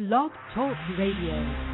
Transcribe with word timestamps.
Blog 0.00 0.30
Talk 0.54 0.78
Radio. 0.96 1.69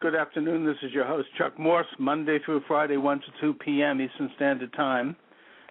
Good 0.00 0.14
afternoon. 0.14 0.64
This 0.64 0.76
is 0.82 0.92
your 0.92 1.04
host, 1.04 1.28
Chuck 1.36 1.58
Morse, 1.58 1.86
Monday 1.98 2.38
through 2.44 2.62
Friday, 2.68 2.98
1 2.98 3.20
to 3.20 3.26
2 3.40 3.54
p.m. 3.54 4.00
Eastern 4.00 4.30
Standard 4.36 4.72
Time. 4.74 5.16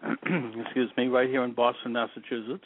Excuse 0.04 0.92
me, 0.98 1.08
right 1.08 1.30
here 1.30 1.44
in 1.44 1.54
Boston, 1.54 1.94
Massachusetts. 1.94 2.66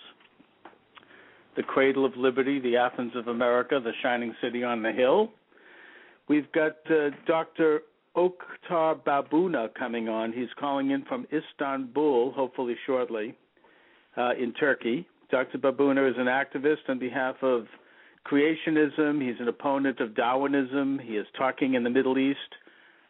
The 1.56 1.62
cradle 1.62 2.04
of 2.04 2.16
liberty, 2.18 2.60
the 2.60 2.78
Athens 2.78 3.12
of 3.16 3.28
America, 3.28 3.80
the 3.84 3.92
shining 4.02 4.34
city 4.42 4.64
on 4.64 4.82
the 4.82 4.92
hill. 4.92 5.30
We've 6.28 6.52
got 6.52 6.78
uh, 6.90 7.10
Dr. 7.28 7.82
Oktar 8.16 9.04
Babuna 9.04 9.74
coming 9.78 10.10
on. 10.10 10.34
He's 10.34 10.50
calling 10.60 10.92
in 10.92 11.04
from 11.06 11.28
Istanbul, 11.32 12.32
hopefully 12.32 12.76
shortly, 12.88 13.36
uh, 14.18 14.32
in 14.42 14.52
Turkey. 14.54 15.08
Dr. 15.30 15.60
Babuna 15.60 16.10
is 16.10 16.16
an 16.18 16.26
activist 16.26 16.90
on 16.90 16.98
behalf 16.98 17.36
of 17.44 17.68
creationism. 18.26 19.22
He's 19.26 19.40
an 19.40 19.48
opponent 19.48 20.00
of 20.00 20.16
Darwinism. 20.16 21.00
He 21.00 21.18
is 21.18 21.28
talking 21.38 21.76
in 21.76 21.84
the 21.84 21.90
Middle 21.90 22.18
East 22.18 22.40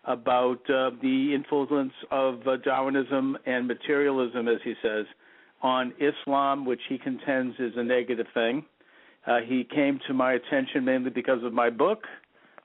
about 0.03 0.59
uh, 0.69 0.91
the 1.01 1.33
influence 1.33 1.93
of 2.11 2.47
uh, 2.47 2.57
Darwinism 2.57 3.37
and 3.45 3.67
materialism, 3.67 4.47
as 4.47 4.59
he 4.63 4.73
says, 4.81 5.05
on 5.61 5.93
Islam, 5.99 6.65
which 6.65 6.81
he 6.87 6.97
contends 6.97 7.55
is 7.59 7.73
a 7.75 7.83
negative 7.83 8.27
thing. 8.33 8.63
Uh, 9.25 9.39
he 9.47 9.63
came 9.63 9.99
to 10.07 10.13
my 10.13 10.33
attention 10.33 10.85
mainly 10.85 11.09
because 11.09 11.43
of 11.43 11.53
my 11.53 11.69
book, 11.69 12.03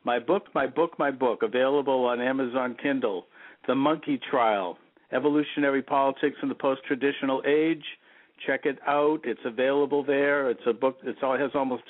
my 0.05 0.19
book, 0.19 0.45
my 0.55 0.67
book, 0.67 0.99
my 0.99 1.11
book, 1.11 1.43
available 1.43 2.05
on 2.05 2.21
Amazon 2.21 2.77
Kindle, 2.83 3.27
The 3.67 3.75
Monkey 3.75 4.21
Trial, 4.31 4.77
Evolutionary 5.13 5.83
Politics 5.83 6.37
in 6.43 6.49
the 6.49 6.55
Post-Traditional 6.55 7.43
Age. 7.47 7.85
Check 8.47 8.65
it 8.65 8.79
out. 8.87 9.21
It's 9.25 9.41
available 9.45 10.05
there. 10.05 10.51
It's 10.51 10.61
a 10.67 10.73
book. 10.73 10.99
It's 11.03 11.19
all 11.23 11.35
it 11.35 11.41
has 11.41 11.51
almost 11.55 11.85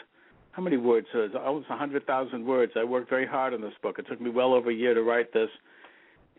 how 0.53 0.63
many 0.63 0.77
words? 0.77 1.07
Almost 1.15 1.69
100,000 1.69 2.45
words. 2.45 2.73
I 2.77 2.85
worked 2.85 3.09
very 3.09 3.27
hard 3.27 3.55
on 3.55 3.61
this 3.61 3.73
book. 3.83 3.99
It 3.99 4.07
took 4.09 4.21
me 4.21 4.31
well 4.31 4.53
over 4.53 4.71
a 4.71 4.75
year 4.75 4.95
to 4.95 5.03
write 5.03 5.33
this. 5.33 5.49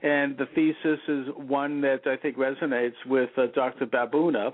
And 0.04 0.38
the 0.38 0.48
thesis 0.56 1.00
is 1.08 1.28
one 1.36 1.82
that 1.82 2.02
I 2.06 2.18
think 2.18 2.38
resonates 2.38 2.96
with 3.06 3.30
uh, 3.38 3.48
Dr. 3.54 3.86
Babuna, 3.86 4.52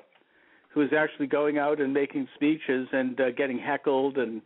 who 0.74 0.82
is 0.82 0.90
actually 0.96 1.28
going 1.28 1.58
out 1.58 1.80
and 1.80 1.94
making 1.94 2.28
speeches 2.36 2.88
and 2.92 3.20
uh, 3.20 3.32
getting 3.32 3.58
heckled 3.58 4.18
and 4.18 4.42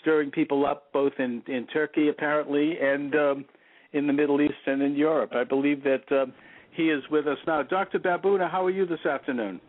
stirring 0.00 0.30
people 0.30 0.66
up 0.66 0.92
both 0.92 1.12
in, 1.18 1.42
in 1.46 1.66
Turkey, 1.66 2.08
apparently, 2.08 2.78
and 2.80 3.14
um, 3.14 3.44
in 3.92 4.06
the 4.06 4.12
Middle 4.12 4.40
East 4.40 4.54
and 4.66 4.82
in 4.82 4.96
Europe. 4.96 5.32
I 5.34 5.44
believe 5.44 5.82
that 5.84 6.10
um, 6.10 6.32
he 6.72 6.84
is 6.84 7.02
with 7.10 7.26
us 7.26 7.38
now. 7.46 7.62
Dr. 7.62 7.98
Babuna, 7.98 8.50
how 8.50 8.64
are 8.64 8.70
you 8.70 8.86
this 8.86 9.04
afternoon? 9.04 9.60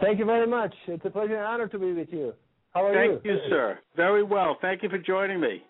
Thank 0.00 0.18
you 0.18 0.24
very 0.24 0.46
much. 0.46 0.74
It's 0.86 1.04
a 1.04 1.10
pleasure 1.10 1.36
and 1.36 1.44
honor 1.44 1.68
to 1.68 1.78
be 1.78 1.92
with 1.92 2.08
you. 2.10 2.34
How 2.78 2.86
are 2.86 2.94
Thank 2.94 3.24
you? 3.24 3.32
you, 3.32 3.38
sir. 3.50 3.78
Very 3.96 4.22
well. 4.22 4.56
Thank 4.62 4.84
you 4.84 4.88
for 4.88 4.98
joining 4.98 5.40
me. 5.40 5.64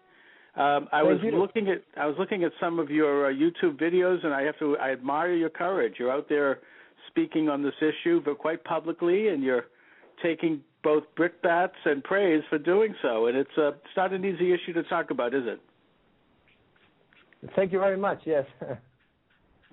Um, 0.57 0.89
I 0.93 1.01
Thank 1.01 1.09
was 1.09 1.19
you. 1.23 1.39
looking 1.39 1.69
at 1.71 1.83
I 1.99 2.05
was 2.05 2.17
looking 2.19 2.45
at 2.45 2.53
some 2.61 2.79
of 2.79 2.91
your 2.91 3.31
uh, 3.31 3.33
YouTube 3.33 3.81
videos, 3.81 4.25
and 4.25 4.35
I 4.35 4.43
have 4.43 4.59
to 4.59 4.77
I 4.77 4.91
admire 4.91 5.33
your 5.33 5.49
courage. 5.49 5.95
You're 5.99 6.13
out 6.13 6.29
there 6.29 6.59
speaking 7.07 7.49
on 7.49 7.63
this 7.63 7.75
issue, 7.81 8.21
but 8.23 8.37
quite 8.37 8.63
publicly, 8.65 9.29
and 9.29 9.43
you're 9.43 9.67
taking 10.23 10.61
both 10.85 11.05
brickbats 11.17 11.79
and 11.87 12.05
praise 12.05 12.43
for 12.51 12.59
doing 12.59 12.95
so. 13.01 13.27
And 13.27 13.39
it's 13.39 13.57
uh, 13.57 13.69
it's 13.69 13.97
not 13.97 14.13
an 14.13 14.25
easy 14.25 14.53
issue 14.53 14.75
to 14.75 14.83
talk 14.85 15.11
about, 15.11 15.33
is 15.33 15.45
it? 15.47 15.61
Thank 17.57 17.73
you 17.73 17.79
very 17.79 17.97
much. 17.97 18.21
Yes. 18.27 18.45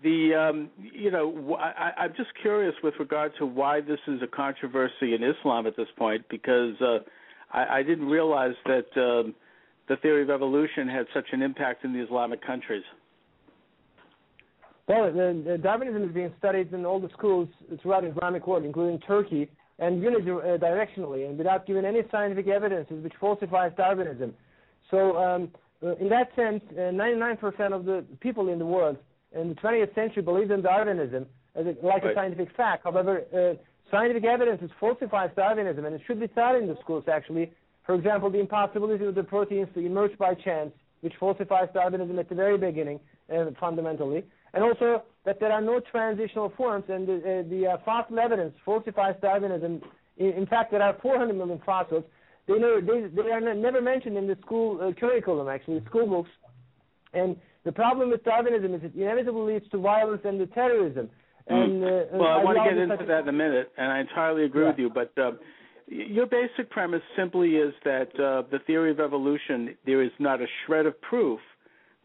the 0.03 0.35
um, 0.35 0.69
you 0.77 1.11
know 1.11 1.57
I, 1.59 1.91
I'm 1.97 2.13
just 2.15 2.29
curious 2.41 2.75
with 2.81 2.93
regard 2.97 3.33
to 3.39 3.45
why 3.45 3.81
this 3.81 3.99
is 4.07 4.21
a 4.21 4.27
controversy 4.27 5.15
in 5.15 5.21
Islam 5.21 5.67
at 5.67 5.75
this 5.75 5.89
point 5.97 6.23
because 6.29 6.79
uh, 6.79 6.99
I, 7.55 7.77
I 7.77 7.83
didn't 7.83 8.07
realize 8.07 8.55
that 8.65 8.85
um, 8.97 9.33
the 9.87 9.95
theory 9.97 10.21
of 10.21 10.29
evolution 10.29 10.87
had 10.87 11.05
such 11.13 11.27
an 11.31 11.41
impact 11.41 11.85
in 11.85 11.93
the 11.93 12.03
Islamic 12.03 12.45
countries. 12.45 12.83
Well, 14.87 15.11
Darwinism 15.63 16.03
is 16.03 16.13
being 16.13 16.31
studied 16.37 16.71
in 16.71 16.85
all 16.85 16.99
the 16.99 17.09
schools 17.17 17.49
throughout 17.81 18.03
the 18.03 18.11
Islamic 18.11 18.45
world, 18.45 18.65
including 18.65 18.99
Turkey, 18.99 19.49
and 19.79 20.03
unidirectionally, 20.03 21.27
and 21.27 21.37
without 21.37 21.65
giving 21.65 21.85
any 21.85 22.01
scientific 22.11 22.47
evidence, 22.47 22.87
which 22.91 23.13
falsifies 23.19 23.71
Darwinism. 23.77 24.33
So, 24.91 25.17
um, 25.17 25.51
uh, 25.83 25.95
in 25.95 26.09
that 26.09 26.29
sense, 26.35 26.61
uh, 26.73 26.91
99% 26.91 27.73
of 27.73 27.85
the 27.85 28.05
people 28.19 28.49
in 28.49 28.59
the 28.59 28.65
world 28.65 28.97
in 29.33 29.49
the 29.49 29.55
20th 29.55 29.93
century 29.95 30.21
believed 30.21 30.51
in 30.51 30.61
Darwinism 30.61 31.25
as 31.55 31.65
a, 31.65 31.75
like 31.85 32.03
right. 32.03 32.11
a 32.11 32.15
scientific 32.15 32.55
fact. 32.55 32.83
However, 32.83 33.23
uh, 33.33 33.55
scientific 33.91 34.25
evidence 34.25 34.61
is 34.61 34.71
falsifies 34.79 35.29
Darwinism, 35.35 35.85
and 35.85 35.95
it 35.95 36.01
should 36.07 36.19
be 36.19 36.27
taught 36.27 36.55
in 36.55 36.67
the 36.67 36.77
schools 36.81 37.05
actually. 37.11 37.51
For 37.85 37.95
example, 37.95 38.31
the 38.31 38.39
impossibility 38.39 39.05
of 39.05 39.15
the 39.15 39.23
proteins 39.23 39.67
to 39.75 39.79
emerge 39.79 40.17
by 40.17 40.33
chance, 40.33 40.71
which 41.01 41.13
falsifies 41.19 41.69
Darwinism 41.73 42.17
at 42.17 42.29
the 42.29 42.35
very 42.35 42.57
beginning, 42.57 42.99
uh, 43.31 43.45
fundamentally, 43.59 44.23
and 44.53 44.63
also 44.63 45.03
that 45.25 45.39
there 45.39 45.51
are 45.51 45.61
no 45.61 45.79
transitional 45.79 46.51
forms, 46.57 46.85
and 46.89 47.07
the, 47.07 47.15
uh, 47.15 47.49
the 47.49 47.67
uh, 47.67 47.77
fossil 47.85 48.17
evidence 48.19 48.55
falsifies 48.65 49.15
Darwinism. 49.21 49.81
In, 50.17 50.29
in, 50.29 50.45
fact, 50.47 50.71
there 50.71 50.81
are 50.81 50.97
400 51.01 51.33
million 51.33 51.61
fossils. 51.65 52.03
They, 52.47 52.53
never, 52.53 52.81
they, 52.81 53.07
they 53.21 53.31
are 53.31 53.53
never 53.53 53.81
mentioned 53.81 54.17
in 54.17 54.27
the 54.27 54.37
school 54.41 54.79
uh, 54.81 54.91
curriculum, 54.93 55.47
actually, 55.47 55.83
school 55.85 56.07
books, 56.07 56.29
and 57.13 57.35
the 57.65 57.71
problem 57.71 58.11
with 58.11 58.23
Darwinism 58.23 58.75
is 58.75 58.83
it 58.83 58.93
inevitably 58.95 59.53
leads 59.53 59.69
to 59.69 59.77
violence 59.77 60.21
and 60.23 60.39
to 60.39 60.47
terrorism. 60.47 61.09
Mm. 61.49 61.63
And, 61.63 61.83
uh, 61.83 61.87
well, 62.13 62.31
I 62.31 62.43
want 62.43 62.57
to 62.57 62.63
get 62.69 62.77
into 62.77 63.05
that 63.05 63.21
in 63.21 63.29
a 63.29 63.33
minute, 63.33 63.71
and 63.77 63.91
I 63.91 63.99
entirely 63.99 64.45
agree 64.45 64.63
yeah. 64.63 64.69
with 64.69 64.79
you. 64.79 64.89
But 64.89 65.11
uh, 65.17 65.31
your 65.87 66.25
basic 66.25 66.69
premise 66.69 67.03
simply 67.15 67.55
is 67.55 67.73
that 67.83 68.09
uh, 68.19 68.43
the 68.49 68.59
theory 68.65 68.91
of 68.91 68.99
evolution, 68.99 69.75
there 69.85 70.01
is 70.01 70.11
not 70.19 70.41
a 70.41 70.47
shred 70.65 70.85
of 70.85 70.99
proof 71.01 71.39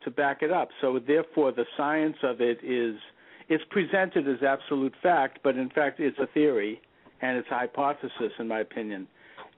to 0.04 0.10
back 0.10 0.42
it 0.42 0.50
up. 0.50 0.68
So 0.80 0.98
therefore, 1.06 1.52
the 1.52 1.64
science 1.76 2.16
of 2.22 2.40
it 2.40 2.58
is 2.62 2.96
it's 3.48 3.64
presented 3.70 4.28
as 4.28 4.42
absolute 4.42 4.94
fact, 5.02 5.40
but 5.42 5.56
in 5.56 5.70
fact, 5.70 6.00
it's 6.00 6.18
a 6.18 6.26
theory 6.32 6.80
and 7.22 7.36
it's 7.36 7.48
a 7.50 7.54
hypothesis, 7.54 8.32
in 8.38 8.48
my 8.48 8.60
opinion. 8.60 9.06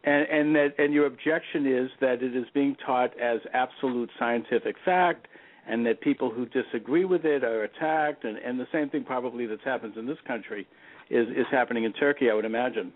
And 0.04 0.26
and 0.28 0.56
that 0.56 0.74
and 0.78 0.92
your 0.92 1.06
objection 1.06 1.66
is 1.66 1.90
that 2.00 2.22
it 2.22 2.34
is 2.34 2.46
being 2.54 2.76
taught 2.84 3.18
as 3.20 3.38
absolute 3.52 4.10
scientific 4.18 4.74
fact 4.84 5.28
and 5.68 5.86
that 5.86 6.00
people 6.00 6.30
who 6.30 6.46
disagree 6.46 7.04
with 7.04 7.24
it 7.24 7.44
are 7.44 7.64
attacked, 7.64 8.24
and, 8.24 8.36
and 8.38 8.58
the 8.58 8.66
same 8.72 8.90
thing 8.90 9.04
probably 9.04 9.46
that 9.46 9.60
happens 9.62 9.94
in 9.96 10.06
this 10.06 10.18
country 10.26 10.66
is 11.10 11.28
is 11.28 11.46
happening 11.50 11.84
in 11.84 11.92
Turkey, 11.92 12.30
I 12.30 12.34
would 12.34 12.44
imagine. 12.44 12.92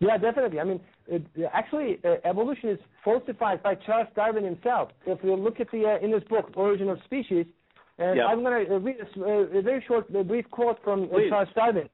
Yeah, 0.00 0.16
definitely. 0.16 0.60
I 0.60 0.64
mean, 0.64 0.80
it, 1.08 1.22
actually, 1.52 1.98
uh, 2.04 2.16
evolution 2.24 2.70
is 2.70 2.78
falsified 3.04 3.62
by 3.62 3.74
Charles 3.74 4.08
Darwin 4.16 4.44
himself. 4.44 4.90
If 5.06 5.18
you 5.22 5.36
look 5.36 5.60
at 5.60 5.70
the 5.70 5.84
uh, 5.84 6.04
in 6.04 6.12
his 6.12 6.24
book 6.24 6.50
Origin 6.54 6.88
of 6.88 6.98
Species, 7.04 7.46
and 7.98 8.16
yeah. 8.16 8.26
I'm 8.26 8.42
going 8.42 8.66
to 8.66 8.78
read 8.78 8.96
a, 8.98 9.58
a, 9.58 9.62
very 9.62 9.84
short, 9.86 10.06
a 10.14 10.24
brief 10.24 10.50
quote 10.50 10.78
from 10.82 11.04
uh, 11.04 11.18
Charles 11.28 11.48
Darwin. 11.54 11.88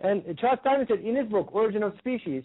And 0.00 0.22
Charles 0.38 0.58
Darwin 0.64 0.86
said 0.88 1.00
in 1.00 1.14
his 1.14 1.26
book 1.26 1.50
Origin 1.52 1.82
of 1.82 1.92
Species, 1.98 2.42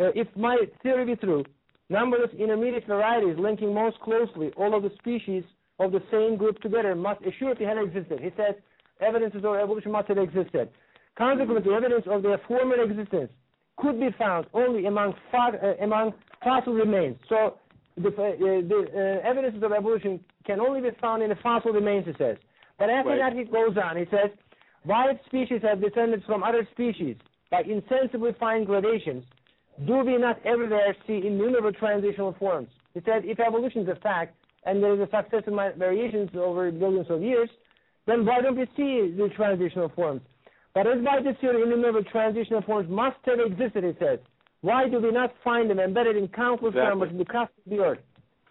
uh, 0.00 0.10
if 0.14 0.28
my 0.36 0.56
theory 0.82 1.04
be 1.04 1.16
true, 1.16 1.44
numberless 1.88 2.30
intermediate 2.38 2.86
varieties 2.86 3.36
linking 3.36 3.74
most 3.74 3.98
closely 4.00 4.52
all 4.56 4.76
of 4.76 4.84
the 4.84 4.90
species 4.98 5.42
of 5.84 5.92
the 5.92 6.02
same 6.10 6.36
group 6.36 6.60
together 6.60 6.94
must 6.94 7.20
assuredly 7.22 7.66
have 7.66 7.78
existed. 7.78 8.20
He 8.20 8.30
says 8.36 8.54
evidences 9.00 9.42
of 9.44 9.56
evolution 9.56 9.92
must 9.92 10.08
have 10.08 10.18
existed. 10.18 10.68
Consequently, 11.16 11.74
evidence 11.74 12.04
of 12.06 12.22
their 12.22 12.40
former 12.48 12.80
existence 12.82 13.30
could 13.76 13.98
be 13.98 14.10
found 14.18 14.46
only 14.54 14.86
among 14.86 15.14
far, 15.30 15.54
uh, 15.54 15.74
among 15.84 16.14
fossil 16.42 16.72
remains. 16.74 17.16
So 17.28 17.58
the, 17.96 18.08
uh, 18.08 18.12
the 18.12 19.20
uh, 19.24 19.28
evidences 19.28 19.62
of 19.62 19.72
evolution 19.72 20.20
can 20.46 20.60
only 20.60 20.80
be 20.80 20.96
found 21.00 21.22
in 21.22 21.28
the 21.30 21.36
fossil 21.36 21.72
remains, 21.72 22.06
he 22.06 22.12
says. 22.18 22.36
But 22.78 22.90
after 22.90 23.10
Right. 23.10 23.18
that, 23.18 23.32
he 23.38 23.44
goes 23.44 23.76
on. 23.76 23.96
He 23.96 24.06
says, 24.06 24.30
while 24.84 25.18
species 25.26 25.60
have 25.62 25.80
descended 25.80 26.22
from 26.24 26.42
other 26.42 26.66
species 26.72 27.16
by 27.50 27.62
insensibly 27.62 28.32
fine 28.40 28.64
gradations, 28.64 29.24
do 29.86 29.98
we 29.98 30.16
not 30.16 30.38
everywhere 30.44 30.94
see 31.06 31.26
innumerable 31.26 31.72
transitional 31.72 32.32
forms? 32.38 32.68
He 32.94 33.00
said, 33.04 33.24
if 33.24 33.38
evolution 33.40 33.82
is 33.82 33.88
a 33.88 33.96
fact 33.96 34.34
and 34.64 34.82
there 34.82 34.94
is 34.94 35.00
a 35.00 35.08
successive 35.10 35.54
variations 35.76 36.30
over 36.34 36.70
billions 36.70 37.10
of 37.10 37.22
years, 37.22 37.50
then 38.06 38.24
why 38.24 38.40
don't 38.40 38.56
we 38.56 38.66
see 38.76 39.14
the 39.16 39.28
transitional 39.36 39.88
forms? 39.90 40.22
But 40.74 40.86
as 40.86 41.04
by 41.04 41.20
this 41.22 41.36
theory, 41.40 41.62
innumerable 41.62 42.04
transitional 42.04 42.62
forms 42.62 42.88
must 42.90 43.16
have 43.24 43.38
existed, 43.40 43.84
he 43.84 43.92
says. 43.98 44.18
Why 44.62 44.88
do 44.88 45.00
we 45.00 45.10
not 45.10 45.34
find 45.44 45.68
them 45.68 45.80
embedded 45.80 46.16
in 46.16 46.28
countless 46.28 46.70
Exactly. 46.70 46.88
numbers 46.88 47.10
in 47.10 47.18
the 47.18 47.24
crust 47.24 47.52
of 47.64 47.70
the 47.70 47.78
earth? 47.80 47.98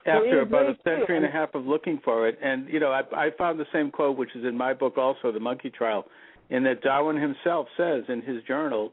After 0.06 0.42
is 0.42 0.48
about 0.48 0.62
a 0.62 0.64
very 0.64 0.76
clear. 0.76 0.98
century 0.98 1.18
and 1.18 1.26
a 1.26 1.30
half 1.30 1.56
of 1.56 1.66
looking 1.66 2.00
for 2.04 2.28
it. 2.28 2.38
And 2.42 2.68
you 2.70 2.80
know, 2.80 2.92
I, 2.92 3.02
I 3.16 3.30
found 3.38 3.60
the 3.60 3.66
same 3.72 3.92
quote, 3.92 4.18
which 4.18 4.36
is 4.36 4.44
in 4.44 4.58
my 4.58 4.74
book 4.74 4.98
also, 4.98 5.32
The 5.32 5.40
Monkey 5.40 5.70
Trial, 5.70 6.06
in 6.50 6.64
that 6.64 6.82
Darwin 6.82 7.18
himself 7.18 7.68
says 7.78 8.04
in 8.10 8.22
his 8.22 8.44
journal 8.44 8.92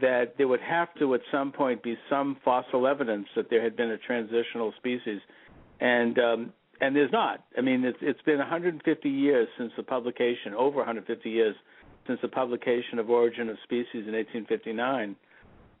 that 0.00 0.34
there 0.36 0.48
would 0.48 0.60
have 0.60 0.88
to 0.98 1.14
at 1.14 1.20
some 1.32 1.52
point 1.52 1.82
be 1.82 1.96
some 2.10 2.36
fossil 2.44 2.86
evidence 2.86 3.26
that 3.34 3.48
there 3.48 3.62
had 3.62 3.76
been 3.76 3.90
a 3.92 3.98
transitional 3.98 4.74
species, 4.76 5.20
and 5.80 6.18
um, 6.18 6.52
and 6.80 6.94
there's 6.94 7.12
not. 7.12 7.44
I 7.56 7.60
mean, 7.60 7.84
it's 7.84 7.98
it's 8.00 8.22
been 8.22 8.38
150 8.38 9.08
years 9.08 9.48
since 9.58 9.72
the 9.76 9.82
publication, 9.82 10.54
over 10.56 10.76
150 10.78 11.28
years 11.28 11.56
since 12.06 12.18
the 12.22 12.28
publication 12.28 12.98
of 12.98 13.10
Origin 13.10 13.48
of 13.48 13.56
Species 13.64 14.06
in 14.06 14.14
1859, 14.14 15.16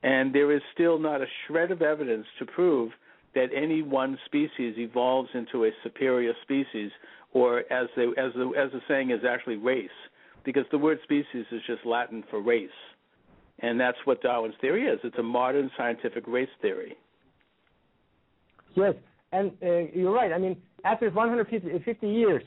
and 0.02 0.34
there 0.34 0.52
is 0.52 0.60
still 0.74 0.98
not 0.98 1.22
a 1.22 1.26
shred 1.46 1.70
of 1.70 1.82
evidence 1.82 2.26
to 2.38 2.46
prove 2.46 2.92
that 3.34 3.48
any 3.54 3.82
one 3.82 4.18
species 4.26 4.74
evolves 4.78 5.28
into 5.34 5.64
a 5.64 5.70
superior 5.82 6.32
species, 6.42 6.90
or 7.32 7.60
as 7.72 7.88
they, 7.96 8.04
as 8.04 8.32
the 8.34 8.52
as 8.56 8.72
the 8.72 8.80
saying 8.88 9.10
is 9.10 9.20
actually 9.28 9.56
race, 9.56 9.88
because 10.44 10.64
the 10.70 10.78
word 10.78 10.98
species 11.04 11.46
is 11.52 11.62
just 11.66 11.84
Latin 11.86 12.24
for 12.30 12.40
race, 12.40 12.68
and 13.60 13.78
that's 13.78 13.98
what 14.04 14.20
Darwin's 14.22 14.54
theory 14.60 14.86
is. 14.86 14.98
It's 15.04 15.18
a 15.18 15.22
modern 15.22 15.70
scientific 15.76 16.26
race 16.26 16.48
theory. 16.60 16.96
Yes, 18.74 18.94
and 19.32 19.52
uh, 19.62 19.90
you're 19.94 20.12
right. 20.12 20.32
I 20.32 20.38
mean, 20.38 20.56
after 20.84 21.10
150 21.10 22.08
years, 22.08 22.42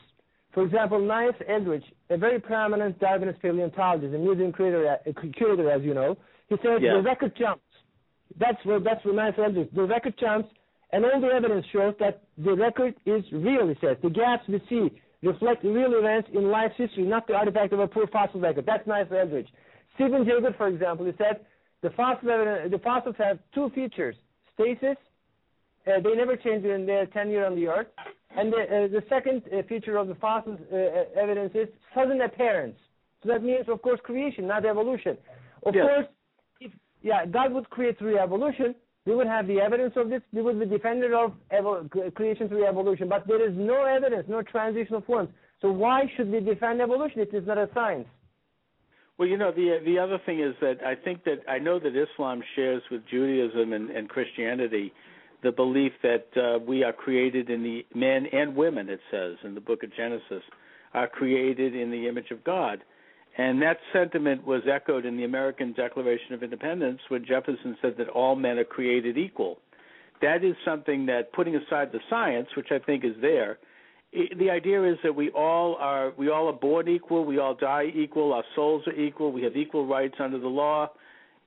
for 0.52 0.64
example, 0.64 1.00
Niles 1.00 1.34
Eldredge, 1.48 1.84
a 2.10 2.16
very 2.16 2.38
prominent 2.38 2.98
Darwinist 2.98 3.40
paleontologist, 3.40 4.14
a 4.14 4.18
museum 4.18 4.52
curator, 4.52 4.98
uh, 5.06 5.12
curator 5.36 5.70
as 5.70 5.82
you 5.82 5.94
know, 5.94 6.16
he 6.48 6.56
says 6.58 6.80
Yeah. 6.82 6.94
the 6.94 7.02
record 7.02 7.34
jumps. 7.34 7.64
That's 8.38 8.62
where 8.64 8.80
that's 8.80 9.04
where 9.04 9.14
Niles 9.14 9.36
Eldredge. 9.38 9.70
The 9.72 9.84
record 9.84 10.16
jumps, 10.18 10.52
and 10.90 11.04
all 11.04 11.20
the 11.20 11.28
evidence 11.28 11.66
shows 11.66 11.94
that 11.98 12.20
the 12.38 12.54
record 12.54 12.94
is 13.06 13.30
real. 13.32 13.68
He 13.68 13.74
says 13.76 13.96
the 14.02 14.10
gaps 14.10 14.46
we 14.48 14.58
see 14.68 14.90
reflect 15.22 15.64
real 15.64 15.94
events 15.94 16.28
in 16.32 16.50
life's 16.50 16.76
history, 16.76 17.04
not 17.04 17.26
the 17.26 17.34
artifact 17.34 17.72
of 17.72 17.80
a 17.80 17.88
poor 17.88 18.06
fossil 18.08 18.40
record. 18.40 18.66
That's 18.66 18.86
Niles 18.86 19.08
Eldredge. 19.10 19.48
Stephen 19.94 20.24
Gould, 20.24 20.54
for 20.56 20.68
example, 20.68 21.06
he 21.06 21.12
said 21.16 21.46
the 21.82 21.90
fossil 21.90 22.30
evidence, 22.30 22.70
the 22.70 22.78
fossils 22.78 23.16
have 23.18 23.38
two 23.54 23.70
features: 23.70 24.16
stasis 24.54 24.96
uh, 25.86 26.00
they 26.00 26.14
never 26.14 26.36
change 26.36 26.64
in 26.64 26.86
their 26.86 27.06
tenure 27.06 27.44
on 27.44 27.56
the 27.56 27.66
Earth. 27.68 27.88
And 28.36 28.52
the, 28.52 28.56
uh, 28.56 28.88
the 28.88 29.02
second 29.08 29.42
uh, 29.52 29.62
feature 29.68 29.96
of 29.96 30.08
the 30.08 30.14
fossil 30.16 30.56
uh, 30.72 31.20
evidence 31.20 31.52
is 31.54 31.68
sudden 31.94 32.20
appearance. 32.22 32.76
So 33.22 33.28
that 33.28 33.42
means, 33.42 33.66
of 33.68 33.82
course, 33.82 34.00
creation, 34.02 34.46
not 34.46 34.64
evolution. 34.64 35.16
Of 35.64 35.74
Yes. 35.74 35.86
course, 35.86 36.06
if 36.60 36.72
yeah, 37.02 37.26
God 37.26 37.52
would 37.52 37.68
create 37.70 37.98
through 37.98 38.18
evolution, 38.18 38.74
we 39.04 39.14
would 39.14 39.26
have 39.26 39.46
the 39.46 39.60
evidence 39.60 39.94
of 39.96 40.08
this. 40.08 40.22
We 40.32 40.42
would 40.42 40.58
be 40.58 40.66
defender 40.66 41.16
of 41.16 41.32
evo- 41.52 42.14
creation 42.14 42.48
through 42.48 42.66
evolution. 42.66 43.08
But 43.08 43.26
there 43.26 43.46
is 43.48 43.54
no 43.56 43.84
evidence, 43.84 44.24
no 44.28 44.42
transitional 44.42 45.02
forms. 45.02 45.30
So 45.60 45.70
why 45.70 46.10
should 46.16 46.30
we 46.30 46.40
defend 46.40 46.80
evolution? 46.80 47.20
It 47.20 47.34
is 47.34 47.46
not 47.46 47.58
a 47.58 47.68
science. 47.74 48.08
Well, 49.18 49.28
you 49.28 49.36
know, 49.36 49.52
the 49.52 49.78
the 49.84 49.98
other 49.98 50.18
thing 50.24 50.40
is 50.40 50.54
that 50.60 50.78
I 50.84 50.94
think 50.94 51.24
that 51.24 51.40
I 51.48 51.58
know 51.58 51.78
that 51.78 51.94
Islam 51.94 52.42
shares 52.56 52.82
with 52.90 53.02
Judaism 53.10 53.72
and, 53.72 53.90
and 53.90 54.08
Christianity 54.08 54.92
the 55.42 55.52
belief 55.52 55.92
that 56.02 56.26
uh, 56.36 56.58
we 56.58 56.84
are 56.84 56.92
created 56.92 57.50
in 57.50 57.62
the 57.62 57.84
men 57.94 58.26
and 58.32 58.54
women. 58.54 58.88
It 58.88 59.00
says 59.10 59.36
in 59.44 59.54
the 59.54 59.60
Book 59.60 59.82
of 59.82 59.94
Genesis 59.94 60.42
are 60.94 61.08
created 61.08 61.74
in 61.74 61.90
the 61.90 62.08
image 62.08 62.30
of 62.30 62.44
God, 62.44 62.82
and 63.38 63.60
that 63.62 63.78
sentiment 63.92 64.46
was 64.46 64.62
echoed 64.70 65.06
in 65.06 65.16
the 65.16 65.24
American 65.24 65.72
Declaration 65.72 66.34
of 66.34 66.42
Independence 66.42 67.00
when 67.08 67.24
Jefferson 67.24 67.76
said 67.80 67.94
that 67.98 68.08
all 68.08 68.36
men 68.36 68.58
are 68.58 68.64
created 68.64 69.16
equal. 69.16 69.58
That 70.20 70.44
is 70.44 70.54
something 70.64 71.06
that, 71.06 71.32
putting 71.32 71.56
aside 71.56 71.90
the 71.92 72.00
science, 72.08 72.48
which 72.56 72.68
I 72.70 72.78
think 72.78 73.04
is 73.04 73.16
there, 73.20 73.58
the 74.38 74.50
idea 74.50 74.84
is 74.84 74.98
that 75.02 75.14
we 75.14 75.30
all 75.30 75.76
are 75.76 76.12
we 76.18 76.28
all 76.28 76.46
are 76.48 76.52
born 76.52 76.86
equal, 76.88 77.24
we 77.24 77.38
all 77.38 77.54
die 77.54 77.90
equal, 77.94 78.34
our 78.34 78.44
souls 78.54 78.86
are 78.86 78.94
equal, 78.94 79.32
we 79.32 79.42
have 79.42 79.56
equal 79.56 79.86
rights 79.86 80.16
under 80.20 80.38
the 80.38 80.48
law, 80.48 80.90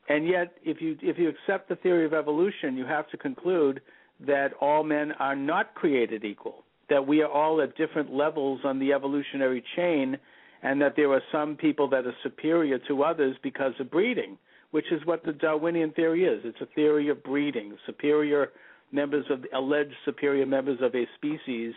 and 0.07 0.27
yet 0.27 0.53
if 0.63 0.81
you 0.81 0.97
if 1.01 1.17
you 1.17 1.29
accept 1.29 1.69
the 1.69 1.75
theory 1.77 2.05
of 2.05 2.13
evolution, 2.13 2.77
you 2.77 2.85
have 2.85 3.09
to 3.09 3.17
conclude 3.17 3.81
that 4.25 4.53
all 4.61 4.83
men 4.83 5.11
are 5.13 5.35
not 5.35 5.75
created 5.75 6.23
equal, 6.23 6.63
that 6.89 7.05
we 7.05 7.21
are 7.21 7.29
all 7.29 7.61
at 7.61 7.75
different 7.75 8.13
levels 8.13 8.61
on 8.63 8.79
the 8.79 8.93
evolutionary 8.93 9.63
chain, 9.75 10.17
and 10.63 10.81
that 10.81 10.95
there 10.95 11.11
are 11.11 11.21
some 11.31 11.55
people 11.55 11.89
that 11.89 12.05
are 12.05 12.15
superior 12.23 12.79
to 12.87 13.03
others 13.03 13.35
because 13.43 13.73
of 13.79 13.91
breeding, 13.91 14.37
which 14.71 14.91
is 14.91 15.05
what 15.05 15.23
the 15.23 15.33
Darwinian 15.33 15.91
theory 15.91 16.25
is. 16.25 16.41
It's 16.45 16.61
a 16.61 16.73
theory 16.75 17.09
of 17.09 17.23
breeding. 17.23 17.75
Superior 17.85 18.51
members 18.91 19.25
of 19.29 19.43
alleged 19.53 19.95
superior 20.05 20.45
members 20.45 20.79
of 20.81 20.95
a 20.95 21.05
species 21.15 21.73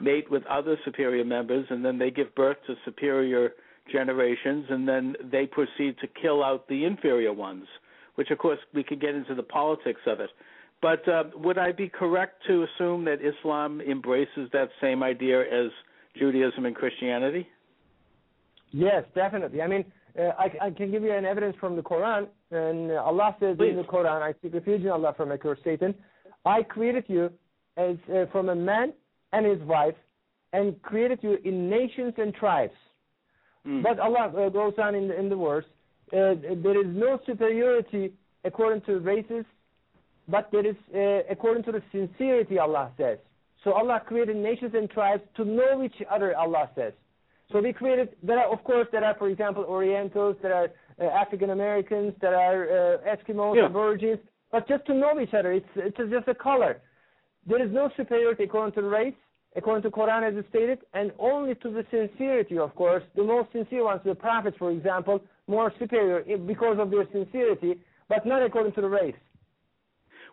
mate 0.00 0.30
with 0.30 0.44
other 0.46 0.76
superior 0.84 1.24
members, 1.24 1.66
and 1.70 1.84
then 1.84 1.98
they 1.98 2.10
give 2.10 2.34
birth 2.34 2.58
to 2.66 2.74
superior 2.84 3.52
generations, 3.90 4.66
and 4.70 4.88
then 4.88 5.16
they 5.30 5.46
proceed 5.46 5.96
to 6.00 6.06
kill 6.20 6.42
out 6.42 6.68
the 6.68 6.84
inferior 6.84 7.32
ones. 7.32 7.66
Which, 8.16 8.30
of 8.30 8.38
course, 8.38 8.58
we 8.74 8.82
could 8.82 9.00
get 9.00 9.14
into 9.14 9.34
the 9.34 9.42
politics 9.44 10.00
of 10.06 10.20
it. 10.20 10.30
But 10.80 11.08
uh, 11.08 11.24
would 11.36 11.58
I 11.58 11.72
be 11.72 11.88
correct 11.88 12.42
to 12.46 12.64
assume 12.64 13.04
that 13.04 13.18
Islam 13.20 13.80
embraces 13.80 14.48
that 14.52 14.68
same 14.80 15.02
idea 15.02 15.40
as 15.40 15.70
Judaism 16.18 16.66
and 16.66 16.74
Christianity? 16.74 17.46
Yes, 18.70 19.04
definitely. 19.14 19.62
I 19.62 19.66
mean, 19.66 19.84
uh, 20.18 20.32
I, 20.38 20.66
I 20.66 20.70
can 20.70 20.90
give 20.90 21.02
you 21.02 21.12
an 21.12 21.24
evidence 21.24 21.56
from 21.60 21.76
the 21.76 21.82
Quran, 21.82 22.26
and 22.50 22.92
Allah 22.92 23.36
says 23.40 23.56
Please. 23.56 23.70
in 23.70 23.76
the 23.76 23.84
Quran, 23.84 24.22
"I 24.22 24.34
seek 24.42 24.54
refuge 24.54 24.82
in 24.82 24.88
Allah 24.88 25.14
from 25.16 25.32
a 25.32 25.38
curse, 25.38 25.58
Satan. 25.64 25.94
I 26.44 26.62
created 26.62 27.04
you 27.08 27.30
as 27.76 27.96
uh, 28.12 28.26
from 28.32 28.48
a 28.48 28.54
man 28.54 28.92
and 29.32 29.46
his 29.46 29.60
wife, 29.60 29.94
and 30.52 30.80
created 30.82 31.20
you 31.22 31.38
in 31.44 31.70
nations 31.70 32.14
and 32.18 32.34
tribes." 32.34 32.74
Mm. 33.68 33.82
But 33.82 33.98
Allah 34.00 34.32
uh, 34.36 34.48
goes 34.48 34.74
on 34.78 34.94
in 34.94 35.08
the, 35.08 35.18
in 35.18 35.28
the 35.28 35.36
verse, 35.36 35.64
uh, 36.12 36.34
there 36.64 36.80
is 36.80 36.86
no 36.88 37.20
superiority 37.26 38.12
according 38.44 38.80
to 38.82 38.98
races, 38.98 39.44
but 40.26 40.48
there 40.50 40.66
is 40.66 40.76
uh, 40.94 41.30
according 41.30 41.64
to 41.64 41.72
the 41.72 41.82
sincerity, 41.92 42.58
Allah 42.58 42.90
says. 42.96 43.18
So 43.64 43.72
Allah 43.72 44.00
created 44.06 44.36
nations 44.36 44.72
and 44.74 44.88
tribes 44.88 45.22
to 45.36 45.44
know 45.44 45.82
each 45.84 46.00
other, 46.10 46.36
Allah 46.36 46.70
says. 46.74 46.92
So 47.52 47.60
we 47.60 47.72
created, 47.72 48.10
there 48.22 48.38
are, 48.38 48.52
of 48.52 48.62
course, 48.64 48.86
there 48.92 49.04
are, 49.04 49.14
for 49.14 49.28
example, 49.28 49.64
Orientals, 49.64 50.36
there 50.42 50.54
are 50.54 50.68
uh, 51.00 51.04
African 51.04 51.50
Americans, 51.50 52.12
there 52.20 52.36
are 52.36 52.64
uh, 52.64 53.14
Eskimos, 53.16 53.56
Yeah. 53.56 53.66
Aborigines, 53.66 54.18
but 54.52 54.68
just 54.68 54.84
to 54.86 54.94
know 54.94 55.18
each 55.20 55.34
other, 55.34 55.52
it's, 55.52 55.66
it's 55.76 55.96
just 55.96 56.28
a 56.28 56.34
color. 56.34 56.80
There 57.46 57.62
is 57.64 57.72
no 57.72 57.90
superiority 57.96 58.44
according 58.44 58.74
to 58.74 58.82
race, 58.82 59.14
according 59.58 59.82
to 59.82 59.90
Quran 59.90 60.26
as 60.26 60.34
it's 60.36 60.48
stated, 60.48 60.78
and 60.94 61.12
only 61.18 61.54
to 61.56 61.70
the 61.70 61.84
sincerity, 61.90 62.56
of 62.58 62.74
course. 62.74 63.02
The 63.16 63.24
most 63.24 63.52
sincere 63.52 63.84
ones, 63.84 64.00
the 64.04 64.14
prophets, 64.14 64.56
for 64.58 64.70
example, 64.70 65.20
more 65.46 65.72
superior 65.78 66.22
because 66.38 66.78
of 66.78 66.90
their 66.90 67.06
sincerity, 67.12 67.78
but 68.08 68.24
not 68.24 68.42
according 68.42 68.72
to 68.72 68.80
the 68.80 68.88
race. 68.88 69.16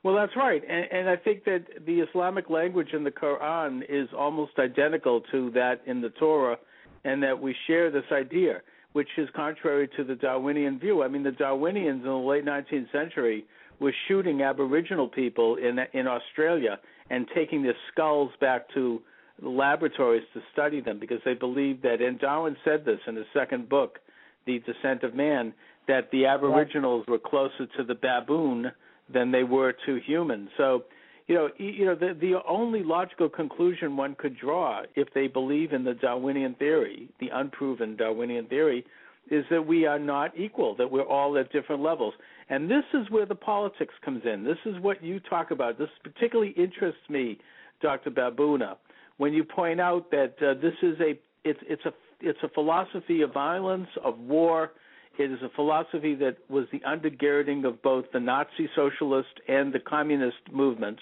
Well, 0.03 0.15
that's 0.15 0.35
right, 0.37 0.61
and, 0.69 0.85
and 0.91 1.09
I 1.09 1.15
think 1.15 1.43
that 1.45 1.65
the 1.85 1.99
Islamic 2.01 2.49
language 2.49 2.89
in 2.93 3.03
the 3.03 3.11
Quran 3.11 3.81
is 3.89 4.07
almost 4.15 4.53
identical 4.59 5.21
to 5.31 5.49
that 5.51 5.81
in 5.87 5.99
the 5.99 6.09
Torah, 6.11 6.57
and 7.03 7.21
that 7.23 7.41
we 7.41 7.55
share 7.65 7.89
this 7.89 8.05
idea, 8.11 8.61
which 8.93 9.09
is 9.17 9.27
contrary 9.35 9.89
to 9.97 10.03
the 10.03 10.15
Darwinian 10.15 10.77
view. 10.79 11.01
I 11.01 11.07
mean, 11.07 11.23
the 11.23 11.31
Darwinians 11.31 12.03
in 12.03 12.07
the 12.07 12.13
late 12.13 12.45
19th 12.45 12.91
century 12.91 13.45
were 13.79 13.93
shooting 14.07 14.43
Aboriginal 14.43 15.07
people 15.07 15.55
in 15.55 15.79
in 15.93 16.07
Australia 16.07 16.79
and 17.09 17.27
taking 17.35 17.61
their 17.63 17.75
skulls 17.91 18.31
back 18.39 18.67
to 18.73 19.01
laboratories 19.41 20.23
to 20.33 20.41
study 20.53 20.81
them 20.81 20.99
because 20.99 21.19
they 21.25 21.33
believed 21.33 21.83
that, 21.83 22.01
and 22.01 22.19
Darwin 22.19 22.55
said 22.63 22.85
this 22.85 22.99
in 23.07 23.15
his 23.15 23.25
second 23.33 23.69
book, 23.69 23.99
The 24.45 24.59
Descent 24.59 25.03
of 25.03 25.13
Man, 25.13 25.53
that 25.87 26.09
the 26.11 26.25
Aboriginals 26.25 27.05
were 27.07 27.19
closer 27.19 27.67
to 27.77 27.83
the 27.83 27.95
baboon 27.95 28.71
than 29.13 29.31
they 29.31 29.43
were 29.43 29.73
to 29.85 29.99
humans. 30.05 30.49
So, 30.57 30.85
you 31.27 31.35
know, 31.35 31.49
you 31.57 31.85
know, 31.85 31.95
the 31.95 32.15
the 32.19 32.35
only 32.47 32.83
logical 32.83 33.29
conclusion 33.29 33.97
one 33.97 34.15
could 34.15 34.37
draw 34.37 34.83
if 34.95 35.07
they 35.13 35.27
believe 35.27 35.73
in 35.73 35.83
the 35.83 35.93
Darwinian 35.93 36.55
theory, 36.55 37.09
the 37.19 37.29
unproven 37.33 37.95
Darwinian 37.95 38.45
theory, 38.45 38.85
is 39.31 39.43
that 39.49 39.65
we 39.65 39.85
are 39.85 39.99
not 39.99 40.37
equal, 40.37 40.75
that 40.75 40.89
we're 40.89 41.01
all 41.01 41.37
at 41.37 41.51
different 41.51 41.81
levels. 41.81 42.13
And 42.49 42.69
this 42.69 42.83
is 42.93 43.09
where 43.09 43.25
the 43.25 43.35
politics 43.35 43.93
comes 44.03 44.21
in. 44.23 44.43
This 44.43 44.57
is 44.65 44.79
what 44.81 45.03
you 45.03 45.19
talk 45.19 45.49
about. 45.49 45.79
This 45.79 45.89
particularly 46.03 46.51
interests 46.51 47.09
me, 47.09 47.39
Dr. 47.81 48.11
Babuna, 48.11 48.77
when 49.17 49.33
you 49.33 49.43
point 49.43 49.79
out 49.79 50.11
that 50.11 50.35
uh, 50.41 50.53
this 50.61 50.73
is 50.81 50.99
a 50.99 51.19
it's 51.43 51.59
it's 51.67 51.85
a 51.85 51.93
it's 52.21 52.39
a 52.43 52.49
philosophy 52.49 53.21
of 53.21 53.33
violence 53.33 53.87
of 54.03 54.17
war. 54.19 54.71
It 55.17 55.31
is 55.31 55.39
a 55.43 55.49
philosophy 55.55 56.13
that 56.15 56.37
was 56.49 56.65
the 56.73 56.79
undergirding 56.79 57.65
of 57.65 57.81
both 57.81 58.05
the 58.11 58.19
Nazi 58.19 58.69
socialist 58.75 59.29
and 59.47 59.71
the 59.71 59.79
communist 59.79 60.37
movements, 60.51 61.01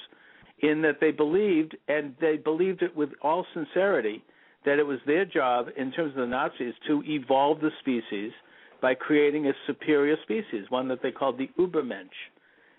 in 0.59 0.81
that 0.83 0.99
they 1.01 1.11
believed 1.11 1.75
and 1.87 2.15
they 2.21 2.37
believed 2.37 2.83
it 2.83 2.95
with 2.95 3.09
all 3.21 3.45
sincerity 3.53 4.23
that 4.65 4.79
it 4.79 4.85
was 4.85 4.99
their 5.05 5.25
job 5.25 5.67
in 5.77 5.91
terms 5.91 6.11
of 6.11 6.17
the 6.17 6.25
Nazis 6.27 6.73
to 6.87 7.03
evolve 7.05 7.59
the 7.59 7.71
species 7.81 8.31
by 8.81 8.93
creating 8.93 9.47
a 9.47 9.53
superior 9.67 10.15
species, 10.23 10.65
one 10.69 10.87
that 10.87 11.01
they 11.01 11.11
called 11.11 11.37
the 11.37 11.49
Ubermensch. 11.59 12.07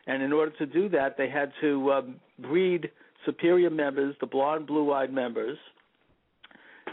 And 0.07 0.23
in 0.23 0.33
order 0.33 0.53
to 0.59 0.67
do 0.67 0.89
that, 0.91 1.17
they 1.17 1.29
had 1.29 1.53
to 1.63 1.93
um, 1.93 2.17
breed 2.39 2.91
superior 3.25 3.71
members, 3.71 4.15
the 4.21 4.27
blonde, 4.27 4.67
blue-eyed 4.67 5.13
members, 5.13 5.59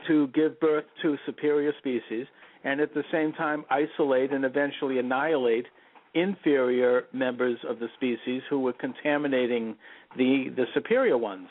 to 0.08 0.28
give 0.28 0.60
birth 0.60 0.86
to 1.02 1.18
superior 1.26 1.74
species, 1.80 2.26
and 2.64 2.80
at 2.80 2.94
the 2.94 3.04
same 3.12 3.34
time 3.34 3.66
isolate 3.70 4.32
and 4.32 4.46
eventually 4.46 5.00
annihilate 5.00 5.66
inferior 6.14 7.04
members 7.14 7.58
of 7.68 7.80
the 7.80 7.88
species 7.96 8.42
who 8.50 8.60
were 8.60 8.74
contaminating 8.74 9.76
the 10.18 10.46
the 10.56 10.66
superior 10.74 11.18
ones. 11.18 11.48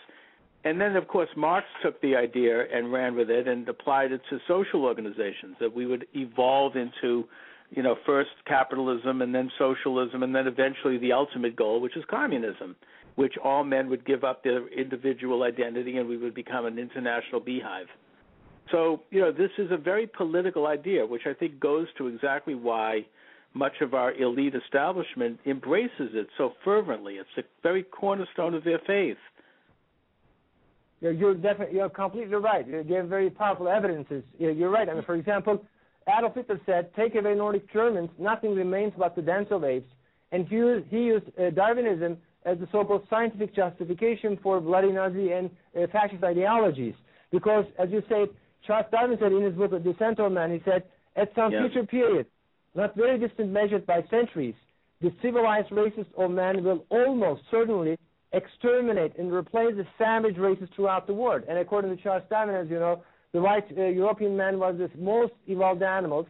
And 0.64 0.78
then, 0.78 0.94
of 0.96 1.08
course, 1.08 1.30
Marx 1.36 1.66
took 1.82 2.00
the 2.02 2.14
idea 2.16 2.64
and 2.70 2.92
ran 2.92 3.16
with 3.16 3.30
it 3.30 3.48
and 3.48 3.66
applied 3.68 4.12
it 4.12 4.20
to 4.28 4.38
social 4.46 4.84
organizations 4.84 5.56
that 5.58 5.74
we 5.74 5.86
would 5.86 6.06
evolve 6.14 6.76
into, 6.76 7.24
you 7.70 7.82
know, 7.82 7.96
first 8.04 8.30
capitalism 8.46 9.22
and 9.22 9.34
then 9.34 9.50
socialism 9.58 10.22
and 10.22 10.34
then 10.34 10.46
eventually 10.46 10.98
the 10.98 11.12
ultimate 11.12 11.56
goal, 11.56 11.80
which 11.80 11.96
is 11.96 12.04
communism, 12.10 12.76
which 13.16 13.34
all 13.42 13.64
men 13.64 13.88
would 13.88 14.04
give 14.04 14.24
up 14.24 14.42
their 14.42 14.66
individual 14.68 15.42
identity 15.42 15.96
and 15.98 16.08
we 16.08 16.16
would 16.16 16.34
become 16.34 16.66
an 16.66 16.78
international 16.78 17.40
beehive. 17.40 17.86
So, 18.70 19.02
you 19.10 19.20
know, 19.20 19.32
this 19.32 19.50
is 19.58 19.70
a 19.70 19.76
very 19.76 20.06
political 20.06 20.66
idea, 20.66 21.04
which 21.04 21.22
I 21.26 21.34
think 21.34 21.58
goes 21.58 21.88
to 21.98 22.06
exactly 22.06 22.54
why 22.54 23.06
much 23.52 23.80
of 23.80 23.94
our 23.94 24.12
elite 24.14 24.54
establishment 24.54 25.40
embraces 25.44 26.10
it 26.14 26.28
so 26.38 26.52
fervently. 26.64 27.14
It's 27.14 27.28
the 27.36 27.42
very 27.62 27.82
cornerstone 27.82 28.54
of 28.54 28.62
their 28.62 28.78
faith. 28.86 29.16
You're, 31.00 31.12
you're 31.12 31.34
definitely 31.34 31.76
you're 31.76 31.88
completely 31.88 32.34
right. 32.36 32.66
You 32.66 32.94
have 32.94 33.08
very 33.08 33.30
powerful 33.30 33.68
evidences. 33.68 34.22
You're 34.38 34.70
right. 34.70 34.88
I 34.88 34.94
mean, 34.94 35.02
for 35.02 35.14
example, 35.14 35.64
Adolf 36.06 36.34
Hitler 36.34 36.60
said, 36.66 36.94
"Take 36.94 37.14
away 37.14 37.34
Nordic 37.34 37.72
Germans, 37.72 38.10
nothing 38.18 38.54
remains 38.54 38.92
but 38.96 39.16
the 39.16 39.22
dental 39.22 39.64
apes." 39.64 39.90
And 40.32 40.46
he 40.46 40.56
used, 40.56 40.86
he 40.90 40.98
used 40.98 41.26
uh, 41.38 41.50
Darwinism 41.50 42.18
as 42.44 42.58
the 42.58 42.68
so-called 42.72 43.06
scientific 43.10 43.54
justification 43.54 44.38
for 44.42 44.60
bloody 44.60 44.92
Nazi 44.92 45.32
and 45.32 45.50
uh, 45.76 45.86
fascist 45.92 46.24
ideologies. 46.24 46.94
Because, 47.30 47.64
as 47.78 47.90
you 47.90 48.02
say, 48.08 48.26
Charles 48.66 48.86
Darwin 48.90 49.18
said 49.20 49.32
in 49.32 49.42
his 49.42 49.54
book, 49.54 49.70
The 49.70 49.78
Descent 49.78 50.18
of 50.20 50.32
Man, 50.32 50.50
he 50.52 50.60
said, 50.64 50.84
at 51.16 51.30
some 51.34 51.50
future 51.50 51.86
period, 51.86 52.26
not 52.74 52.94
very 52.96 53.18
distant 53.18 53.50
measured 53.50 53.86
by 53.86 54.04
centuries, 54.10 54.54
the 55.00 55.12
civilized 55.22 55.72
races 55.72 56.06
of 56.16 56.30
man 56.30 56.62
will 56.62 56.84
almost 56.90 57.42
certainly 57.50 57.98
exterminate 58.32 59.16
and 59.18 59.32
replace 59.32 59.74
the 59.76 59.86
savage 59.98 60.36
races 60.36 60.68
throughout 60.76 61.06
the 61.06 61.14
world. 61.14 61.42
And 61.48 61.58
according 61.58 61.96
to 61.96 62.02
Charles 62.02 62.22
Darwin, 62.30 62.54
as 62.54 62.68
you 62.68 62.78
know, 62.78 63.02
the 63.32 63.40
white 63.40 63.66
uh, 63.76 63.82
European 63.84 64.36
man 64.36 64.58
was 64.58 64.76
the 64.78 64.90
most 64.98 65.32
evolved 65.46 65.82
animals, 65.82 66.26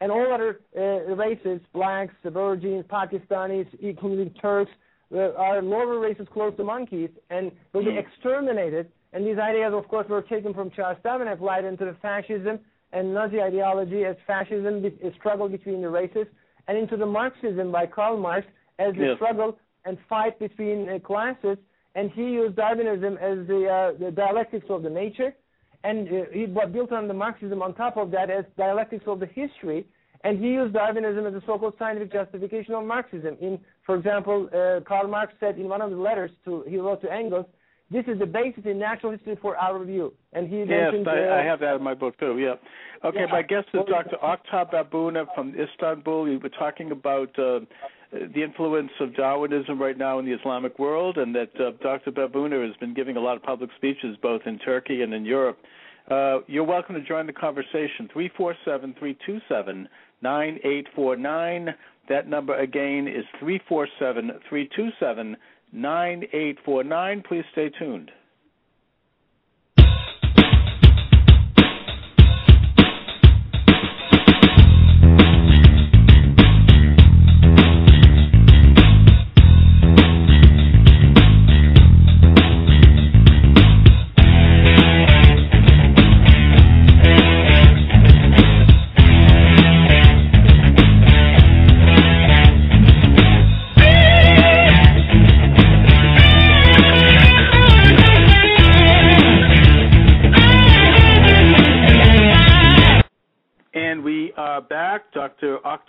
and 0.00 0.10
all 0.10 0.32
other 0.32 0.60
uh, 0.76 0.80
races, 1.14 1.60
blacks, 1.72 2.14
Aborigines, 2.24 2.84
Pakistanis, 2.90 3.66
including 3.80 4.30
Turks, 4.40 4.70
are 5.12 5.62
lower 5.62 5.98
races 5.98 6.26
close 6.32 6.56
to 6.56 6.64
monkeys, 6.64 7.10
and 7.30 7.52
will 7.72 7.84
be 7.84 7.92
hmm. 7.92 7.98
exterminated. 7.98 8.90
And 9.12 9.24
these 9.26 9.38
ideas, 9.38 9.72
of 9.72 9.86
course, 9.88 10.08
were 10.08 10.22
taken 10.22 10.52
from 10.54 10.70
Charles 10.70 10.98
Darwin 11.04 11.28
and 11.28 11.38
applied 11.38 11.64
into 11.64 11.84
the 11.84 11.96
fascism 12.02 12.58
and 12.92 13.12
Nazi 13.12 13.40
ideology 13.40 14.04
as 14.04 14.16
fascism, 14.26 14.84
a 14.84 15.12
struggle 15.18 15.48
between 15.48 15.82
the 15.82 15.88
races, 15.88 16.26
and 16.68 16.78
into 16.78 16.96
the 16.96 17.06
Marxism 17.06 17.70
by 17.70 17.86
Karl 17.86 18.16
Marx 18.16 18.46
as 18.78 18.94
the 18.94 19.06
yes. 19.06 19.16
struggle 19.16 19.58
and 19.84 19.98
fight 20.08 20.38
between 20.38 20.88
uh, 20.88 20.98
classes, 21.00 21.58
and 21.94 22.10
he 22.12 22.22
used 22.22 22.56
Darwinism 22.56 23.18
as 23.18 23.46
the, 23.46 23.66
uh, 23.68 23.98
the 23.98 24.10
dialectics 24.10 24.66
of 24.70 24.82
the 24.82 24.90
nature, 24.90 25.34
and 25.82 26.08
uh, 26.08 26.22
he 26.32 26.46
built 26.46 26.92
on 26.92 27.08
the 27.08 27.14
Marxism 27.14 27.62
on 27.62 27.74
top 27.74 27.96
of 27.96 28.10
that 28.12 28.30
as 28.30 28.44
dialectics 28.56 29.04
of 29.06 29.20
the 29.20 29.26
history, 29.26 29.86
and 30.24 30.42
he 30.42 30.52
used 30.52 30.72
Darwinism 30.72 31.26
as 31.26 31.34
a 31.34 31.42
so-called 31.46 31.74
scientific 31.78 32.12
justification 32.12 32.74
of 32.74 32.84
Marxism. 32.84 33.36
In, 33.40 33.58
for 33.84 33.94
example, 33.94 34.48
uh, 34.48 34.80
Karl 34.88 35.06
Marx 35.06 35.34
said 35.38 35.58
in 35.58 35.68
one 35.68 35.82
of 35.82 35.90
the 35.90 35.96
letters 35.96 36.30
to 36.46 36.64
he 36.66 36.78
wrote 36.78 37.02
to 37.02 37.12
Engels, 37.12 37.46
"This 37.90 38.04
is 38.08 38.18
the 38.18 38.26
basis 38.26 38.64
in 38.64 38.78
natural 38.78 39.12
history 39.12 39.36
for 39.36 39.56
our 39.58 39.84
view." 39.84 40.14
And 40.32 40.48
he 40.48 40.60
yes, 40.60 40.68
mentioned, 40.68 41.08
I, 41.08 41.28
uh, 41.28 41.34
I 41.36 41.44
have 41.44 41.60
that 41.60 41.76
in 41.76 41.82
my 41.82 41.94
book 41.94 42.18
too. 42.18 42.38
Yeah. 42.38 42.54
Okay, 43.04 43.20
yeah. 43.20 43.26
my 43.26 43.42
guest 43.42 43.68
is 43.74 43.82
Dr. 43.86 44.16
Oktar 44.22 44.72
Babuna 44.72 45.26
from 45.34 45.54
Istanbul. 45.54 46.22
We 46.22 46.38
were 46.38 46.48
talking 46.48 46.90
about 46.90 47.38
uh, 47.38 47.60
the 48.10 48.42
influence 48.42 48.92
of 49.00 49.14
Darwinism 49.14 49.78
right 49.78 49.98
now 49.98 50.18
in 50.20 50.24
the 50.24 50.32
Islamic 50.32 50.78
world, 50.78 51.18
and 51.18 51.34
that 51.34 51.50
uh, 51.60 51.72
Dr. 51.82 52.12
Babuna 52.12 52.66
has 52.66 52.74
been 52.78 52.94
giving 52.94 53.18
a 53.18 53.20
lot 53.20 53.36
of 53.36 53.42
public 53.42 53.68
speeches 53.76 54.16
both 54.22 54.40
in 54.46 54.58
Turkey 54.60 55.02
and 55.02 55.12
in 55.12 55.26
Europe. 55.26 55.58
Uh, 56.10 56.40
you're 56.46 56.64
welcome 56.64 56.94
to 56.94 57.00
join 57.00 57.26
the 57.26 57.32
conversation. 57.32 58.08
347 58.12 58.94
327 58.98 59.88
9849. 60.24 61.74
That 62.08 62.28
number 62.28 62.58
again 62.58 63.06
is 63.06 63.24
347 63.38 64.40
327 64.48 65.36
9849. 65.72 67.22
Please 67.28 67.44
stay 67.52 67.70
tuned. 67.78 68.10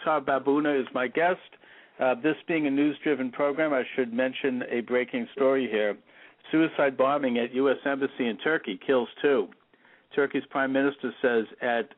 Dr. 0.05 0.25
Babuna 0.25 0.79
is 0.79 0.87
my 0.93 1.07
guest. 1.07 1.39
Uh, 1.99 2.15
this 2.15 2.35
being 2.47 2.67
a 2.67 2.71
news 2.71 2.97
driven 3.03 3.31
program, 3.31 3.73
I 3.73 3.83
should 3.95 4.13
mention 4.13 4.63
a 4.69 4.81
breaking 4.81 5.27
story 5.35 5.67
here. 5.69 5.97
Suicide 6.51 6.95
bombing 6.95 7.39
at 7.39 7.53
U.S. 7.55 7.77
Embassy 7.85 8.27
in 8.27 8.37
Turkey 8.37 8.79
kills 8.85 9.09
two. 9.21 9.47
Turkey's 10.15 10.43
prime 10.49 10.71
minister 10.71 11.11
says 11.21 11.45
at 11.61 11.89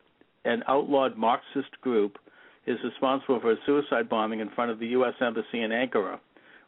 an 0.46 0.64
outlawed 0.68 1.18
Marxist 1.18 1.80
group 1.82 2.18
is 2.66 2.78
responsible 2.84 3.40
for 3.40 3.52
a 3.52 3.56
suicide 3.66 4.08
bombing 4.10 4.40
in 4.40 4.50
front 4.52 4.72
of 4.72 4.80
the 4.80 4.88
U.S. 4.88 5.14
Embassy 5.20 5.62
in 5.62 5.72
Ankara, 5.72 6.20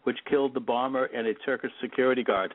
which 0.04 0.18
killed 0.30 0.54
the 0.54 0.60
bomber 0.60 1.06
and 1.06 1.28
a 1.28 1.34
Turkish 1.46 1.72
security 1.82 2.24
guard. 2.24 2.54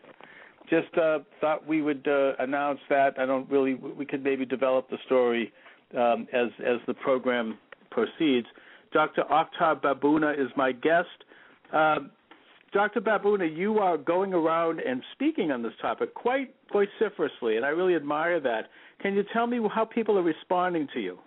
Just 0.68 0.96
uh, 0.96 1.20
thought 1.40 1.66
we 1.66 1.82
would 1.82 2.06
uh, 2.08 2.32
announce 2.38 2.80
that. 2.88 3.18
I 3.18 3.26
don't 3.26 3.48
really. 3.50 3.74
We 3.74 4.06
could 4.06 4.24
maybe 4.24 4.46
develop 4.46 4.88
the 4.88 4.96
story 5.06 5.52
um, 5.96 6.26
as 6.32 6.48
as 6.64 6.78
the 6.86 6.94
program 6.94 7.58
proceeds. 7.90 8.46
Dr. 8.94 9.24
Oktar 9.24 9.82
Babuna 9.82 10.32
is 10.32 10.48
my 10.56 10.72
guest. 10.72 11.08
Uh, 11.72 11.96
Dr. 12.72 13.00
Babuna, 13.00 13.44
you 13.54 13.78
are 13.78 13.98
going 13.98 14.32
around 14.32 14.80
and 14.80 15.02
speaking 15.12 15.50
on 15.50 15.62
this 15.62 15.72
topic 15.82 16.14
quite 16.14 16.54
vociferously, 16.72 17.56
and 17.56 17.66
I 17.66 17.68
really 17.68 17.96
admire 17.96 18.40
that. 18.40 18.68
Can 19.02 19.14
you 19.14 19.24
tell 19.32 19.46
me 19.46 19.60
how 19.74 19.84
people 19.84 20.16
are 20.16 20.22
responding 20.22 20.88
to 20.94 21.00
you? 21.00 21.18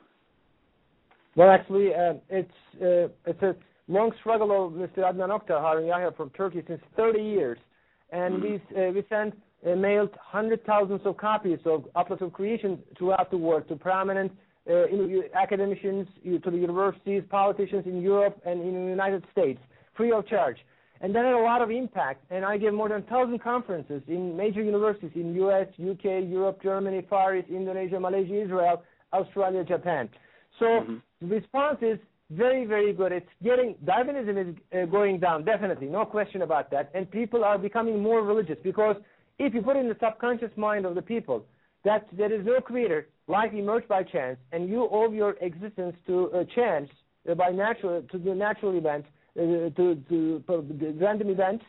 Well, 1.36 1.52
actually, 1.52 1.94
uh, 1.94 2.14
it's 2.30 2.50
uh, 2.82 3.10
it's 3.26 3.42
a 3.44 3.56
long 3.88 4.12
struggle 4.22 4.66
of 4.66 4.74
Mr. 4.74 5.00
Adnan 5.00 5.30
Oktar 5.30 5.62
Harun 5.62 5.86
Yahya 5.86 6.12
from 6.18 6.30
Turkey 6.32 6.64
since 6.68 6.82
30 6.96 7.22
years, 7.22 7.60
and 8.12 8.42
mm-hmm. 8.42 8.76
we 8.76 8.88
uh, 8.88 8.92
we 8.92 9.04
sent 9.08 9.38
uh, 9.70 9.76
mailed 9.76 10.10
hundred 10.20 10.66
thousands 10.66 11.02
of 11.06 11.18
copies 11.18 11.60
of 11.66 11.86
Atlas 11.96 12.22
of 12.22 12.34
Creation 12.34 12.80
throughout 12.98 13.30
the 13.30 13.38
world 13.38 13.68
to 13.68 13.76
prominent 13.76 14.32
uh, 14.70 14.86
academicians 15.34 16.08
to 16.24 16.52
the 16.52 16.58
universities, 16.58 17.24
politicians 17.30 17.86
in 17.86 18.02
Europe 18.02 18.40
and 18.46 18.62
in 18.62 18.74
the 18.74 18.90
United 18.90 19.24
States, 19.32 19.60
free 19.96 20.12
of 20.12 20.28
charge. 20.28 20.58
And 21.02 21.14
that 21.14 21.26
had 21.26 21.34
a 21.34 21.40
lot 21.40 21.62
of 21.62 21.70
impact. 21.70 22.24
And 22.32 22.44
I 22.44 22.58
gave 22.58 22.74
more 22.74 22.90
than 22.90 23.02
1,000 23.02 23.40
conferences 23.40 24.02
in 24.08 24.36
major 24.36 24.64
universities 24.64 25.12
in 25.16 25.36
U.S., 25.36 25.68
U.K., 25.78 26.24
Europe, 26.24 26.62
Germany, 26.62 27.06
Far 27.10 27.36
East, 27.36 27.50
Indonesia, 27.50 28.00
Malaysia, 28.00 28.42
Israel, 28.42 28.84
Australia, 29.14 29.64
Japan. 29.64 30.10
So 30.60 30.66
mm-hmm. 30.66 30.96
the 31.22 31.36
response 31.36 31.78
is 31.82 32.00
very, 32.32 32.66
very 32.66 32.94
good. 32.94 33.12
It's 33.12 33.30
getting 33.44 33.76
Darwinism 33.86 34.38
is 34.38 34.56
uh, 34.74 34.86
going 34.86 35.20
down, 35.20 35.46
definitely, 35.46 35.88
no 35.88 36.04
question 36.04 36.42
about 36.42 36.70
that. 36.72 36.90
And 36.94 37.10
people 37.10 37.44
are 37.44 37.58
becoming 37.58 38.02
more 38.02 38.22
religious 38.22 38.58
because 38.64 38.98
if 39.40 39.54
you 39.54 39.62
put 39.62 39.78
in 39.78 39.88
the 39.88 39.96
subconscious 40.02 40.52
mind 40.58 40.86
of 40.86 40.96
the 40.96 41.02
people 41.02 41.46
that 41.86 42.08
there 42.12 42.34
is 42.34 42.46
no 42.46 42.60
creator, 42.60 43.08
life 43.28 43.54
emerged 43.54 43.88
by 43.88 44.04
chance, 44.04 44.38
and 44.52 44.70
you 44.70 44.88
owe 44.92 45.12
your 45.12 45.36
existence 45.42 45.96
to 46.08 46.26
a 46.34 46.46
chance 46.46 46.90
uh, 47.30 47.36
by 47.36 47.50
natural 47.50 48.02
to 48.12 48.18
the 48.18 48.34
natural 48.34 48.78
event, 48.78 49.06
uh, 49.38 49.42
to 49.78 49.96
to 50.10 50.44
the 50.48 50.96
random 51.00 51.30
event. 51.30 51.62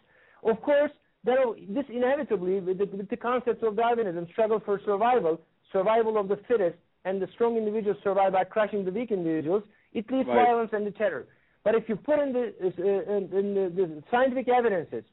Of 0.44 0.60
course, 0.62 0.92
there 1.24 1.40
are, 1.40 1.54
this 1.68 1.84
inevitably 1.88 2.60
with 2.60 2.78
the, 2.78 2.84
with 2.84 3.08
the 3.08 3.16
concepts 3.16 3.62
of 3.62 3.76
Darwinism, 3.76 4.26
struggle 4.32 4.60
for 4.64 4.80
survival, 4.84 5.40
survival 5.72 6.16
of 6.16 6.28
the 6.28 6.38
fittest, 6.48 6.78
and 7.04 7.20
the 7.20 7.28
strong 7.34 7.56
individuals 7.56 7.98
survive 8.02 8.32
by 8.32 8.44
crushing 8.44 8.84
the 8.84 8.92
weak 8.92 9.10
individuals. 9.10 9.64
It 9.92 10.10
leads 10.12 10.28
Right. 10.28 10.46
violence 10.46 10.70
and 10.72 10.86
the 10.86 10.92
terror. 10.92 11.26
But 11.64 11.74
if 11.74 11.88
you 11.88 11.96
put 11.96 12.18
in 12.20 12.32
the, 12.32 12.54
uh, 12.62 13.16
in, 13.16 13.22
in 13.38 13.54
the, 13.54 13.64
the 13.76 14.02
scientific 14.10 14.48
evidences, 14.48 15.04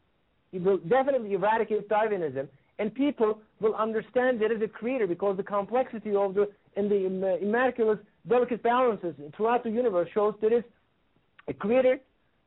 it 0.53 0.61
will 0.61 0.77
definitely 0.77 1.33
eradicate 1.33 1.89
Darwinism, 1.89 2.47
and 2.79 2.93
people 2.93 3.39
will 3.59 3.75
understand 3.75 4.39
there 4.39 4.51
is 4.51 4.61
a 4.61 4.67
creator 4.67 5.07
because 5.07 5.37
the 5.37 5.43
complexity 5.43 6.15
of 6.15 6.33
the 6.33 6.49
and 6.75 6.91
the 6.91 7.05
im- 7.05 7.23
uh, 7.23 7.37
immaculate, 7.37 7.99
delicate 8.27 8.61
balances 8.61 9.15
throughout 9.35 9.63
the 9.63 9.69
universe 9.69 10.09
shows 10.13 10.33
there 10.41 10.53
is 10.53 10.63
a 11.47 11.53
creator 11.53 11.99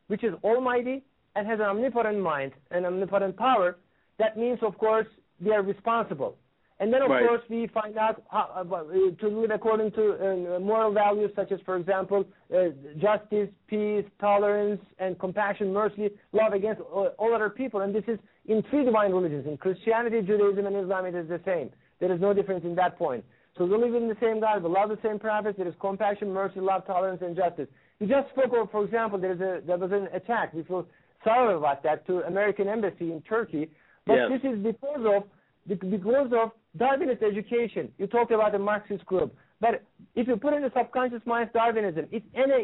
which 0.09 0.23
is 0.23 0.35
almighty 0.45 1.03
and 1.35 1.47
has 1.47 1.61
an 1.61 1.67
omnipotent 1.67 2.19
mind 2.21 2.53
and 2.71 2.85
omnipotent 2.85 3.37
power. 3.37 3.77
That 4.19 4.37
means, 4.37 4.59
of 4.63 4.77
course, 4.77 5.07
we 5.41 5.53
are 5.53 5.63
responsible. 5.63 6.37
And 6.81 6.93
then, 6.93 7.03
of 7.03 7.11
Right. 7.11 7.27
course, 7.27 7.43
we 7.49 7.67
find 7.69 7.97
out 7.97 8.23
how, 8.31 8.51
uh, 8.55 8.75
uh, 8.77 9.11
to 9.23 9.29
live 9.29 9.51
according 9.51 9.91
to 9.93 10.03
uh, 10.57 10.59
moral 10.61 10.93
values 10.93 11.31
such 11.35 11.51
as, 11.51 11.61
for 11.63 11.77
example, 11.77 12.25
uh, 12.55 12.69
justice, 12.99 13.49
peace, 13.67 14.05
tolerance, 14.21 14.81
and 14.99 15.19
compassion, 15.19 15.73
mercy, 15.73 16.11
love 16.33 16.53
against 16.53 16.81
all 16.83 17.09
all 17.19 17.35
other 17.35 17.51
people. 17.51 17.81
And 17.81 17.93
this 17.95 18.05
is 18.07 18.19
in 18.49 18.63
three 18.71 18.85
divine 18.85 19.13
religions. 19.13 19.47
In 19.47 19.57
Christianity, 19.57 20.21
Judaism, 20.23 20.67
and 20.67 20.77
Islam, 20.77 21.07
it 21.07 21.15
is 21.15 21.29
the 21.29 21.41
same. 21.45 21.71
There 22.01 22.13
is 22.13 22.21
no 22.21 22.33
difference 22.35 22.65
in 22.65 22.75
that 22.77 22.99
point. 22.99 23.25
So 23.57 23.65
we 23.65 23.77
live 23.77 23.95
in 23.95 24.09
the 24.09 24.17
same 24.21 24.41
God, 24.41 24.63
we 24.63 24.71
love 24.71 24.89
the 24.89 24.99
same 25.03 25.19
prophets. 25.19 25.59
There 25.59 25.67
is 25.67 25.75
compassion, 25.81 26.33
mercy, 26.33 26.61
love, 26.61 26.87
tolerance, 26.87 27.23
and 27.23 27.37
justice. 27.37 27.69
You 27.99 28.07
just 28.07 28.29
spoke 28.31 28.53
of, 28.57 28.71
for 28.71 28.85
example, 28.85 29.19
there 29.19 29.33
is 29.33 29.41
a 29.41 29.61
there 29.67 29.77
was 29.77 29.91
an 29.93 30.09
attack. 30.15 30.55
We 30.55 30.63
feel 30.63 30.87
sorry 31.25 31.55
about 31.57 31.83
that 31.83 32.07
to 32.07 32.21
American 32.23 32.69
embassy 32.69 33.13
in 33.13 33.21
Turkey. 33.23 33.71
But 34.07 34.15
Yes. 34.15 34.41
this 34.41 34.53
is 34.53 34.59
because 34.63 35.05
of 35.05 35.25
because 35.69 36.33
of 36.33 36.53
Darwinist 36.79 37.23
education. 37.23 37.93
You 37.99 38.07
talked 38.07 38.31
about 38.31 38.53
the 38.53 38.59
Marxist 38.59 39.05
group. 39.05 39.35
But 39.61 39.83
if 40.15 40.29
you 40.29 40.37
put 40.37 40.55
in 40.55 40.63
the 40.63 40.71
subconscious 40.75 41.23
mind 41.27 41.51
Darwinism, 41.53 42.07
it 42.13 42.23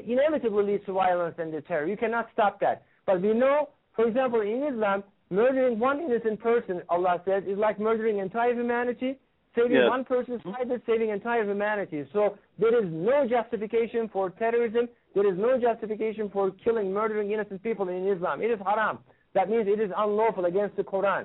inevitably 0.08 0.64
leads 0.64 0.84
to 0.86 0.92
violence 0.92 1.34
and 1.38 1.52
the 1.52 1.60
terror. 1.62 1.86
You 1.86 1.96
cannot 1.96 2.28
stop 2.32 2.60
that. 2.60 2.84
But 3.04 3.20
we 3.20 3.34
know, 3.34 3.70
for 3.96 4.06
example, 4.06 4.40
in 4.42 4.62
Islam, 4.62 5.02
murdering 5.30 5.78
one 5.78 6.00
innocent 6.00 6.40
person, 6.40 6.82
Allah 6.88 7.20
says, 7.24 7.44
is 7.46 7.58
like 7.58 7.78
murdering 7.78 8.18
entire 8.18 8.54
humanity. 8.54 9.16
Saving 9.54 9.76
Yes. 9.76 9.88
one 9.88 10.04
person's 10.04 10.44
life 10.44 10.68
is 10.70 10.80
saving 10.84 11.10
entire 11.10 11.44
humanity. 11.44 12.04
So 12.12 12.36
there 12.58 12.76
is 12.76 12.90
no 12.90 13.26
justification 13.26 14.08
for 14.08 14.30
terrorism. 14.30 14.88
There 15.14 15.26
is 15.32 15.38
no 15.38 15.58
justification 15.58 16.28
for 16.28 16.50
killing, 16.64 16.92
murdering 16.92 17.30
innocent 17.30 17.62
people 17.62 17.88
in 17.88 18.08
Islam. 18.08 18.42
It 18.42 18.50
is 18.50 18.58
haram. 18.66 18.98
That 19.34 19.48
means 19.48 19.68
it 19.68 19.80
is 19.80 19.92
unlawful 19.96 20.46
against 20.46 20.76
the 20.76 20.82
Quran. 20.82 21.24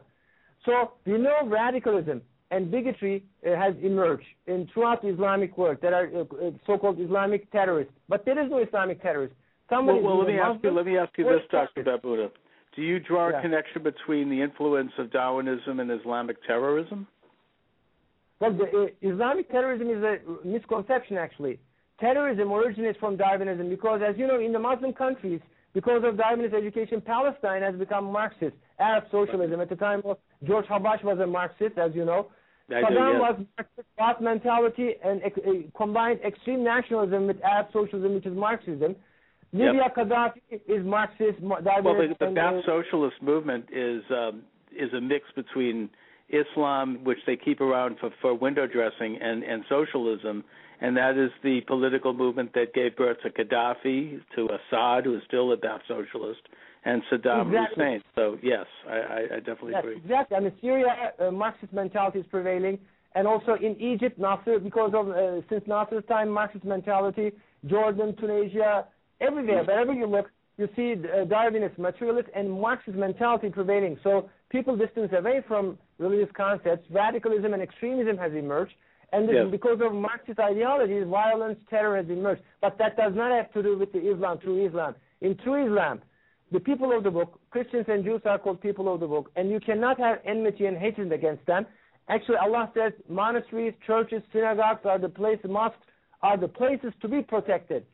So 0.66 0.92
we 1.06 1.18
know 1.18 1.40
radicalism 1.46 2.22
and 2.52 2.70
bigotry 2.70 3.24
uh, 3.46 3.56
has 3.56 3.74
emerged 3.82 4.26
in 4.48 4.68
throughout 4.74 5.02
the 5.02 5.10
Islamic 5.10 5.58
world. 5.58 5.78
There 5.82 5.94
are 5.94 6.08
uh, 6.08 6.22
uh, 6.22 6.52
so-called 6.66 7.00
Islamic 7.00 7.52
terrorists, 7.52 7.94
but 8.08 8.26
there 8.26 8.44
is 8.44 8.50
no 8.50 8.58
Islamic 8.58 9.02
terrorist. 9.02 9.34
Somebody 9.70 10.00
Well, 10.02 10.18
well, 10.18 10.26
let 10.26 10.34
me 10.34 10.40
ask 10.40 10.64
you. 10.64 10.72
Let 10.72 10.86
me 10.86 10.98
ask 10.98 11.16
you 11.18 11.26
this, 11.26 11.42
Dr. 11.52 11.84
Babuna. 11.84 12.30
Do 12.76 12.82
you 12.82 13.00
draw 13.00 13.30
Yeah. 13.30 13.40
a 13.40 13.42
connection 13.42 13.84
between 13.84 14.30
the 14.30 14.42
influence 14.42 14.92
of 14.98 15.12
Darwinism 15.12 15.80
and 15.80 15.92
Islamic 15.92 16.42
terrorism? 16.44 17.08
Well, 18.40 18.54
the, 18.54 18.84
uh, 18.84 18.88
Islamic 19.02 19.50
terrorism 19.50 19.90
is 19.90 20.04
a 20.04 20.20
misconception, 20.46 21.18
actually. 21.18 21.60
Terrorism 22.00 22.52
originates 22.52 22.98
from 23.00 23.18
Darwinism 23.18 23.70
because, 23.70 24.02
as 24.02 24.18
you 24.18 24.28
know, 24.28 24.40
in 24.40 24.54
the 24.54 24.60
Muslim 24.60 24.94
countries, 24.94 25.42
because 25.74 26.04
of 26.04 26.16
Darwinist 26.16 26.54
education, 26.54 27.02
Palestine 27.02 27.62
has 27.62 27.76
become 27.76 28.06
Marxist. 28.06 28.56
Arab 28.80 29.04
socialism. 29.12 29.60
At 29.60 29.68
the 29.68 29.76
time 29.76 30.02
of 30.06 30.18
George 30.46 30.66
Habash 30.68 31.04
was 31.04 31.20
a 31.20 31.28
Marxist, 31.28 31.78
as 31.78 31.94
you 31.94 32.06
know. 32.06 32.32
I 32.70 32.82
do, 32.82 32.96
Saddam 32.96 33.20
was 33.20 33.46
Marxist 33.58 33.88
thought 33.98 34.22
mentality 34.22 34.96
and 35.04 35.22
ex- 35.24 35.38
uh, 35.46 35.52
combined 35.76 36.22
extreme 36.24 36.64
nationalism 36.64 37.28
with 37.28 37.44
Arab 37.44 37.68
socialism, 37.74 38.14
which 38.14 38.26
is 38.26 38.34
Marxism. 38.34 38.96
Libya 39.52 39.92
Gaddafi 39.96 40.42
is 40.68 40.86
Marxist, 40.86 41.42
Mar- 41.42 41.62
Well, 41.64 41.96
the, 41.96 42.16
the 42.20 42.26
Ba'ath 42.26 42.66
socialist 42.66 43.16
movement 43.22 43.66
is 43.72 44.04
um, 44.12 44.44
is 44.72 44.94
a 44.94 45.02
mix 45.02 45.26
between 45.36 45.90
Islam, 46.30 47.04
which 47.04 47.18
they 47.26 47.36
keep 47.36 47.60
around 47.60 47.98
for, 48.00 48.12
for 48.22 48.36
window 48.36 48.68
dressing, 48.68 49.18
and, 49.20 49.44
and 49.44 49.64
socialism, 49.68 50.44
and 50.80 50.96
that 50.96 51.18
is 51.18 51.32
the 51.44 51.62
political 51.62 52.14
movement 52.14 52.54
that 52.54 52.74
gave 52.76 52.96
birth 52.96 53.18
to 53.24 53.30
Gaddafi, 53.32 54.22
to 54.36 54.48
Assad, 54.48 55.06
who 55.06 55.16
is 55.16 55.24
still 55.28 55.52
a 55.52 55.58
Ba'ath 55.58 55.80
socialist, 55.88 56.42
and 56.86 57.02
Saddam 57.12 57.48
Exactly. 57.48 57.84
Hussein. 57.86 58.04
So 58.16 58.38
yes, 58.44 58.66
I, 58.88 58.94
I, 58.94 59.20
I 59.36 59.40
definitely 59.40 59.72
Yes, 59.72 59.84
agree. 59.84 59.98
exactly. 59.98 60.38
I 60.38 60.40
mean, 60.42 60.54
Syria, 60.62 61.14
uh, 61.20 61.32
Marxist 61.32 61.74
mentality 61.74 62.20
is 62.20 62.26
prevailing, 62.30 62.78
and 63.16 63.28
also 63.28 63.56
in 63.56 63.76
Egypt, 63.82 64.20
Nasser, 64.20 64.60
because 64.60 64.92
of 64.94 65.10
uh, 65.10 65.42
since 65.50 65.64
Nasser's 65.68 66.06
time, 66.08 66.30
Marxist 66.30 66.64
mentality. 66.64 67.32
Jordan, 67.66 68.16
Tunisia, 68.16 68.86
everywhere, 69.22 69.64
wherever 69.64 69.94
you 69.94 70.06
look, 70.06 70.30
you 70.58 70.68
see 70.76 70.94
uh, 70.94 71.26
Darwinist, 71.26 71.78
materialist, 71.78 72.30
and 72.36 72.52
Marxist 72.52 72.98
mentality 72.98 73.50
prevailing. 73.50 73.98
So 74.04 74.30
people 74.50 74.76
distance 74.76 75.12
away 75.18 75.42
from 75.48 75.78
religious 75.98 76.32
concepts. 76.36 76.86
Radicalism 76.92 77.54
and 77.54 77.62
extremism 77.62 78.18
has 78.18 78.34
emerged, 78.34 78.74
and 79.14 79.30
Yes. 79.30 79.48
because 79.50 79.80
of 79.82 79.94
Marxist 79.94 80.40
ideologies, 80.40 81.06
violence, 81.08 81.60
terror 81.70 81.98
has 81.98 82.10
emerged. 82.10 82.42
But 82.62 82.78
that 82.78 82.98
does 82.98 83.14
not 83.16 83.32
have 83.32 83.52
to 83.54 83.64
do 83.64 83.78
with 83.78 83.92
the 83.94 84.00
Islam, 84.00 84.40
true 84.40 84.66
Islam. 84.66 84.96
In 85.22 85.36
true 85.38 85.66
Islam, 85.66 86.02
the 86.52 86.60
people 86.60 86.96
of 86.96 87.04
the 87.04 87.12
book, 87.12 87.40
Christians 87.52 87.86
and 87.88 88.04
Jews 88.04 88.22
are 88.26 88.40
called 88.40 88.60
people 88.60 88.94
of 88.94 89.00
the 89.00 89.08
book, 89.08 89.32
and 89.36 89.50
you 89.50 89.60
cannot 89.60 90.00
have 90.00 90.20
enmity 90.26 90.66
and 90.66 90.78
hatred 90.78 91.12
against 91.12 91.46
them. 91.46 91.66
Actually, 92.10 92.38
Allah 92.38 92.72
says 92.74 92.92
monasteries, 93.08 93.74
churches, 93.86 94.22
synagogues 94.34 94.82
are 94.84 94.98
the 94.98 95.10
places, 95.10 95.46
mosques 95.50 95.78
are 96.22 96.38
the 96.38 96.48
places 96.48 96.92
to 97.02 97.08
be 97.08 97.22
protected. 97.22 97.86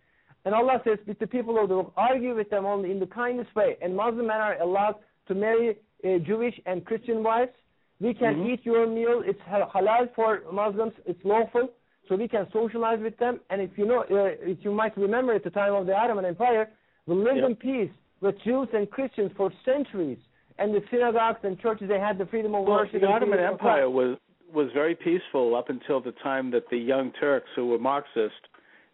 And 0.45 0.53
Allah 0.53 0.79
says, 0.85 0.99
with 1.07 1.19
the 1.19 1.27
people 1.27 1.61
of 1.61 1.69
the 1.69 1.75
book, 1.75 1.93
argue 1.97 2.35
with 2.35 2.49
them 2.49 2.65
only 2.65 2.91
in 2.91 2.99
the 2.99 3.07
kindest 3.07 3.53
way. 3.55 3.77
And 3.81 3.95
Muslim 3.95 4.27
men 4.27 4.37
are 4.37 4.59
allowed 4.61 4.95
to 5.27 5.33
marry 5.35 5.77
uh, 6.03 6.19
Jewish 6.19 6.53
and 6.67 6.85
Christian 6.85 7.23
wives. 7.23 7.51
We 7.99 8.13
can 8.13 8.35
Mhm. 8.35 8.49
eat 8.53 8.65
your 8.65 8.85
meal. 8.85 9.23
It's 9.25 9.39
halal 9.41 10.13
for 10.13 10.41
Muslims. 10.51 10.93
It's 11.05 11.23
lawful. 11.23 11.69
So 12.07 12.15
we 12.15 12.27
can 12.27 12.45
socialize 12.51 12.99
with 12.99 13.17
them. 13.17 13.39
And 13.49 13.59
if 13.61 13.71
you 13.77 13.85
know, 13.87 14.01
uh, 14.01 14.35
if 14.53 14.63
you 14.63 14.71
might 14.71 14.95
remember 14.95 15.33
at 15.33 15.43
the 15.43 15.49
time 15.49 15.73
of 15.73 15.87
the 15.87 15.95
Ottoman 15.97 16.25
Empire, 16.25 16.69
we 17.07 17.15
lived 17.15 17.37
Yep. 17.37 17.49
in 17.49 17.55
peace 17.55 17.91
with 18.21 18.37
Jews 18.43 18.67
and 18.73 18.87
Christians 18.91 19.31
for 19.35 19.51
centuries. 19.63 20.19
And 20.59 20.73
the 20.75 20.83
synagogues 20.91 21.39
and 21.43 21.59
churches, 21.59 21.87
they 21.89 21.99
had 21.99 22.17
the 22.19 22.27
freedom 22.27 22.53
of 22.53 22.65
Well, 22.67 22.77
worship. 22.79 23.01
the 23.01 23.07
Ottoman 23.07 23.39
Empire 23.39 23.89
was 23.89 24.17
was 24.53 24.71
very 24.71 24.95
peaceful 24.95 25.53
up 25.55 25.69
until 25.69 25.99
the 25.99 26.13
time 26.13 26.49
that 26.51 26.69
the 26.69 26.77
Young 26.77 27.11
Turks, 27.13 27.49
who 27.55 27.65
were 27.65 27.79
Marxist, 27.79 28.41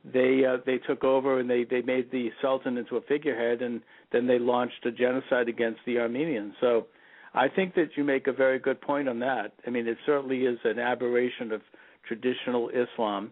they 0.04 0.44
uh, 0.46 0.58
they 0.66 0.78
took 0.78 1.04
over 1.04 1.40
and 1.40 1.50
they 1.50 1.64
they 1.64 1.82
made 1.82 2.12
the 2.12 2.30
Sultan 2.42 2.78
into 2.78 2.98
a 2.98 3.02
figurehead, 3.02 3.62
and 3.62 3.82
then 4.12 4.28
they 4.28 4.40
launched 4.40 4.86
a 4.86 4.92
genocide 4.92 5.48
against 5.48 5.80
the 5.86 6.00
Armenians. 6.00 6.54
So, 6.60 6.88
I 7.34 7.48
think 7.48 7.76
that 7.76 7.90
you 7.96 8.04
make 8.04 8.28
a 8.28 8.34
very 8.34 8.60
good 8.60 8.82
point 8.82 9.08
on 9.08 9.20
that. 9.20 9.54
I 9.66 9.70
mean, 9.70 9.88
it 9.88 9.98
certainly 10.06 10.40
is 10.40 10.58
an 10.64 10.80
aberration 10.80 11.52
of 11.52 11.62
traditional 12.08 12.70
Islam, 12.70 13.32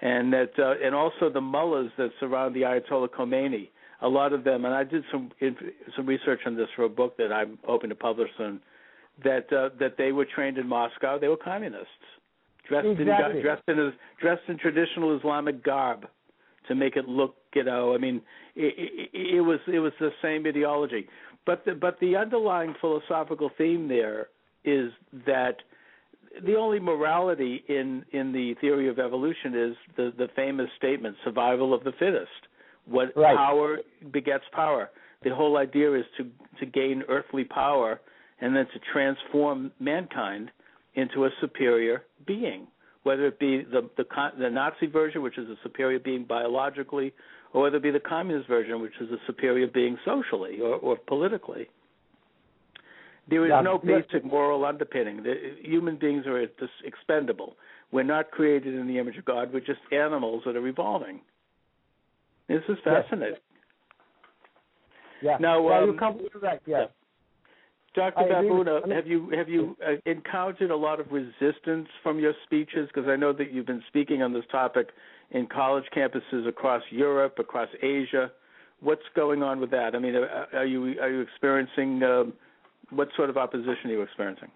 and 0.00 0.32
that 0.32 0.52
uh, 0.58 0.74
and 0.84 0.94
also 0.94 1.30
the 1.32 1.40
mullahs 1.40 1.90
that 1.98 2.10
surround 2.20 2.54
the 2.54 2.62
Ayatollah 2.62 3.08
Khomeini. 3.08 3.68
A 4.02 4.08
lot 4.08 4.32
of 4.32 4.44
them, 4.44 4.64
and 4.64 4.74
I 4.74 4.84
did 4.84 5.02
some 5.10 5.30
some 5.96 6.06
research 6.06 6.40
on 6.46 6.56
this 6.56 6.68
for 6.76 6.84
a 6.84 6.88
book 6.88 7.16
that 7.16 7.32
I'm 7.32 7.58
hoping 7.64 7.90
to 7.90 7.96
publish 7.96 8.28
soon 8.36 8.60
that 9.22 9.52
uh, 9.52 9.70
that 9.78 9.96
they 9.96 10.12
were 10.12 10.24
trained 10.24 10.58
in 10.58 10.66
Moscow. 10.66 11.18
They 11.18 11.28
were 11.28 11.36
communists, 11.36 11.88
dressed 12.68 12.86
Exactly. 12.88 13.36
in 13.36 13.42
dressed 13.42 13.62
in 13.68 13.92
dressed 14.20 14.42
in 14.48 14.58
traditional 14.58 15.16
Islamic 15.18 15.62
garb 15.64 16.06
to 16.68 16.74
make 16.74 16.96
it 16.96 17.08
look, 17.08 17.36
you 17.54 17.64
know. 17.64 17.94
I 17.94 17.98
mean, 17.98 18.22
it, 18.56 19.10
it, 19.12 19.36
it 19.36 19.40
was 19.40 19.60
it 19.66 19.78
was 19.80 19.92
the 20.00 20.10
same 20.22 20.46
ideology, 20.46 21.08
but 21.46 21.64
the, 21.64 21.74
but 21.74 21.98
the 22.00 22.16
underlying 22.16 22.74
philosophical 22.80 23.50
theme 23.58 23.88
there 23.88 24.28
is 24.64 24.90
that 25.26 25.56
the 26.44 26.56
only 26.56 26.80
morality 26.80 27.62
in 27.68 28.04
in 28.12 28.32
the 28.32 28.54
theory 28.60 28.88
of 28.88 28.98
evolution 28.98 29.54
is 29.54 29.76
the 29.96 30.12
the 30.16 30.28
famous 30.34 30.68
statement 30.76 31.16
survival 31.24 31.72
of 31.74 31.84
the 31.84 31.92
fittest 31.98 32.28
what 32.86 33.12
Right. 33.16 33.36
power 33.36 33.78
begets 34.12 34.44
power 34.52 34.90
the 35.22 35.34
whole 35.34 35.56
idea 35.58 35.92
is 35.94 36.04
to 36.16 36.24
to 36.58 36.66
gain 36.66 37.02
earthly 37.08 37.44
power 37.44 38.00
and 38.40 38.54
then 38.56 38.66
to 38.72 38.80
transform 38.92 39.70
mankind 39.78 40.50
into 40.94 41.24
a 41.24 41.30
superior 41.40 42.02
being 42.26 42.66
whether 43.02 43.26
it 43.26 43.38
be 43.38 43.62
the 43.62 43.88
the 43.96 44.04
the 44.38 44.50
Nazi 44.50 44.86
version 44.86 45.22
which 45.22 45.38
is 45.38 45.48
a 45.48 45.56
superior 45.62 45.98
being 45.98 46.24
biologically 46.24 47.12
or 47.52 47.62
whether 47.62 47.76
it 47.76 47.82
be 47.82 47.90
the 47.90 48.00
communist 48.00 48.48
version 48.48 48.80
which 48.80 48.94
is 49.00 49.10
a 49.10 49.18
superior 49.26 49.66
being 49.66 49.96
socially 50.04 50.60
or, 50.60 50.76
or 50.76 50.96
politically 50.96 51.68
there 53.28 53.44
is 53.44 53.50
Yeah, 53.50 53.62
no 53.62 53.78
basic 53.78 54.24
moral 54.24 54.64
underpinning. 54.64 55.22
The, 55.22 55.56
human 55.62 55.96
beings 55.96 56.26
are 56.26 56.46
just 56.46 56.72
expendable. 56.84 57.56
we're 57.90 58.02
not 58.02 58.30
created 58.30 58.74
in 58.74 58.86
the 58.86 58.98
image 58.98 59.16
of 59.16 59.24
God. 59.24 59.52
We're 59.52 59.60
just 59.60 59.80
animals 59.92 60.42
that 60.46 60.56
are 60.56 60.66
evolving. 60.66 61.20
This 62.48 62.62
is 62.68 62.76
fascinating. 62.84 63.38
Yeah. 65.22 65.38
Now, 65.40 65.66
yeah, 65.66 65.78
um, 65.78 65.84
you're 65.86 65.98
completely. 65.98 66.40
Yes. 66.66 66.88
Dr. 67.94 68.24
Babuna, 68.24 68.82
I 68.82 68.86
mean- 68.86 68.96
have 68.96 69.06
you 69.06 69.30
have 69.30 69.48
you 69.48 69.76
uh, 69.86 69.92
encountered 70.04 70.70
a 70.70 70.76
lot 70.76 70.98
of 70.98 71.12
resistance 71.12 71.88
from 72.02 72.18
your 72.18 72.34
speeches? 72.44 72.88
Because 72.92 73.08
I 73.08 73.16
know 73.16 73.32
that 73.32 73.52
you've 73.52 73.66
been 73.66 73.84
speaking 73.88 74.22
on 74.22 74.32
this 74.32 74.44
topic 74.50 74.88
in 75.30 75.46
college 75.46 75.84
campuses 75.96 76.46
across 76.48 76.82
Europe, 76.90 77.38
across 77.38 77.68
Asia. 77.82 78.30
What's 78.80 79.02
going 79.14 79.42
on 79.42 79.60
with 79.60 79.70
that? 79.70 79.94
I 79.94 79.98
mean, 79.98 80.16
uh, 80.16 80.46
are 80.52 80.66
you 80.66 81.00
are 81.00 81.10
you 81.10 81.20
experiencing 81.20 82.02
um, 82.02 82.32
what 82.90 83.08
sort 83.16 83.30
of 83.30 83.36
opposition 83.36 83.90
are 83.90 83.92
you 83.92 84.02
experiencing? 84.02 84.50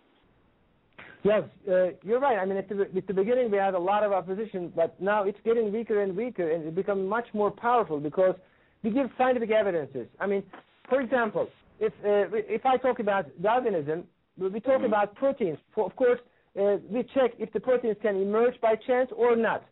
Yes, 1.23 1.45
uh, 1.69 1.89
you're 2.05 2.21
right. 2.21 2.39
I 2.39 2.45
mean, 2.45 2.59
at 2.59 2.69
the, 2.69 2.89
at 2.97 3.07
the 3.07 3.15
beginning 3.15 3.51
we 3.51 3.59
had 3.59 3.75
a 3.75 3.79
lot 3.79 4.05
of 4.05 4.13
opposition, 4.13 4.73
but 4.75 5.01
now 5.01 5.25
it's 5.25 5.39
getting 5.45 5.73
weaker 5.73 6.03
and 6.03 6.17
weaker, 6.17 6.51
and 6.51 6.65
it 6.65 6.75
becomes 6.75 7.09
much 7.09 7.27
more 7.35 7.51
powerful 7.51 7.99
because 7.99 8.35
we 8.83 8.91
give 8.91 9.11
scientific 9.19 9.51
evidences. 9.51 10.07
I 10.21 10.27
mean, 10.27 10.45
for 10.89 11.01
example, 11.01 11.49
if 11.81 11.93
uh, 12.05 12.37
if 12.59 12.65
I 12.67 12.77
talk 12.77 12.99
about 12.99 13.27
Darwinism, 13.41 14.05
we 14.37 14.61
talk 14.61 14.83
Mhm. 14.83 14.87
about 14.87 15.15
proteins. 15.15 15.59
For, 15.75 15.85
of 15.87 15.95
course, 15.97 16.21
uh, 16.59 16.79
we 16.89 17.03
check 17.15 17.33
if 17.39 17.53
the 17.53 17.61
proteins 17.61 17.97
can 18.01 18.17
emerge 18.17 18.61
by 18.61 18.77
chance 18.77 19.11
or 19.13 19.37
not. 19.37 19.63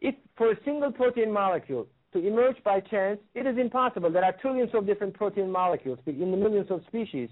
If 0.00 0.14
for 0.36 0.50
a 0.50 0.56
single 0.64 0.92
protein 0.92 1.30
molecule 1.32 1.86
to 2.12 2.18
emerge 2.26 2.62
by 2.64 2.80
chance, 2.80 3.18
it 3.34 3.46
is 3.46 3.56
impossible. 3.58 4.10
There 4.10 4.24
are 4.24 4.32
trillions 4.32 4.74
of 4.74 4.86
different 4.86 5.14
protein 5.14 5.50
molecules 5.50 5.98
in 6.06 6.30
the 6.30 6.36
millions 6.36 6.70
of 6.70 6.84
species. 6.86 7.30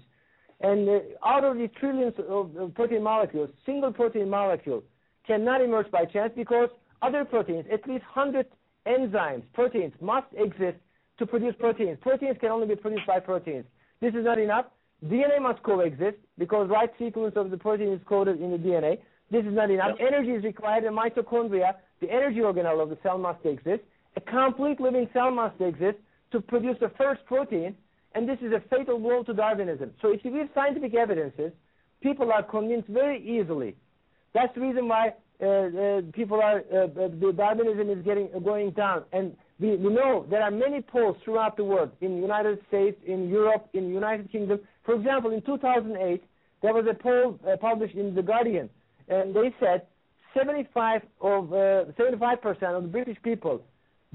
And 0.61 0.87
uh, 0.87 0.99
out 1.25 1.43
of 1.43 1.57
these 1.57 1.71
trillions 1.79 2.13
of, 2.19 2.55
of 2.55 2.73
protein 2.75 3.03
molecules, 3.03 3.49
single 3.65 3.91
protein 3.91 4.29
molecule 4.29 4.83
cannot 5.25 5.61
emerge 5.61 5.89
by 5.91 6.05
chance 6.05 6.31
because 6.35 6.69
other 7.01 7.25
proteins, 7.25 7.65
at 7.71 7.87
least 7.87 8.05
100 8.13 8.45
enzymes, 8.85 9.43
proteins, 9.53 9.93
must 10.01 10.27
exist 10.35 10.77
to 11.17 11.25
produce 11.25 11.55
proteins. 11.59 11.97
Proteins 12.01 12.37
can 12.39 12.49
only 12.49 12.67
be 12.67 12.75
produced 12.75 13.07
by 13.07 13.19
proteins. 13.19 13.65
This 14.01 14.13
is 14.15 14.25
not 14.25 14.39
enough. 14.39 14.65
DNA 15.05 15.41
must 15.41 15.63
coexist 15.63 16.17
because 16.37 16.69
right 16.69 16.89
sequence 16.99 17.35
of 17.35 17.51
the 17.51 17.57
protein 17.57 17.93
is 17.93 18.01
coded 18.05 18.41
in 18.41 18.51
the 18.51 18.57
DNA. 18.57 18.99
This 19.31 19.45
is 19.45 19.53
not 19.53 19.71
enough. 19.71 19.97
Energy 19.99 20.31
is 20.31 20.43
required 20.43 20.83
in 20.83 20.93
mitochondria. 20.93 21.75
The 22.01 22.11
energy 22.11 22.39
organelle 22.39 22.81
of 22.81 22.89
the 22.89 22.97
cell 23.01 23.17
must 23.17 23.45
exist. 23.45 23.81
A 24.17 24.21
complete 24.21 24.79
living 24.81 25.07
cell 25.13 25.31
must 25.31 25.59
exist 25.61 25.97
to 26.31 26.41
produce 26.41 26.77
the 26.79 26.91
first 26.97 27.25
protein, 27.25 27.75
and 28.13 28.27
this 28.27 28.39
is 28.41 28.51
a 28.51 28.61
fatal 28.69 28.99
blow 28.99 29.23
to 29.23 29.33
Darwinism. 29.33 29.91
So 30.01 30.11
if 30.11 30.25
you 30.25 30.31
give 30.31 30.49
scientific 30.53 30.93
evidences, 30.93 31.51
people 32.01 32.31
are 32.31 32.43
convinced 32.43 32.89
very 32.89 33.21
easily. 33.23 33.75
That's 34.33 34.53
the 34.55 34.61
reason 34.61 34.87
why 34.87 35.13
uh, 35.41 35.45
uh, 35.45 36.01
people 36.13 36.41
are 36.41 36.63
uh, 36.71 36.77
uh, 36.77 36.87
the 37.19 37.33
Darwinism 37.35 37.89
is 37.89 38.03
getting 38.03 38.29
uh, 38.35 38.39
going 38.39 38.71
down, 38.71 39.03
and 39.13 39.35
we, 39.61 39.75
we 39.75 39.93
know 39.93 40.25
there 40.29 40.41
are 40.41 40.51
many 40.51 40.81
polls 40.81 41.15
throughout 41.23 41.55
the 41.55 41.63
world, 41.63 41.91
in 42.01 42.15
the 42.15 42.21
United 42.21 42.59
States, 42.67 42.97
in 43.05 43.29
Europe, 43.29 43.69
in 43.73 43.87
the 43.87 43.93
United 43.93 44.31
Kingdom. 44.31 44.59
For 44.85 44.95
example, 44.95 45.31
in 45.31 45.41
2008, 45.43 46.23
there 46.63 46.73
was 46.73 46.85
a 46.89 46.95
poll 46.95 47.39
uh, 47.47 47.55
published 47.57 47.95
in 47.95 48.15
the 48.15 48.23
Guardian, 48.23 48.69
and 49.07 49.35
they 49.35 49.53
said 49.59 49.83
75 50.35 51.01
of 51.21 51.53
uh, 51.53 51.85
75 51.95 52.41
percent 52.41 52.75
of 52.75 52.83
the 52.83 52.89
British 52.89 53.17
people 53.23 53.61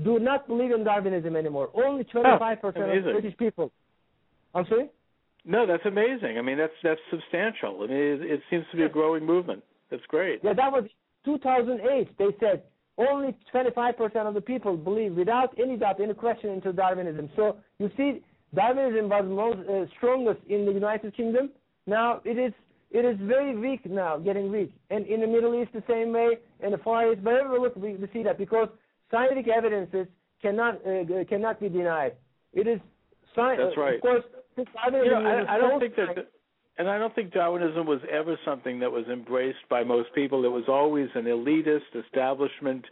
do 0.02 0.18
not 0.18 0.46
believe 0.46 0.72
in 0.72 0.84
Darwinism 0.84 1.36
anymore. 1.36 1.70
Only 1.74 2.04
25 2.04 2.60
percent 2.60 2.84
of. 2.84 3.04
British 3.04 3.36
people. 3.38 3.70
I'm 4.54 4.66
sorry. 4.68 4.90
No, 5.44 5.64
that's 5.66 5.86
amazing. 5.86 6.38
I 6.38 6.42
mean, 6.42 6.58
that's 6.58 6.72
that's 6.82 7.00
substantial. 7.10 7.82
I 7.82 7.86
mean, 7.86 7.96
it, 7.96 8.22
it 8.22 8.40
seems 8.50 8.64
to 8.72 8.76
be 8.76 8.82
a 8.82 8.88
growing 8.88 9.24
movement. 9.24 9.62
That's 9.90 10.04
great. 10.08 10.40
Yeah, 10.42 10.54
that 10.54 10.72
was 10.72 10.84
2008. 11.24 12.18
They 12.18 12.24
said 12.40 12.62
only 12.98 13.36
25% 13.52 14.16
of 14.26 14.34
the 14.34 14.40
people 14.40 14.76
believe, 14.76 15.14
without 15.14 15.54
any 15.60 15.76
doubt, 15.76 16.00
any 16.00 16.14
question, 16.14 16.50
into 16.50 16.72
Darwinism. 16.72 17.28
So 17.36 17.56
you 17.78 17.90
see, 17.96 18.22
Darwinism 18.54 19.08
was 19.08 19.24
most 19.26 19.68
uh, 19.68 19.86
strongest 19.96 20.40
in 20.48 20.64
the 20.64 20.72
United 20.72 21.16
Kingdom. 21.16 21.50
Now 21.86 22.20
it 22.24 22.38
is 22.38 22.52
it 22.90 23.04
is 23.04 23.16
very 23.20 23.56
weak 23.56 23.84
now, 23.84 24.16
getting 24.16 24.50
weak, 24.50 24.72
and 24.90 25.06
in 25.06 25.20
the 25.20 25.26
Middle 25.26 25.60
East 25.60 25.72
the 25.72 25.82
same 25.88 26.12
way, 26.12 26.38
in 26.62 26.70
the 26.70 26.78
Far 26.78 27.12
East, 27.12 27.20
wherever 27.22 27.52
we 27.52 27.58
look, 27.58 27.76
we, 27.76 27.94
we 27.94 28.08
see 28.12 28.22
that 28.22 28.38
because 28.38 28.68
scientific 29.10 29.48
evidences 29.48 30.06
cannot 30.40 30.76
uh, 30.86 31.24
cannot 31.28 31.60
be 31.60 31.68
denied. 31.68 32.12
It 32.52 32.66
is 32.66 32.80
science. 33.34 33.60
That's 33.62 33.76
right. 33.76 33.96
Of 33.96 34.00
course, 34.00 34.24
since 34.54 34.68
You 34.86 34.90
Darwinism 34.90 35.22
know, 35.22 35.44
I, 35.46 35.56
I 35.56 35.58
don't 35.58 35.80
think 35.80 35.96
that, 35.96 36.30
and 36.78 36.88
I 36.88 36.98
don't 36.98 37.14
think 37.14 37.32
Darwinism 37.32 37.86
was 37.86 38.00
ever 38.10 38.38
something 38.44 38.80
that 38.80 38.92
was 38.92 39.06
embraced 39.06 39.66
by 39.70 39.82
most 39.82 40.14
people. 40.14 40.44
It 40.44 40.52
was 40.52 40.64
always 40.68 41.08
an 41.14 41.24
elitist 41.24 42.04
establishment 42.04 42.84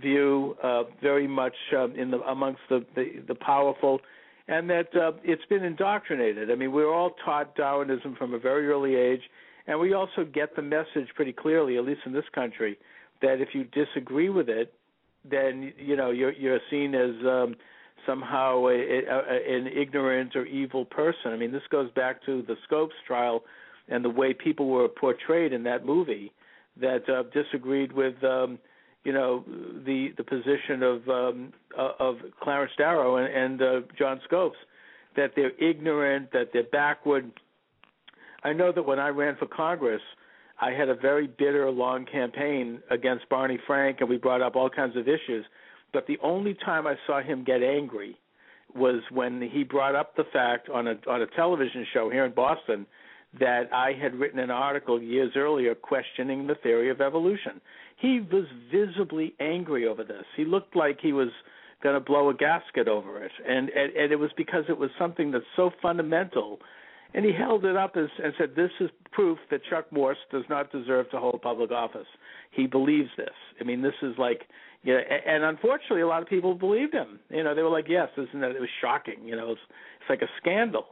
view, 0.00 0.56
uh, 0.62 0.84
very 1.02 1.26
much 1.26 1.54
um, 1.76 1.94
in 1.96 2.10
the 2.10 2.20
amongst 2.22 2.60
the, 2.68 2.84
the 2.94 3.22
the 3.28 3.34
powerful, 3.34 4.00
and 4.48 4.68
that 4.70 4.94
uh, 4.94 5.12
it's 5.22 5.44
been 5.46 5.64
indoctrinated. 5.64 6.50
I 6.50 6.54
mean, 6.54 6.72
we're 6.72 6.92
all 6.92 7.14
taught 7.24 7.54
Darwinism 7.56 8.16
from 8.16 8.34
a 8.34 8.38
very 8.38 8.68
early 8.68 8.94
age, 8.94 9.22
and 9.66 9.78
we 9.78 9.94
also 9.94 10.24
get 10.24 10.54
the 10.56 10.62
message 10.62 11.08
pretty 11.14 11.32
clearly, 11.32 11.76
at 11.76 11.84
least 11.84 12.00
in 12.06 12.12
this 12.12 12.24
country, 12.34 12.78
that 13.22 13.40
if 13.40 13.48
you 13.52 13.64
disagree 13.64 14.28
with 14.28 14.48
it, 14.48 14.74
then 15.28 15.72
you 15.78 15.96
know 15.96 16.10
you're 16.10 16.32
you're 16.32 16.60
seen 16.70 16.94
as 16.94 17.14
um, 17.26 17.56
somehow 18.06 18.66
a, 18.66 18.72
a, 18.72 19.56
an 19.56 19.66
ignorant 19.66 20.36
or 20.36 20.44
evil 20.46 20.84
person. 20.84 21.32
I 21.32 21.36
mean, 21.36 21.52
this 21.52 21.62
goes 21.70 21.90
back 21.92 22.24
to 22.26 22.42
the 22.42 22.56
Scopes 22.64 22.94
trial 23.06 23.44
and 23.88 24.04
the 24.04 24.10
way 24.10 24.32
people 24.32 24.68
were 24.68 24.88
portrayed 24.88 25.52
in 25.52 25.62
that 25.64 25.84
movie 25.84 26.32
that 26.80 27.08
uh, 27.08 27.24
disagreed 27.32 27.92
with, 27.92 28.22
um, 28.24 28.58
you 29.04 29.12
know, 29.12 29.44
the 29.86 30.08
the 30.16 30.24
position 30.24 30.82
of 30.82 31.08
um, 31.08 31.52
uh, 31.78 31.92
of 31.98 32.16
Clarence 32.42 32.72
Darrow 32.76 33.16
and, 33.16 33.32
and 33.32 33.62
uh, 33.62 33.86
John 33.98 34.20
Scopes, 34.24 34.56
that 35.16 35.32
they're 35.36 35.56
ignorant, 35.62 36.32
that 36.32 36.50
they're 36.52 36.64
backward. 36.64 37.30
I 38.42 38.52
know 38.52 38.72
that 38.72 38.82
when 38.82 38.98
I 38.98 39.08
ran 39.08 39.36
for 39.36 39.46
Congress, 39.46 40.02
I 40.60 40.70
had 40.72 40.88
a 40.88 40.94
very 40.94 41.26
bitter, 41.26 41.70
long 41.70 42.06
campaign 42.06 42.80
against 42.90 43.28
Barney 43.28 43.58
Frank, 43.66 43.98
and 44.00 44.08
we 44.08 44.16
brought 44.16 44.42
up 44.42 44.56
all 44.56 44.70
kinds 44.70 44.96
of 44.96 45.08
issues. 45.08 45.44
But 45.94 46.06
the 46.06 46.18
only 46.22 46.52
time 46.52 46.86
I 46.86 46.96
saw 47.06 47.22
him 47.22 47.44
get 47.44 47.62
angry 47.62 48.18
was 48.74 49.00
when 49.10 49.40
he 49.40 49.62
brought 49.62 49.94
up 49.94 50.16
the 50.16 50.24
fact 50.32 50.68
on 50.68 50.88
a 50.88 50.96
on 51.08 51.22
a 51.22 51.26
television 51.28 51.86
show 51.94 52.10
here 52.10 52.26
in 52.26 52.32
Boston 52.32 52.84
that 53.38 53.72
I 53.72 53.92
had 53.92 54.14
written 54.14 54.40
an 54.40 54.50
article 54.50 55.00
years 55.00 55.32
earlier 55.36 55.74
questioning 55.74 56.46
the 56.46 56.56
theory 56.56 56.90
of 56.90 57.00
evolution. 57.00 57.60
He 57.96 58.20
was 58.20 58.44
visibly 58.70 59.34
angry 59.40 59.86
over 59.86 60.04
this. 60.04 60.24
He 60.36 60.44
looked 60.44 60.76
like 60.76 60.98
he 61.00 61.12
was 61.12 61.30
going 61.82 61.94
to 61.94 62.00
blow 62.00 62.28
a 62.30 62.34
gasket 62.34 62.88
over 62.88 63.22
it, 63.24 63.32
and, 63.48 63.70
and 63.70 63.92
and 63.96 64.12
it 64.12 64.18
was 64.18 64.30
because 64.36 64.64
it 64.68 64.76
was 64.76 64.90
something 64.98 65.30
that's 65.30 65.44
so 65.56 65.70
fundamental. 65.80 66.58
And 67.16 67.24
he 67.24 67.32
held 67.32 67.64
it 67.64 67.76
up 67.76 67.96
as, 67.96 68.08
and 68.22 68.34
said, 68.36 68.56
"This 68.56 68.72
is 68.80 68.90
proof 69.12 69.38
that 69.50 69.60
Chuck 69.70 69.90
Morse 69.92 70.18
does 70.32 70.44
not 70.50 70.72
deserve 70.72 71.08
to 71.10 71.18
hold 71.18 71.40
public 71.40 71.70
office. 71.70 72.08
He 72.50 72.66
believes 72.66 73.10
this. 73.16 73.36
I 73.60 73.64
mean, 73.64 73.80
this 73.80 73.94
is 74.02 74.14
like, 74.18 74.42
you 74.84 74.92
know, 74.94 75.00
and 75.00 75.42
unfortunately, 75.44 76.02
a 76.02 76.06
lot 76.06 76.22
of 76.22 76.28
people 76.28 76.54
believed 76.54 76.92
him. 76.92 77.18
You 77.30 77.42
know, 77.42 77.54
they 77.54 77.62
were 77.62 77.70
like, 77.70 77.88
"Yes, 77.88 78.10
isn't 78.16 78.40
that? 78.40 78.50
It 78.50 78.60
was 78.60 78.68
shocking. 78.80 79.26
You 79.26 79.34
know, 79.36 79.52
it's 79.52 79.60
it's 80.00 80.10
like 80.10 80.22
a 80.22 80.28
scandal." 80.40 80.86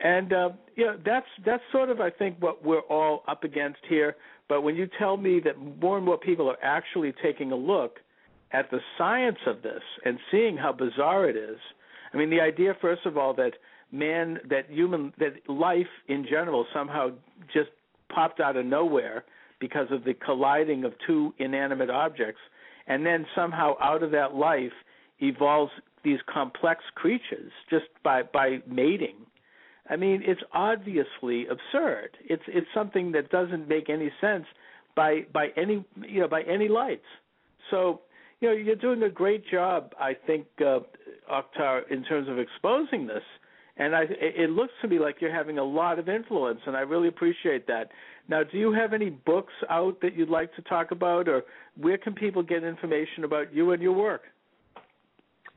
And 0.00 0.32
uh, 0.32 0.50
you 0.76 0.84
know, 0.84 0.98
that's 1.04 1.26
that's 1.44 1.62
sort 1.72 1.90
of 1.90 2.00
I 2.00 2.10
think 2.10 2.36
what 2.38 2.64
we're 2.64 2.80
all 2.80 3.24
up 3.26 3.44
against 3.44 3.80
here. 3.88 4.14
But 4.48 4.62
when 4.62 4.76
you 4.76 4.88
tell 4.98 5.16
me 5.16 5.40
that 5.40 5.56
more 5.80 5.96
and 5.96 6.06
more 6.06 6.18
people 6.18 6.48
are 6.50 6.58
actually 6.62 7.12
taking 7.22 7.50
a 7.50 7.56
look 7.56 7.98
at 8.52 8.70
the 8.70 8.78
science 8.96 9.38
of 9.46 9.62
this 9.62 9.82
and 10.04 10.18
seeing 10.30 10.56
how 10.56 10.72
bizarre 10.72 11.28
it 11.28 11.36
is, 11.36 11.58
I 12.12 12.16
mean, 12.16 12.30
the 12.30 12.40
idea, 12.40 12.74
first 12.80 13.04
of 13.04 13.18
all, 13.18 13.34
that 13.34 13.52
man, 13.92 14.38
that 14.48 14.70
human, 14.70 15.12
that 15.18 15.48
life 15.48 15.86
in 16.08 16.26
general 16.28 16.66
somehow 16.72 17.10
just 17.52 17.70
popped 18.14 18.40
out 18.40 18.56
of 18.56 18.64
nowhere 18.64 19.24
because 19.60 19.88
of 19.90 20.04
the 20.04 20.14
colliding 20.14 20.84
of 20.84 20.92
two 21.06 21.34
inanimate 21.38 21.90
objects, 21.90 22.40
and 22.88 23.04
then 23.06 23.26
somehow 23.36 23.74
out 23.80 24.02
of 24.02 24.10
that 24.10 24.34
life 24.34 24.72
evolves 25.20 25.72
these 26.02 26.18
complex 26.32 26.82
creatures 26.94 27.52
just 27.70 27.86
by 28.02 28.22
by 28.22 28.58
mating. 28.66 29.16
I 29.90 29.96
mean, 29.96 30.22
it's 30.24 30.40
obviously 30.52 31.46
absurd. 31.46 32.10
It's 32.24 32.42
it's 32.48 32.66
something 32.74 33.12
that 33.12 33.30
doesn't 33.30 33.68
make 33.68 33.88
any 33.88 34.10
sense 34.20 34.46
by 34.96 35.26
by 35.32 35.48
any 35.56 35.84
you 36.06 36.20
know 36.20 36.28
by 36.28 36.42
any 36.42 36.68
lights. 36.68 37.06
So 37.70 38.00
you 38.40 38.48
know 38.48 38.54
you're 38.54 38.76
doing 38.76 39.02
a 39.02 39.10
great 39.10 39.44
job, 39.50 39.92
I 39.98 40.14
think, 40.26 40.46
uh, 40.64 40.80
in 41.90 42.04
terms 42.04 42.28
of 42.28 42.38
exposing 42.38 43.06
this. 43.06 43.22
And 43.78 43.94
I, 43.94 44.06
it 44.08 44.50
looks 44.50 44.72
to 44.82 44.88
me 44.88 44.98
like 44.98 45.18
you're 45.20 45.32
having 45.32 45.58
a 45.58 45.64
lot 45.64 46.00
of 46.00 46.08
influence, 46.08 46.58
and 46.66 46.76
I 46.76 46.80
really 46.80 47.06
appreciate 47.06 47.68
that. 47.68 47.90
Now, 48.28 48.42
do 48.42 48.58
you 48.58 48.72
have 48.72 48.92
any 48.92 49.10
books 49.10 49.52
out 49.70 50.00
that 50.02 50.16
you'd 50.16 50.28
like 50.28 50.52
to 50.56 50.62
talk 50.62 50.90
about, 50.90 51.28
or 51.28 51.44
where 51.80 51.96
can 51.96 52.12
people 52.12 52.42
get 52.42 52.64
information 52.64 53.22
about 53.22 53.54
you 53.54 53.70
and 53.70 53.80
your 53.80 53.92
work? 53.92 54.22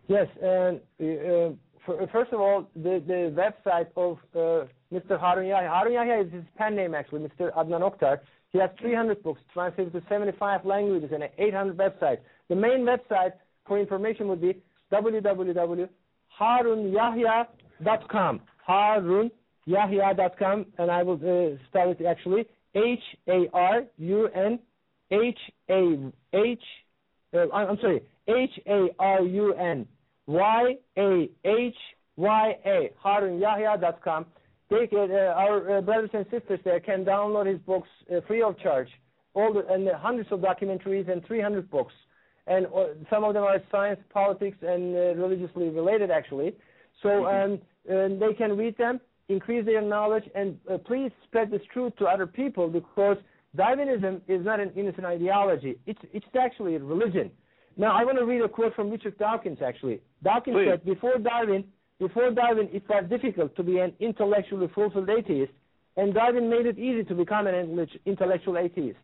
Yes, 0.07 0.27
and 0.41 0.79
uh, 1.01 1.55
for, 1.83 2.07
first 2.11 2.31
of 2.31 2.39
all, 2.39 2.67
the, 2.75 3.01
the 3.07 3.33
website 3.35 3.87
of 3.97 4.19
uh, 4.35 4.67
Mr. 4.93 5.19
Harun 5.19 5.47
Yahya. 5.47 5.67
Harun 5.67 5.93
Yahya 5.93 6.19
is 6.25 6.31
his 6.31 6.43
pen 6.57 6.75
name 6.75 6.93
actually, 6.93 7.21
Mr. 7.21 7.51
Adnan 7.53 7.81
Oktar. 7.81 8.19
He 8.51 8.59
has 8.59 8.69
300 8.81 9.23
books 9.23 9.41
translated 9.53 9.93
to 9.93 10.03
75 10.09 10.65
languages 10.65 11.11
and 11.13 11.23
800 11.37 11.77
websites. 11.77 12.19
The 12.49 12.55
main 12.55 12.81
website 12.81 13.31
for 13.65 13.79
information 13.79 14.27
would 14.27 14.41
be 14.41 14.61
www.harunyahya.com. 14.91 17.60
Harunyahya.com, 18.67 20.65
and 20.77 20.91
I 20.91 21.03
will 21.03 21.15
uh, 21.15 21.57
spell 21.67 21.91
it 21.91 22.05
actually 22.05 22.45
H 22.75 22.99
A 23.27 23.47
R 23.53 23.83
U 23.97 24.27
N 24.27 24.59
H 25.11 25.39
A 25.69 26.11
H. 26.33 26.63
Uh, 27.33 27.49
I'm 27.53 27.77
sorry, 27.81 28.01
H 28.27 28.59
A 28.67 28.87
R 28.99 29.21
U 29.21 29.53
N 29.53 29.87
Y 30.27 30.75
A 30.97 31.29
H 31.45 31.75
Y 32.17 32.55
A. 32.65 32.91
HarunYahya.com. 33.03 34.25
They 34.69 34.87
can, 34.87 35.11
uh, 35.11 35.33
our 35.35 35.77
uh, 35.77 35.81
brothers 35.81 36.11
and 36.13 36.25
sisters 36.31 36.59
there 36.63 36.79
can 36.79 37.03
download 37.03 37.45
his 37.45 37.59
books 37.59 37.89
uh, 38.09 38.21
free 38.25 38.41
of 38.41 38.57
charge. 38.59 38.87
All 39.33 39.53
the, 39.53 39.65
and 39.73 39.87
hundreds 39.97 40.31
of 40.31 40.39
documentaries 40.39 41.09
and 41.11 41.25
300 41.25 41.69
books 41.69 41.93
and 42.47 42.65
uh, 42.67 42.87
some 43.09 43.23
of 43.23 43.33
them 43.33 43.43
are 43.43 43.61
science, 43.71 43.99
politics, 44.11 44.57
and 44.61 44.95
uh, 44.95 44.99
religiously 45.15 45.69
related, 45.69 46.09
actually. 46.11 46.53
So 47.01 47.25
um, 47.25 47.59
they 47.87 48.33
can 48.37 48.57
read 48.57 48.77
them, 48.77 48.99
increase 49.29 49.65
their 49.65 49.81
knowledge, 49.81 50.23
and 50.35 50.57
uh, 50.71 50.77
please 50.77 51.11
spread 51.25 51.51
this 51.51 51.61
truth 51.73 51.93
to 51.97 52.05
other 52.05 52.27
people 52.27 52.67
because 52.67 53.17
Darwinism 53.55 54.21
is 54.27 54.45
not 54.45 54.59
an 54.59 54.71
innocent 54.75 55.05
ideology. 55.05 55.77
It's 55.85 55.99
it's 56.13 56.25
actually 56.39 56.75
a 56.75 56.79
religion. 56.79 57.31
Now 57.77 57.97
I 57.97 58.03
want 58.03 58.17
to 58.17 58.25
read 58.25 58.41
a 58.41 58.49
quote 58.49 58.75
from 58.75 58.89
Richard 58.89 59.17
Dawkins. 59.17 59.59
Actually, 59.65 60.01
Dawkins 60.23 60.55
please. 60.55 60.67
said 60.69 60.85
before 60.85 61.17
Darwin, 61.17 61.63
before 61.99 62.31
Darwin, 62.31 62.69
it 62.71 62.83
was 62.87 63.05
difficult 63.09 63.55
to 63.55 63.63
be 63.63 63.79
an 63.79 63.93
intellectually 63.99 64.69
fulfilled 64.73 65.09
atheist, 65.09 65.51
and 65.97 66.13
Darwin 66.13 66.49
made 66.49 66.65
it 66.65 66.77
easy 66.77 67.03
to 67.03 67.15
become 67.15 67.47
an 67.47 67.87
intellectual 68.05 68.57
atheist. 68.57 68.99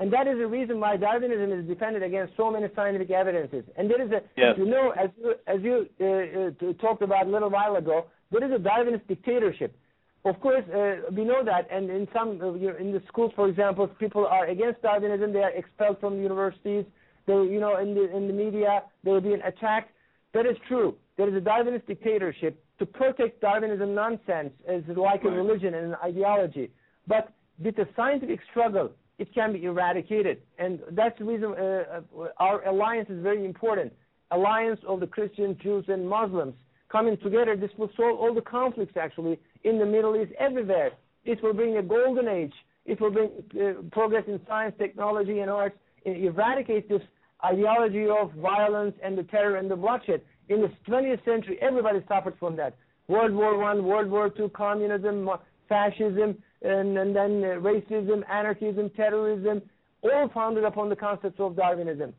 And 0.00 0.10
that 0.14 0.26
is 0.26 0.38
the 0.38 0.46
reason 0.46 0.80
why 0.80 0.96
Darwinism 0.96 1.52
is 1.52 1.66
defended 1.66 2.02
against 2.02 2.34
so 2.34 2.50
many 2.50 2.68
scientific 2.74 3.10
evidences. 3.10 3.64
And 3.76 3.88
there 3.90 4.02
is 4.02 4.10
a, 4.10 4.22
yes. 4.34 4.54
you 4.56 4.64
know, 4.64 4.92
as 4.98 5.10
you, 5.20 5.34
as 5.46 5.60
you 5.60 5.86
uh, 6.00 6.66
uh, 6.68 6.72
talked 6.80 7.02
about 7.02 7.26
a 7.26 7.30
little 7.30 7.50
while 7.50 7.76
ago, 7.76 8.06
there 8.32 8.42
is 8.42 8.50
a 8.50 8.62
Darwinist 8.62 9.06
dictatorship. 9.08 9.76
Of 10.24 10.40
course, 10.40 10.64
uh, 10.74 11.10
we 11.12 11.24
know 11.24 11.44
that, 11.44 11.68
and 11.70 11.90
in 11.90 12.08
some 12.14 12.32
in 12.32 12.92
the 12.92 13.02
schools, 13.08 13.32
for 13.36 13.48
example, 13.48 13.88
people 13.88 14.26
are 14.26 14.46
against 14.46 14.82
Darwinism. 14.82 15.32
They 15.32 15.42
are 15.42 15.50
expelled 15.50 16.00
from 16.00 16.20
universities. 16.20 16.84
They, 17.26 17.32
you 17.32 17.60
know, 17.60 17.78
in 17.78 17.94
the 17.94 18.14
in 18.14 18.26
the 18.26 18.34
media, 18.34 18.82
they 19.02 19.12
are 19.12 19.20
being 19.20 19.40
attacked. 19.42 19.92
That 20.34 20.44
is 20.44 20.56
true. 20.68 20.94
There 21.16 21.28
is 21.28 21.34
a 21.34 21.40
Darwinist 21.40 21.86
dictatorship 21.86 22.62
to 22.78 22.86
protect 22.86 23.40
Darwinism 23.40 23.94
nonsense 23.94 24.52
as 24.68 24.82
like 24.88 25.24
right. 25.24 25.32
a 25.32 25.36
religion 25.36 25.74
and 25.74 25.92
an 25.92 25.96
ideology. 26.04 26.70
But 27.06 27.32
with 27.62 27.76
the 27.76 27.88
scientific 27.96 28.40
struggle, 28.50 28.90
it 29.20 29.32
can 29.34 29.52
be 29.52 29.64
eradicated. 29.64 30.38
And 30.58 30.80
that's 30.92 31.16
the 31.18 31.26
reason 31.26 31.52
uh, 31.52 32.00
uh, 32.18 32.28
our 32.38 32.66
alliance 32.66 33.10
is 33.10 33.22
very 33.22 33.44
important. 33.44 33.92
Alliance 34.30 34.80
of 34.88 35.00
the 35.00 35.06
Christians, 35.06 35.58
Jews, 35.62 35.84
and 35.88 36.08
Muslims 36.08 36.54
coming 36.90 37.18
together. 37.18 37.54
This 37.54 37.70
will 37.76 37.90
solve 37.96 38.18
all 38.18 38.34
the 38.34 38.40
conflicts 38.40 38.96
actually 38.96 39.38
in 39.62 39.78
the 39.78 39.84
Middle 39.84 40.16
East, 40.20 40.32
everywhere. 40.38 40.92
It 41.24 41.42
will 41.42 41.52
bring 41.52 41.76
a 41.76 41.82
golden 41.82 42.28
age. 42.28 42.54
It 42.86 42.98
will 42.98 43.10
bring 43.10 43.30
uh, 43.60 43.82
progress 43.92 44.24
in 44.26 44.40
science, 44.48 44.74
technology, 44.78 45.40
and 45.40 45.50
arts. 45.50 45.76
and 46.06 46.16
eradicate 46.16 46.88
this 46.88 47.02
ideology 47.44 48.06
of 48.08 48.32
violence 48.34 48.94
and 49.04 49.18
the 49.18 49.24
terror 49.24 49.56
and 49.56 49.70
the 49.70 49.76
bloodshed. 49.76 50.22
In 50.48 50.62
the 50.62 50.72
20th 50.88 51.22
century, 51.26 51.58
everybody 51.60 52.00
suffered 52.08 52.36
from 52.40 52.56
that. 52.56 52.74
World 53.06 53.34
War 53.34 53.58
One, 53.58 53.84
World 53.84 54.10
War 54.10 54.30
Two, 54.30 54.48
communism, 54.48 55.28
fascism, 55.68 56.42
and, 56.62 56.96
and 56.96 57.14
then 57.14 57.42
uh, 57.42 57.60
racism, 57.60 58.22
anarchism, 58.30 58.90
terrorism, 58.90 59.62
all 60.02 60.30
founded 60.32 60.64
upon 60.64 60.88
the 60.88 60.96
concepts 60.96 61.38
of 61.38 61.56
Darwinism. 61.56 62.12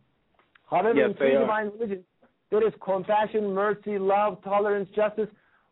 However, 0.69 0.93
yes, 0.95 1.09
in 1.09 1.17
three 1.17 1.31
divine 1.31 1.71
religions, 1.73 2.05
there 2.49 2.65
is 2.67 2.73
compassion, 2.83 3.53
mercy, 3.53 3.97
love, 3.97 4.43
tolerance, 4.43 4.89
justice. 4.95 5.27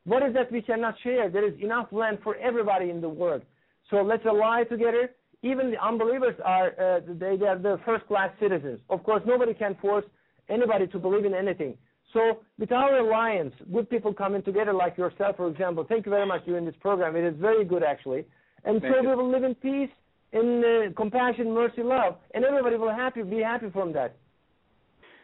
What 0.05 0.23
is 0.23 0.33
that 0.33 0.51
we 0.51 0.61
cannot 0.61 0.95
share? 1.03 1.29
There 1.29 1.47
is 1.47 1.59
enough 1.61 1.87
land 1.91 2.19
for 2.23 2.35
everybody 2.37 2.89
in 2.89 3.01
the 3.01 3.09
world. 3.09 3.41
So 3.89 3.97
let's 3.97 4.25
ally 4.25 4.63
together. 4.63 5.11
Even 5.41 5.71
the 5.71 5.83
unbelievers 5.83 6.35
are 6.43 6.67
uh, 6.79 6.99
they, 7.07 7.37
they 7.37 7.45
are 7.45 7.57
the 7.57 7.79
first 7.85 8.05
class 8.07 8.29
citizens. 8.39 8.79
Of 8.89 9.03
course, 9.03 9.21
nobody 9.25 9.53
can 9.53 9.75
force 9.81 10.05
anybody 10.49 10.87
to 10.87 10.99
believe 10.99 11.25
in 11.25 11.33
anything. 11.33 11.77
So 12.13 12.39
with 12.57 12.71
our 12.71 12.97
alliance, 12.97 13.53
good 13.71 13.89
people 13.89 14.13
coming 14.13 14.41
together 14.41 14.73
like 14.73 14.97
yourself, 14.97 15.37
for 15.37 15.47
example, 15.47 15.85
thank 15.87 16.05
you 16.05 16.09
very 16.09 16.25
much 16.25 16.45
doing 16.45 16.65
this 16.65 16.75
program. 16.81 17.15
It 17.15 17.23
is 17.23 17.35
very 17.39 17.63
good 17.63 17.83
actually. 17.83 18.25
And 18.65 18.81
thank 18.81 18.95
so 18.95 19.01
you. 19.01 19.09
we 19.09 19.15
will 19.15 19.31
live 19.31 19.43
in 19.43 19.55
peace, 19.55 19.89
in 20.31 20.63
uh, 20.63 20.93
compassion, 20.95 21.51
mercy, 21.53 21.83
love, 21.83 22.15
and 22.33 22.43
everybody 22.43 22.77
will 22.77 22.93
happy 22.93 23.23
be 23.23 23.39
happy 23.39 23.69
from 23.71 23.93
that. 23.93 24.15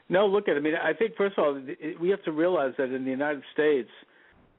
No, 0.07 0.27
look 0.27 0.47
at 0.47 0.55
it. 0.55 0.59
I 0.59 0.61
mean, 0.61 0.75
I 0.75 0.93
think 0.93 1.15
first 1.17 1.37
of 1.37 1.43
all, 1.43 1.61
we 1.99 2.09
have 2.09 2.23
to 2.23 2.31
realize 2.31 2.73
that 2.77 2.93
in 2.93 3.03
the 3.05 3.11
United 3.11 3.43
States, 3.53 3.89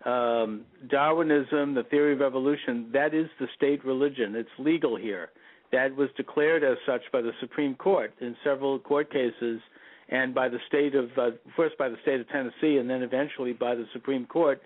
um, 0.04 0.62
Darwinism, 0.88 1.74
the 1.74 1.84
theory 1.88 2.12
of 2.12 2.22
evolution, 2.22 2.90
that 2.92 3.14
is 3.14 3.26
the 3.40 3.46
state 3.56 3.84
religion. 3.84 4.34
It's 4.34 4.48
legal 4.58 4.96
here. 4.96 5.30
That 5.72 5.94
was 5.96 6.08
declared 6.16 6.62
as 6.62 6.76
such 6.86 7.02
by 7.12 7.22
the 7.22 7.32
Supreme 7.40 7.74
Court 7.74 8.12
in 8.20 8.36
several 8.44 8.78
court 8.78 9.10
cases 9.12 9.60
and 10.08 10.34
by 10.34 10.48
the 10.48 10.58
state 10.68 10.94
of 10.94 11.10
uh, 11.18 11.30
first 11.56 11.76
by 11.78 11.88
the 11.88 11.96
state 12.02 12.20
of 12.20 12.28
Tennessee 12.28 12.78
and 12.78 12.88
then 12.88 13.02
eventually 13.02 13.52
by 13.52 13.74
the 13.74 13.86
Supreme 13.92 14.26
Court. 14.26 14.62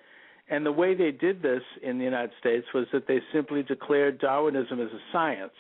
And 0.51 0.67
the 0.67 0.73
way 0.73 0.95
they 0.95 1.13
did 1.13 1.43
this 1.43 1.63
in 1.83 1.99
the 1.99 2.05
United 2.05 2.33
States 2.41 2.67
was 2.75 2.87
that 2.93 3.07
they 3.07 3.21
simply 3.33 3.63
declared 3.63 4.19
Darwinism 4.19 4.81
as 4.81 4.89
a 4.89 5.01
science, 5.13 5.53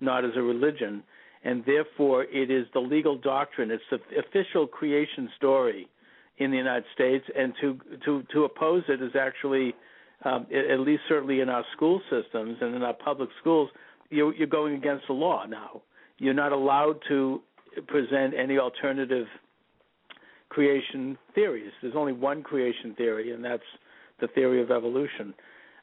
not 0.00 0.24
as 0.24 0.30
a 0.36 0.42
religion, 0.42 1.02
and 1.44 1.62
therefore 1.66 2.24
it 2.24 2.50
is 2.50 2.66
the 2.72 2.80
legal 2.80 3.16
doctrine. 3.18 3.70
It's 3.70 3.82
the 3.90 4.00
official 4.18 4.66
creation 4.66 5.28
story 5.36 5.86
in 6.38 6.50
the 6.50 6.56
United 6.56 6.84
States, 6.94 7.24
and 7.36 7.52
to 7.60 7.78
to 8.04 8.22
to 8.32 8.44
oppose 8.44 8.84
it 8.88 9.02
is 9.02 9.14
actually, 9.14 9.74
um, 10.24 10.46
at 10.72 10.80
least 10.80 11.02
certainly 11.08 11.40
in 11.40 11.48
our 11.48 11.64
school 11.76 12.00
systems 12.08 12.56
and 12.60 12.74
in 12.74 12.82
our 12.82 12.94
public 12.94 13.28
schools, 13.40 13.68
you're, 14.08 14.34
you're 14.34 14.46
going 14.46 14.74
against 14.74 15.06
the 15.08 15.12
law 15.12 15.44
now. 15.46 15.82
You're 16.18 16.34
not 16.34 16.52
allowed 16.52 17.00
to 17.08 17.42
present 17.86 18.34
any 18.36 18.56
alternative 18.58 19.26
creation 20.48 21.18
theories. 21.34 21.72
There's 21.82 21.94
only 21.96 22.12
one 22.12 22.42
creation 22.42 22.94
theory, 22.96 23.32
and 23.32 23.44
that's 23.44 23.62
the 24.20 24.28
theory 24.28 24.62
of 24.62 24.70
evolution. 24.70 25.34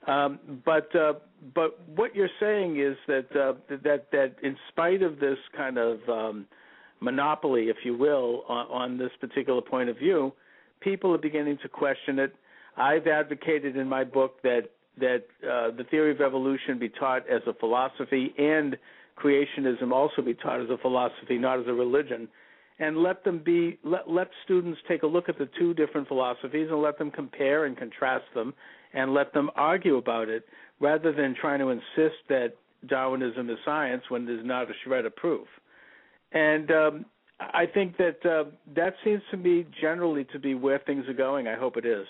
Um, 0.08 0.62
but 0.64 0.96
uh, 0.96 1.14
but 1.54 1.80
what 1.90 2.16
you're 2.16 2.30
saying 2.40 2.80
is 2.80 2.96
that 3.08 3.26
uh, 3.36 3.54
that 3.84 4.12
that 4.12 4.36
in 4.44 4.56
spite 4.70 5.02
of 5.02 5.20
this 5.20 5.38
kind 5.56 5.78
of 5.78 6.00
um, 6.08 6.46
monopoly, 7.00 7.70
if 7.70 7.78
you 7.84 7.98
will, 7.98 8.44
on, 8.48 8.68
on 8.68 8.98
this 8.98 9.12
particular 9.20 9.62
point 9.62 9.90
of 9.90 9.98
view, 9.98 10.32
people 10.80 11.14
are 11.14 11.18
beginning 11.18 11.58
to 11.64 11.70
question 11.70 12.20
it. 12.20 12.36
I've 12.78 13.08
advocated 13.08 13.78
in 13.78 13.90
my 13.90 14.04
book 14.04 14.42
that 14.44 14.70
that 14.98 15.24
uh, 15.44 15.76
the 15.76 15.86
theory 15.90 16.12
of 16.12 16.22
evolution 16.22 16.78
be 16.80 16.90
taught 16.90 17.28
as 17.30 17.42
a 17.48 17.54
philosophy 17.54 18.34
and 18.38 18.78
creationism 19.18 19.92
also 19.92 20.22
be 20.22 20.34
taught 20.34 20.62
as 20.62 20.70
a 20.70 20.78
philosophy, 20.78 21.38
not 21.38 21.60
as 21.60 21.68
a 21.68 21.74
religion, 21.74 22.28
and 22.80 22.98
let 22.98 23.24
them 23.24 23.42
be 23.44 23.78
let 23.84 24.10
let 24.10 24.28
students 24.44 24.80
take 24.88 25.04
a 25.04 25.08
look 25.08 25.30
at 25.30 25.38
the 25.38 25.50
two 25.58 25.74
different 25.74 26.08
philosophies 26.08 26.68
and 26.70 26.82
let 26.82 26.98
them 26.98 27.10
compare 27.12 27.66
and 27.66 27.78
contrast 27.78 28.26
them 28.34 28.54
and 28.94 29.14
let 29.14 29.34
them 29.34 29.50
argue 29.56 29.98
about 29.98 30.30
it 30.30 30.46
rather 30.80 31.14
than 31.14 31.36
trying 31.40 31.60
to 31.60 31.70
insist 31.70 32.18
that 32.30 32.54
Darwinism 32.88 33.50
is 33.50 33.58
science 33.66 34.04
when 34.10 34.26
there's 34.26 34.46
not 34.46 34.70
a 34.70 34.74
shred 34.84 35.06
of 35.06 35.16
proof. 35.16 35.48
And 36.32 36.70
um, 36.72 37.06
I 37.40 37.66
think 37.66 37.98
that 37.98 38.26
uh, 38.26 38.50
that 38.76 38.96
seems 39.04 39.22
to 39.32 39.38
me 39.38 39.66
generally 39.82 40.26
to 40.26 40.40
be 40.40 40.54
where 40.54 40.80
things 40.80 41.08
are 41.08 41.14
going. 41.14 41.48
I 41.48 41.56
hope 41.56 41.78
it 41.78 41.86
is. 41.86 42.06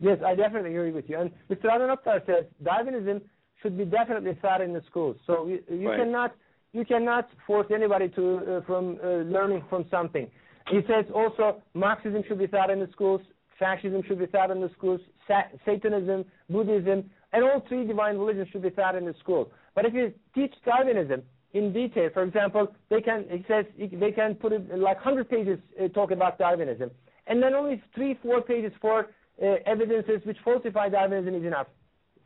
Yes, 0.00 0.18
I 0.24 0.34
definitely 0.34 0.70
agree 0.70 0.92
with 0.92 1.08
you. 1.08 1.18
And 1.18 1.30
Mr. 1.50 1.66
Adnan 1.66 2.26
says 2.26 2.44
Darwinism 2.62 3.22
should 3.62 3.78
be 3.78 3.84
definitely 3.84 4.34
taught 4.42 4.60
in 4.60 4.72
the 4.72 4.82
schools. 4.90 5.16
So 5.26 5.46
you, 5.46 5.62
you 5.70 5.88
right. 5.88 5.98
cannot 5.98 6.34
you 6.74 6.84
cannot 6.84 7.28
force 7.46 7.68
anybody 7.72 8.08
to 8.10 8.24
uh, 8.36 8.60
from 8.66 8.98
uh, 9.02 9.08
learning 9.36 9.64
from 9.70 9.86
something. 9.90 10.28
He 10.70 10.80
says 10.88 11.04
also 11.14 11.62
Marxism 11.72 12.22
should 12.26 12.38
be 12.38 12.48
taught 12.48 12.68
in 12.70 12.80
the 12.80 12.88
schools, 12.92 13.20
fascism 13.58 14.02
should 14.06 14.18
be 14.18 14.26
taught 14.26 14.50
in 14.50 14.60
the 14.60 14.70
schools, 14.76 15.00
Sa- 15.28 15.48
Satanism, 15.64 16.24
Buddhism, 16.50 17.08
and 17.32 17.44
all 17.44 17.64
three 17.68 17.86
divine 17.86 18.18
religions 18.18 18.48
should 18.50 18.62
be 18.62 18.70
taught 18.70 18.96
in 18.96 19.04
the 19.06 19.14
school. 19.20 19.50
But 19.74 19.86
if 19.86 19.94
you 19.94 20.12
teach 20.34 20.52
Darwinism 20.64 21.22
in 21.52 21.72
detail, 21.72 22.10
for 22.12 22.24
example, 22.24 22.68
they 22.90 23.00
can 23.00 23.24
he 23.30 23.44
says 23.46 23.64
they 23.78 24.10
can 24.10 24.34
put 24.34 24.52
it 24.52 24.68
like 24.76 24.96
100 24.96 25.30
pages 25.30 25.58
uh, 25.80 25.88
talk 25.88 26.10
about 26.10 26.38
Darwinism, 26.38 26.90
and 27.28 27.40
then 27.42 27.54
only 27.54 27.80
three 27.94 28.18
four 28.20 28.40
pages 28.42 28.72
for 28.80 29.06
uh, 29.42 29.46
evidences 29.66 30.20
which 30.24 30.38
falsify 30.44 30.88
Darwinism 30.88 31.34
is 31.36 31.44
enough 31.44 31.68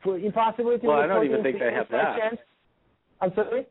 for 0.03 0.17
impossibility. 0.17 0.87
Well, 0.87 0.99
I 0.99 1.07
don't 1.07 1.25
even 1.25 1.43
think 1.43 1.59
they 1.59 1.73
have 1.73 1.87
that. 1.91 2.17
Chance. 2.17 2.39
I'm 3.21 3.33
sorry. 3.35 3.67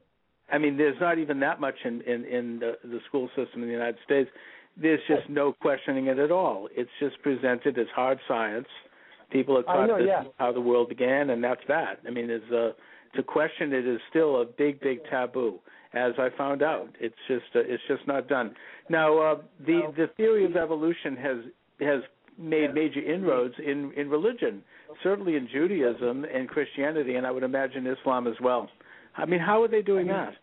I 0.51 0.59
mean, 0.59 0.77
there's 0.77 1.01
not 1.01 1.19
even 1.19 1.41
that 1.41 1.61
much 1.61 1.77
in 1.85 2.01
in, 2.03 2.25
in 2.25 2.59
the, 2.59 2.79
the 2.85 3.01
school 3.09 3.29
system 3.37 3.63
in 3.63 3.69
the 3.69 3.73
United 3.75 3.99
States. 4.05 4.31
There's 4.81 5.01
just 5.09 5.29
no 5.29 5.53
questioning 5.53 6.07
it 6.07 6.19
at 6.19 6.31
all. 6.31 6.69
It's 6.73 6.91
just 7.01 7.21
presented 7.23 7.79
as 7.79 7.87
hard 7.95 8.19
science. 8.29 8.69
People 9.31 9.59
are 9.59 9.63
taught 9.63 9.89
know, 9.89 9.99
this 9.99 10.07
yeah. 10.09 10.23
is 10.23 10.29
how 10.39 10.53
the 10.53 10.61
world 10.61 10.89
began, 10.89 11.31
and 11.31 11.43
that's 11.43 11.61
that. 11.69 12.01
I 12.07 12.11
mean, 12.11 12.29
there's 12.29 12.53
uh, 12.53 12.73
to 13.17 13.23
question 13.23 13.73
it 13.73 13.87
is 13.87 14.01
still 14.09 14.41
a 14.41 14.45
big, 14.45 14.81
big 14.81 15.01
taboo. 15.11 15.59
As 15.95 16.13
I 16.19 16.29
found 16.37 16.63
out, 16.63 16.91
it's 17.01 17.17
just 17.27 17.45
uh, 17.55 17.61
it's 17.61 17.83
just 17.89 18.07
not 18.07 18.29
done. 18.29 18.55
Now, 18.89 19.19
uh, 19.19 19.35
the 19.67 19.93
the 19.97 20.11
theory 20.17 20.45
of 20.45 20.57
evolution 20.57 21.17
has 21.17 21.37
has 21.81 22.03
made 22.39 22.75
major 22.75 23.01
inroads 23.01 23.55
in 23.59 23.93
in 23.97 24.09
religion, 24.09 24.63
certainly 25.03 25.37
in 25.37 25.49
Judaism 25.51 26.25
and 26.25 26.49
Christianity, 26.49 27.17
and 27.17 27.27
I 27.27 27.31
would 27.31 27.43
imagine 27.43 27.87
Islam 27.87 28.27
as 28.27 28.35
well. 28.43 28.69
I 29.19 29.27
mean, 29.27 29.41
how 29.41 29.63
are 29.63 29.69
they 29.69 29.83
doing 29.83 30.07
that? 30.07 30.35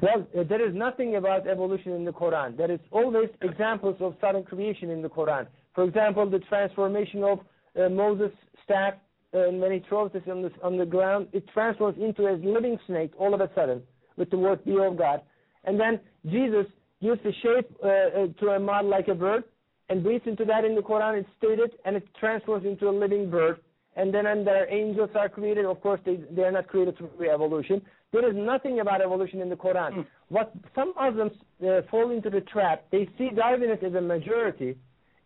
Well, 0.00 0.26
uh, 0.38 0.44
there 0.44 0.66
is 0.66 0.74
nothing 0.74 1.16
about 1.16 1.46
evolution 1.46 1.92
in 1.92 2.04
the 2.04 2.12
Quran. 2.12 2.56
There 2.56 2.70
is 2.70 2.80
always 2.90 3.28
examples 3.42 3.96
of 4.00 4.14
sudden 4.20 4.44
creation 4.44 4.90
in 4.90 5.02
the 5.02 5.08
Quran. 5.08 5.46
For 5.74 5.84
example, 5.84 6.28
the 6.30 6.38
transformation 6.40 7.24
of 7.24 7.40
uh, 7.78 7.88
Moses' 7.88 8.32
staff 8.64 8.94
and 9.32 9.60
when 9.60 9.72
he 9.72 9.80
throws 9.88 10.10
this 10.12 10.22
on 10.28 10.42
the, 10.42 10.50
on 10.62 10.76
the 10.76 10.86
ground, 10.86 11.28
it 11.32 11.44
transforms 11.54 11.96
into 12.00 12.28
a 12.28 12.34
living 12.34 12.78
snake 12.86 13.12
all 13.18 13.32
of 13.32 13.40
a 13.40 13.50
sudden 13.54 13.82
with 14.16 14.30
the 14.30 14.38
word 14.38 14.64
be 14.64 14.76
of 14.78 14.96
God. 14.98 15.22
And 15.64 15.78
then 15.78 16.00
Jesus 16.26 16.66
gives 17.00 17.20
the 17.22 17.32
shape 17.42 17.70
uh, 17.82 17.88
uh, 17.88 18.26
to 18.40 18.46
a 18.48 18.60
mud 18.60 18.86
like 18.86 19.08
a 19.08 19.14
bird 19.14 19.44
and 19.88 20.02
breathes 20.02 20.24
into 20.26 20.44
that 20.46 20.64
in 20.64 20.74
the 20.74 20.80
Quran. 20.80 21.20
It's 21.20 21.28
stated 21.38 21.72
and 21.84 21.96
it 21.96 22.06
transforms 22.18 22.66
into 22.66 22.88
a 22.88 22.90
living 22.90 23.30
bird. 23.30 23.60
And 23.96 24.14
then 24.14 24.26
and 24.26 24.46
their 24.46 24.72
angels 24.72 25.10
are 25.14 25.28
created. 25.28 25.64
Of 25.64 25.80
course, 25.80 26.00
they, 26.04 26.20
they 26.30 26.42
are 26.42 26.52
not 26.52 26.68
created 26.68 26.96
through 26.96 27.30
evolution. 27.30 27.82
There 28.12 28.28
is 28.28 28.36
nothing 28.36 28.80
about 28.80 29.00
evolution 29.00 29.40
in 29.40 29.48
the 29.48 29.56
Quran. 29.56 29.92
Mm. 29.92 30.06
What 30.28 30.52
some 30.74 30.94
Muslims 30.96 31.32
uh, 31.62 31.82
fall 31.90 32.10
into 32.10 32.30
the 32.30 32.40
trap, 32.40 32.84
they 32.90 33.08
see 33.18 33.30
Darwinism 33.30 33.86
as 33.86 33.94
a 33.94 34.00
majority 34.00 34.76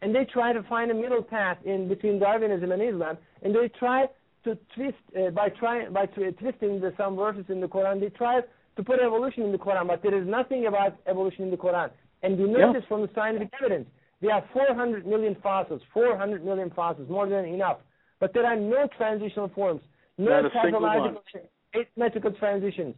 and 0.04 0.14
they 0.14 0.26
try 0.26 0.52
to 0.52 0.62
find 0.64 0.90
a 0.90 0.94
middle 0.94 1.22
path 1.22 1.56
in 1.64 1.88
between 1.88 2.18
Darwinism 2.18 2.70
and 2.70 2.82
Islam, 2.82 3.16
and 3.42 3.54
they 3.54 3.68
try 3.78 4.06
to 4.44 4.58
twist 4.74 4.98
uh, 5.18 5.30
by 5.30 5.48
trying 5.48 5.94
by 5.94 6.04
twisting 6.04 6.78
the, 6.78 6.92
some 6.98 7.16
verses 7.16 7.46
in 7.48 7.58
the 7.58 7.66
Quran. 7.66 8.00
They 8.00 8.10
try 8.10 8.42
to 8.76 8.82
put 8.82 9.00
evolution 9.00 9.44
in 9.44 9.52
the 9.52 9.56
Quran, 9.56 9.86
but 9.86 10.02
there 10.02 10.14
is 10.20 10.28
nothing 10.28 10.66
about 10.66 10.98
evolution 11.06 11.44
in 11.44 11.50
the 11.50 11.56
Quran. 11.56 11.90
And 12.22 12.38
we 12.38 12.44
know 12.44 12.58
yeah. 12.58 12.72
this 12.74 12.84
from 12.86 13.00
the 13.00 13.08
scientific 13.14 13.50
evidence. 13.58 13.88
There 14.20 14.30
are 14.30 14.44
400 14.52 15.06
million 15.06 15.36
fossils, 15.42 15.80
400 15.94 16.44
million 16.44 16.70
fossils, 16.70 17.08
more 17.08 17.26
than 17.26 17.46
enough. 17.46 17.78
But 18.20 18.32
there 18.32 18.46
are 18.46 18.56
no 18.56 18.88
transitional 18.96 19.48
forms, 19.54 19.82
no 20.18 20.48
pathological, 20.52 21.22
asymmetrical 21.74 22.32
transitions. 22.32 22.94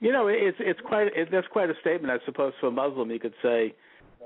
You 0.00 0.12
know, 0.12 0.26
it's 0.26 0.56
it's 0.60 0.80
quite 0.80 1.08
it, 1.14 1.28
that's 1.30 1.46
quite 1.48 1.70
a 1.70 1.74
statement, 1.80 2.12
I 2.12 2.24
suppose, 2.26 2.52
for 2.60 2.66
a 2.66 2.70
Muslim. 2.70 3.10
You 3.10 3.20
could 3.20 3.34
say, 3.42 3.74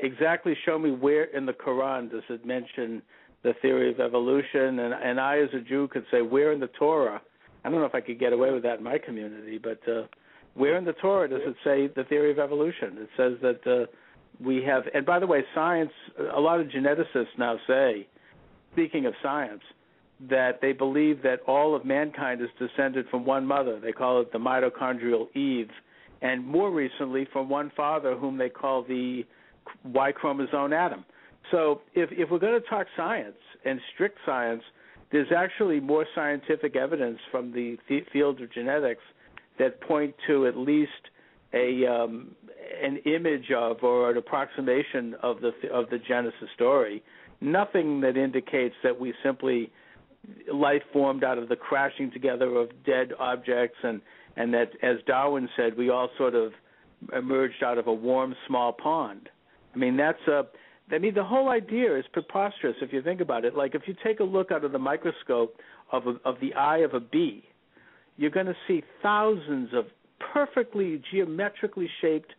exactly 0.00 0.56
show 0.64 0.78
me 0.78 0.90
where 0.90 1.24
in 1.24 1.44
the 1.46 1.52
Quran 1.52 2.10
does 2.10 2.22
it 2.30 2.46
mention 2.46 3.02
the 3.42 3.52
theory 3.60 3.90
of 3.90 4.00
evolution, 4.00 4.78
and 4.78 4.94
and 4.94 5.20
I 5.20 5.38
as 5.38 5.50
a 5.54 5.60
Jew 5.60 5.88
could 5.88 6.04
say 6.10 6.22
where 6.22 6.52
in 6.52 6.60
the 6.60 6.70
Torah. 6.78 7.20
I 7.64 7.68
don't 7.68 7.80
know 7.80 7.86
if 7.86 7.94
I 7.94 8.00
could 8.00 8.18
get 8.18 8.32
away 8.32 8.52
with 8.52 8.62
that 8.62 8.78
in 8.78 8.84
my 8.84 8.96
community, 8.96 9.58
but 9.58 9.80
uh, 9.88 10.04
where 10.54 10.76
in 10.76 10.84
the 10.84 10.92
Torah 10.94 11.28
does 11.28 11.42
it 11.44 11.56
say 11.62 11.88
the 11.88 12.04
theory 12.04 12.30
of 12.30 12.38
evolution? 12.38 12.96
It 12.98 13.08
says 13.16 13.32
that 13.42 13.66
uh, 13.66 13.86
we 14.42 14.62
have, 14.62 14.84
and 14.94 15.04
by 15.04 15.18
the 15.18 15.26
way, 15.26 15.44
science. 15.54 15.92
A 16.34 16.40
lot 16.40 16.60
of 16.60 16.68
geneticists 16.68 17.36
now 17.38 17.58
say, 17.66 18.06
speaking 18.76 19.06
of 19.06 19.14
science, 19.22 19.62
that 20.28 20.60
they 20.60 20.72
believe 20.72 21.22
that 21.22 21.40
all 21.46 21.74
of 21.74 21.84
mankind 21.84 22.40
is 22.42 22.48
descended 22.58 23.06
from 23.10 23.24
one 23.24 23.46
mother. 23.46 23.80
They 23.80 23.92
call 23.92 24.20
it 24.20 24.32
the 24.32 24.38
mitochondrial 24.38 25.34
Eve, 25.34 25.70
and 26.22 26.46
more 26.46 26.70
recently 26.70 27.26
from 27.32 27.48
one 27.48 27.72
father, 27.76 28.14
whom 28.16 28.38
they 28.38 28.48
call 28.48 28.82
the 28.82 29.24
Y 29.84 30.12
chromosome 30.12 30.72
Adam. 30.72 31.04
So 31.50 31.80
if 31.94 32.10
if 32.12 32.30
we're 32.30 32.38
going 32.38 32.60
to 32.60 32.68
talk 32.68 32.86
science 32.96 33.36
and 33.64 33.80
strict 33.94 34.18
science, 34.26 34.62
there's 35.12 35.32
actually 35.36 35.80
more 35.80 36.06
scientific 36.14 36.76
evidence 36.76 37.18
from 37.30 37.52
the, 37.52 37.76
the 37.88 38.00
field 38.12 38.40
of 38.40 38.52
genetics 38.52 39.02
that 39.58 39.80
point 39.82 40.14
to 40.26 40.46
at 40.46 40.56
least 40.56 40.90
a 41.54 41.86
um, 41.86 42.34
an 42.82 42.98
image 43.06 43.50
of 43.56 43.82
or 43.82 44.10
an 44.10 44.16
approximation 44.16 45.14
of 45.22 45.40
the 45.40 45.52
of 45.72 45.88
the 45.90 45.98
Genesis 45.98 46.48
story. 46.54 47.02
Nothing 47.40 48.00
that 48.00 48.16
indicates 48.16 48.74
that 48.82 48.98
we 48.98 49.12
simply 49.22 49.70
life 50.52 50.82
formed 50.92 51.22
out 51.22 51.38
of 51.38 51.48
the 51.48 51.56
crashing 51.56 52.10
together 52.10 52.56
of 52.56 52.70
dead 52.84 53.12
objects 53.18 53.76
and 53.82 54.00
and 54.36 54.52
that 54.52 54.70
as 54.82 54.96
Darwin 55.06 55.48
said 55.56 55.76
we 55.76 55.88
all 55.88 56.10
sort 56.18 56.34
of 56.34 56.52
emerged 57.16 57.62
out 57.62 57.78
of 57.78 57.86
a 57.86 57.92
warm 57.92 58.34
small 58.46 58.72
pond. 58.72 59.28
I 59.74 59.78
mean, 59.78 59.96
that's 59.96 60.26
a. 60.28 60.46
I 60.90 60.98
mean, 60.98 61.14
the 61.14 61.24
whole 61.24 61.48
idea 61.48 61.98
is 61.98 62.04
preposterous 62.12 62.76
if 62.80 62.92
you 62.92 63.02
think 63.02 63.20
about 63.20 63.44
it. 63.44 63.56
Like 63.56 63.74
if 63.74 63.82
you 63.86 63.94
take 64.04 64.20
a 64.20 64.24
look 64.24 64.52
out 64.52 64.64
of 64.64 64.72
the 64.72 64.78
microscope 64.78 65.56
of 65.90 66.06
a, 66.06 66.14
of 66.24 66.36
the 66.40 66.54
eye 66.54 66.78
of 66.78 66.94
a 66.94 67.00
bee, 67.00 67.44
you're 68.16 68.30
going 68.30 68.46
to 68.46 68.56
see 68.68 68.82
thousands 69.02 69.70
of 69.74 69.86
perfectly 70.32 71.02
geometrically 71.10 71.88
shaped 72.00 72.32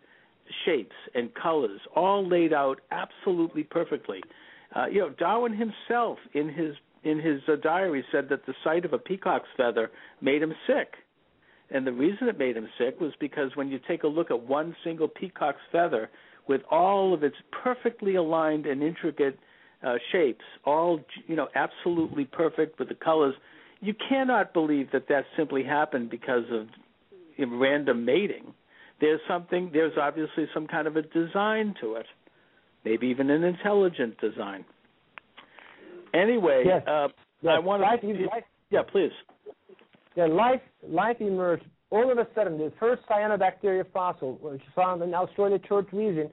shapes 0.65 0.95
and 1.13 1.33
colors, 1.35 1.81
all 1.93 2.27
laid 2.27 2.53
out 2.53 2.79
absolutely 2.91 3.63
perfectly. 3.63 4.21
Uh, 4.75 4.87
you 4.87 4.99
know, 4.99 5.09
Darwin 5.09 5.53
himself 5.53 6.17
in 6.33 6.49
his 6.49 6.75
in 7.03 7.19
his 7.19 7.41
uh, 7.47 7.55
diary 7.61 8.03
said 8.11 8.27
that 8.29 8.45
the 8.45 8.53
sight 8.63 8.83
of 8.83 8.91
a 8.91 8.97
peacock's 8.97 9.47
feather 9.55 9.91
made 10.19 10.41
him 10.41 10.53
sick. 10.65 10.95
And 11.69 11.85
the 11.85 11.91
reason 11.91 12.27
it 12.27 12.37
made 12.37 12.57
him 12.57 12.67
sick 12.77 12.99
was 12.99 13.13
because 13.19 13.51
when 13.55 13.69
you 13.69 13.79
take 13.87 14.03
a 14.03 14.07
look 14.07 14.31
at 14.31 14.41
one 14.41 14.75
single 14.83 15.07
peacock's 15.07 15.61
feather, 15.71 16.09
with 16.47 16.61
all 16.71 17.13
of 17.13 17.23
its 17.23 17.35
perfectly 17.63 18.15
aligned 18.15 18.65
and 18.65 18.81
intricate 18.81 19.37
uh, 19.85 19.95
shapes, 20.11 20.43
all 20.65 21.01
you 21.27 21.35
know, 21.35 21.47
absolutely 21.55 22.25
perfect 22.25 22.79
with 22.79 22.89
the 22.89 22.95
colors. 22.95 23.35
You 23.79 23.93
cannot 24.09 24.53
believe 24.53 24.91
that 24.91 25.07
that 25.09 25.25
simply 25.37 25.63
happened 25.63 26.09
because 26.09 26.45
of 26.51 26.67
random 27.37 28.05
mating. 28.05 28.53
There's 28.99 29.21
something. 29.27 29.69
There's 29.71 29.93
obviously 30.01 30.47
some 30.53 30.67
kind 30.67 30.87
of 30.87 30.95
a 30.95 31.03
design 31.03 31.75
to 31.81 31.95
it, 31.95 32.07
maybe 32.87 33.07
even 33.07 33.29
an 33.29 33.43
intelligent 33.43 34.19
design. 34.19 34.65
Anyway, 36.13 36.63
yes. 36.65 36.83
Uh, 36.87 37.07
yes. 37.41 37.53
I 37.55 37.59
want 37.59 37.81
to. 37.81 38.07
Life, 38.25 38.43
yeah, 38.69 38.81
please. 38.89 39.11
Yeah, 40.15 40.25
life 40.25 40.61
life 40.87 41.17
emerged 41.19 41.65
all 41.89 42.11
of 42.11 42.17
a 42.17 42.27
sudden, 42.35 42.57
the 42.57 42.71
first 42.79 43.01
cyanobacteria 43.09 43.85
fossil, 43.93 44.37
which 44.41 44.61
is 44.61 44.67
found 44.75 45.01
in 45.01 45.13
Australia 45.13 45.59
Church 45.59 45.87
region, 45.93 46.29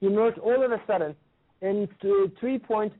emerged 0.00 0.38
all 0.38 0.62
of 0.62 0.70
a 0.70 0.80
sudden 0.86 1.16
in 1.62 1.88
3.8 2.02 2.90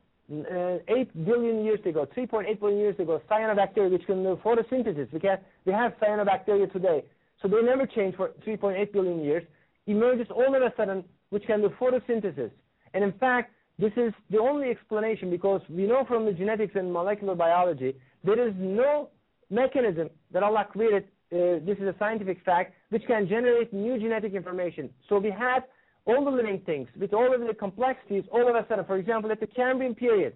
billion 1.25 1.65
years 1.65 1.81
ago, 1.85 2.07
3.8 2.17 2.61
billion 2.61 2.79
years 2.79 2.99
ago, 2.99 3.21
cyanobacteria, 3.31 3.91
which 3.91 4.07
can 4.07 4.23
do 4.23 4.39
photosynthesis. 4.43 5.13
We, 5.13 5.21
can, 5.21 5.39
we 5.67 5.73
have 5.73 5.93
cyanobacteria 6.03 6.73
today. 6.73 7.05
So 7.43 7.49
they 7.49 7.61
never 7.63 7.87
changed 7.87 8.17
for 8.17 8.31
3.8 8.47 8.91
billion 8.93 9.23
years, 9.23 9.45
emerges 9.87 10.29
all 10.31 10.55
of 10.55 10.63
a 10.63 10.73
sudden, 10.77 11.05
which 11.29 11.45
can 11.45 11.61
do 11.61 11.69
photosynthesis. 11.79 12.51
And 12.95 13.05
in 13.05 13.13
fact, 13.13 13.53
this 13.79 13.93
is 13.97 14.13
the 14.31 14.39
only 14.39 14.71
explanation 14.71 15.31
because 15.31 15.61
we 15.69 15.87
know 15.87 16.05
from 16.07 16.25
the 16.25 16.33
genetics 16.33 16.75
and 16.75 16.93
molecular 16.93 17.35
biology, 17.35 17.95
there 18.25 18.49
is 18.49 18.55
no 18.59 19.11
mechanism 19.51 20.11
that 20.33 20.43
Allah 20.43 20.67
created 20.71 21.05
uh, 21.31 21.61
this 21.65 21.77
is 21.77 21.85
a 21.85 21.95
scientific 21.99 22.43
fact, 22.43 22.73
which 22.89 23.05
can 23.07 23.29
generate 23.29 23.71
new 23.73 23.99
genetic 23.99 24.33
information. 24.33 24.89
So 25.09 25.19
we 25.19 25.31
had 25.31 25.61
all 26.07 26.25
the 26.25 26.31
living 26.31 26.63
things 26.65 26.89
with 26.99 27.13
all 27.13 27.35
of 27.35 27.47
the 27.47 27.53
complexities 27.53 28.25
all 28.33 28.49
of 28.49 28.55
a 28.55 28.67
sudden. 28.67 28.85
For 28.87 28.97
example, 28.97 29.31
at 29.31 29.41
the 29.41 29.47
Cambrian 29.47 29.95
period, 29.95 30.35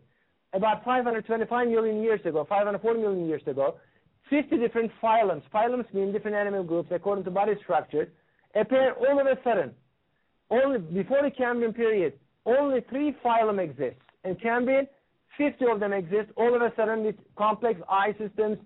about 0.53 0.85
525 0.85 1.69
million 1.69 2.03
years 2.03 2.21
ago, 2.27 2.45
540 2.47 3.01
million 3.01 3.27
years 3.27 3.43
ago, 3.47 3.77
50 4.29 4.59
different 4.59 4.93
phylums, 5.03 5.43
phylums 5.53 5.93
mean 5.95 6.13
different 6.13 6.37
animal 6.37 6.63
groups 6.63 6.91
according 6.93 7.25
to 7.25 7.31
body 7.31 7.55
structure, 7.63 8.13
appear 8.55 8.93
all 8.93 9.19
of 9.19 9.27
a 9.27 9.39
sudden. 9.43 9.73
Only 10.51 10.79
before 10.79 11.23
the 11.23 11.31
Cambrian 11.31 11.73
period, 11.73 12.13
only 12.47 12.81
three 12.89 13.17
phylum 13.25 13.63
exists. 13.63 14.01
In 14.25 14.37
Cambrian, 14.37 14.87
50 15.39 15.65
of 15.71 15.81
them 15.81 15.93
exist 15.93 16.31
all 16.37 16.55
of 16.55 16.63
a 16.63 16.73
sudden 16.77 17.05
with 17.05 17.17
complex 17.37 17.81
eye 17.89 18.15
systems, 18.19 18.59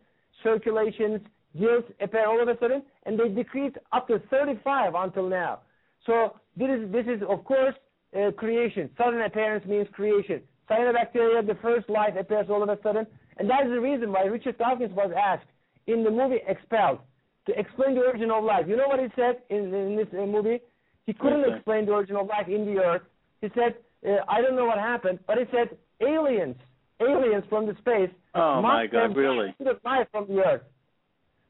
circulations, 0.42 1.20
gills 1.58 1.84
appear 2.00 2.26
all 2.26 2.40
of 2.40 2.48
a 2.48 2.58
sudden, 2.58 2.82
and 3.04 3.18
they 3.18 3.28
decreased 3.28 3.76
up 3.92 4.08
to 4.08 4.18
35 4.30 4.94
until 4.94 5.28
now. 5.28 5.60
So 6.04 6.36
this 6.56 6.68
is, 6.68 6.92
this 6.92 7.06
is 7.06 7.22
of 7.28 7.44
course, 7.44 7.74
uh, 8.16 8.30
creation. 8.32 8.90
Sudden 8.96 9.22
appearance 9.22 9.64
means 9.66 9.88
creation. 9.92 10.42
Cyanobacteria, 10.70 11.46
the 11.46 11.56
first 11.62 11.88
life 11.88 12.14
appears 12.18 12.46
all 12.50 12.62
of 12.62 12.68
a 12.68 12.78
sudden, 12.82 13.06
and 13.38 13.48
that 13.48 13.66
is 13.66 13.70
the 13.70 13.80
reason 13.80 14.12
why 14.12 14.24
Richard 14.24 14.58
Dawkins 14.58 14.92
was 14.92 15.12
asked 15.16 15.48
in 15.86 16.02
the 16.02 16.10
movie 16.10 16.40
Expelled 16.46 16.98
to 17.46 17.58
explain 17.58 17.94
the 17.94 18.00
origin 18.00 18.30
of 18.30 18.42
life. 18.42 18.64
You 18.66 18.76
know 18.76 18.88
what 18.88 18.98
he 18.98 19.06
said 19.14 19.42
in, 19.50 19.72
in 19.72 19.96
this 19.96 20.08
uh, 20.12 20.26
movie? 20.26 20.60
He 21.06 21.12
couldn't 21.12 21.44
okay. 21.44 21.54
explain 21.54 21.86
the 21.86 21.92
origin 21.92 22.16
of 22.16 22.26
life 22.26 22.48
in 22.48 22.66
the 22.66 22.80
earth. 22.80 23.02
He 23.40 23.48
said, 23.54 23.76
uh, 24.06 24.24
I 24.28 24.40
don't 24.40 24.56
know 24.56 24.64
what 24.64 24.78
happened, 24.78 25.18
but 25.26 25.38
he 25.38 25.44
said 25.50 25.76
aliens, 26.00 26.56
aliens 27.00 27.44
from 27.48 27.66
the 27.66 27.74
space. 27.78 28.10
Oh 28.34 28.62
my 28.62 28.86
God, 28.86 29.16
really? 29.16 29.54
Life 29.84 30.08
from 30.10 30.26
the 30.28 30.40
earth. 30.44 30.62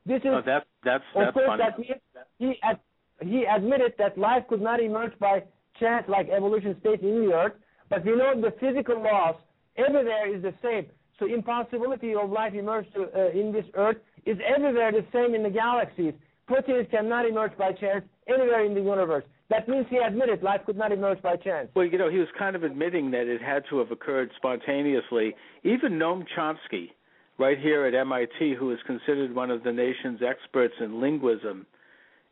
This 0.05 0.21
is 0.23 0.29
oh, 0.29 0.43
that, 0.47 0.67
that's 0.85 1.05
of 1.17 1.35
course 1.35 1.47
funny. 1.47 1.63
that 1.65 1.79
means 1.79 2.01
he 2.39 2.55
ad, 2.63 2.79
he 3.21 3.45
admitted 3.45 3.95
that 3.99 4.17
life 4.17 4.45
could 4.49 4.61
not 4.61 4.81
emerge 4.81 5.19
by 5.19 5.43
chance 5.81 6.05
like 6.09 6.29
evolution 6.29 6.77
states 6.81 7.03
in 7.03 7.27
the 7.27 7.35
earth, 7.35 7.53
but 7.91 8.05
we 8.05 8.15
know 8.15 8.41
the 8.41 8.55
physical 8.61 9.03
laws 9.03 9.35
everywhere 9.77 10.33
is 10.33 10.43
the 10.43 10.55
same. 10.63 10.87
So 11.19 11.27
impossibility 11.27 12.15
of 12.15 12.31
life 12.31 12.55
emerge 12.55 12.87
to, 12.95 13.09
uh, 13.15 13.31
in 13.31 13.53
this 13.53 13.65
earth 13.75 13.97
is 14.27 14.37
everywhere 14.47 14.93
the 14.93 15.05
same 15.13 15.35
in 15.35 15.43
the 15.43 15.51
galaxies. 15.51 16.15
Proteins 16.47 16.87
cannot 16.91 17.27
emerge 17.27 17.57
by 17.59 17.73
chance 17.73 18.05
anywhere 18.29 18.65
in 18.65 18.75
the 18.75 18.81
universe. 18.81 19.25
That 19.49 19.69
means 19.69 19.87
he 19.89 19.99
admitted 19.99 20.43
life 20.43 20.63
could 20.67 20.77
not 20.77 20.91
emerge 20.91 21.23
by 21.23 21.37
chance. 21.37 21.69
Well, 21.75 21.87
you 21.87 21.99
know, 21.99 22.11
he 22.11 22.19
was 22.19 22.29
kind 22.39 22.57
of 22.57 22.65
admitting 22.65 23.11
that 23.13 23.29
it 23.29 23.41
had 23.41 23.63
to 23.71 23.79
have 23.79 23.93
occurred 23.93 24.31
spontaneously. 24.37 25.35
Even 25.63 25.93
Noam 25.93 26.25
Chomsky, 26.37 26.91
right 27.39 27.59
here 27.59 27.87
at 27.87 27.95
MIT, 27.95 28.55
who 28.59 28.73
is 28.73 28.79
considered 28.87 29.35
one 29.35 29.51
of 29.51 29.63
the 29.63 29.73
nation's 29.73 30.21
experts 30.27 30.75
in 30.81 31.01
linguism, 31.01 31.67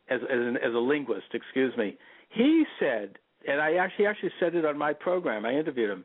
as 0.09 0.19
as, 0.23 0.39
an, 0.39 0.57
as 0.57 0.73
a 0.73 0.79
linguist, 0.79 1.27
excuse 1.33 1.75
me, 1.77 1.97
he 2.29 2.65
said, 2.79 3.17
and 3.47 3.61
I 3.61 3.75
actually 3.75 4.07
actually 4.07 4.31
said 4.39 4.55
it 4.55 4.65
on 4.65 4.77
my 4.77 4.91
program. 4.93 5.45
I 5.45 5.53
interviewed 5.53 5.89
him 5.89 6.03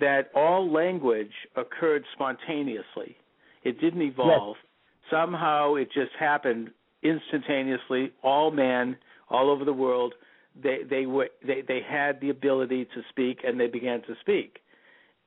that 0.00 0.30
all 0.34 0.70
language 0.72 1.32
occurred 1.56 2.04
spontaneously. 2.14 3.16
It 3.62 3.80
didn't 3.80 4.02
evolve. 4.02 4.56
Yes. 4.56 5.10
Somehow 5.10 5.74
it 5.74 5.88
just 5.92 6.12
happened 6.18 6.70
instantaneously. 7.02 8.12
All 8.22 8.50
men 8.50 8.96
all 9.28 9.50
over 9.50 9.64
the 9.64 9.72
world 9.72 10.14
they 10.62 10.78
they 10.88 11.06
were 11.06 11.28
they 11.46 11.62
they 11.66 11.80
had 11.86 12.20
the 12.20 12.30
ability 12.30 12.84
to 12.86 13.02
speak 13.10 13.40
and 13.44 13.58
they 13.58 13.66
began 13.66 14.02
to 14.02 14.14
speak. 14.20 14.58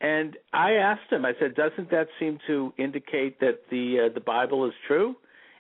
And 0.02 0.38
I 0.54 0.74
asked 0.74 1.12
him. 1.12 1.26
I 1.26 1.34
said, 1.40 1.56
"Doesn't 1.56 1.92
that 1.92 2.08
seem 2.20 2.40
to 2.48 2.74
indicate 2.78 3.40
that 3.42 3.60
the 3.70 4.08
uh, 4.08 4.14
the 4.14 4.22
Bible 4.22 4.66
is 4.66 4.74
true?" 4.88 5.16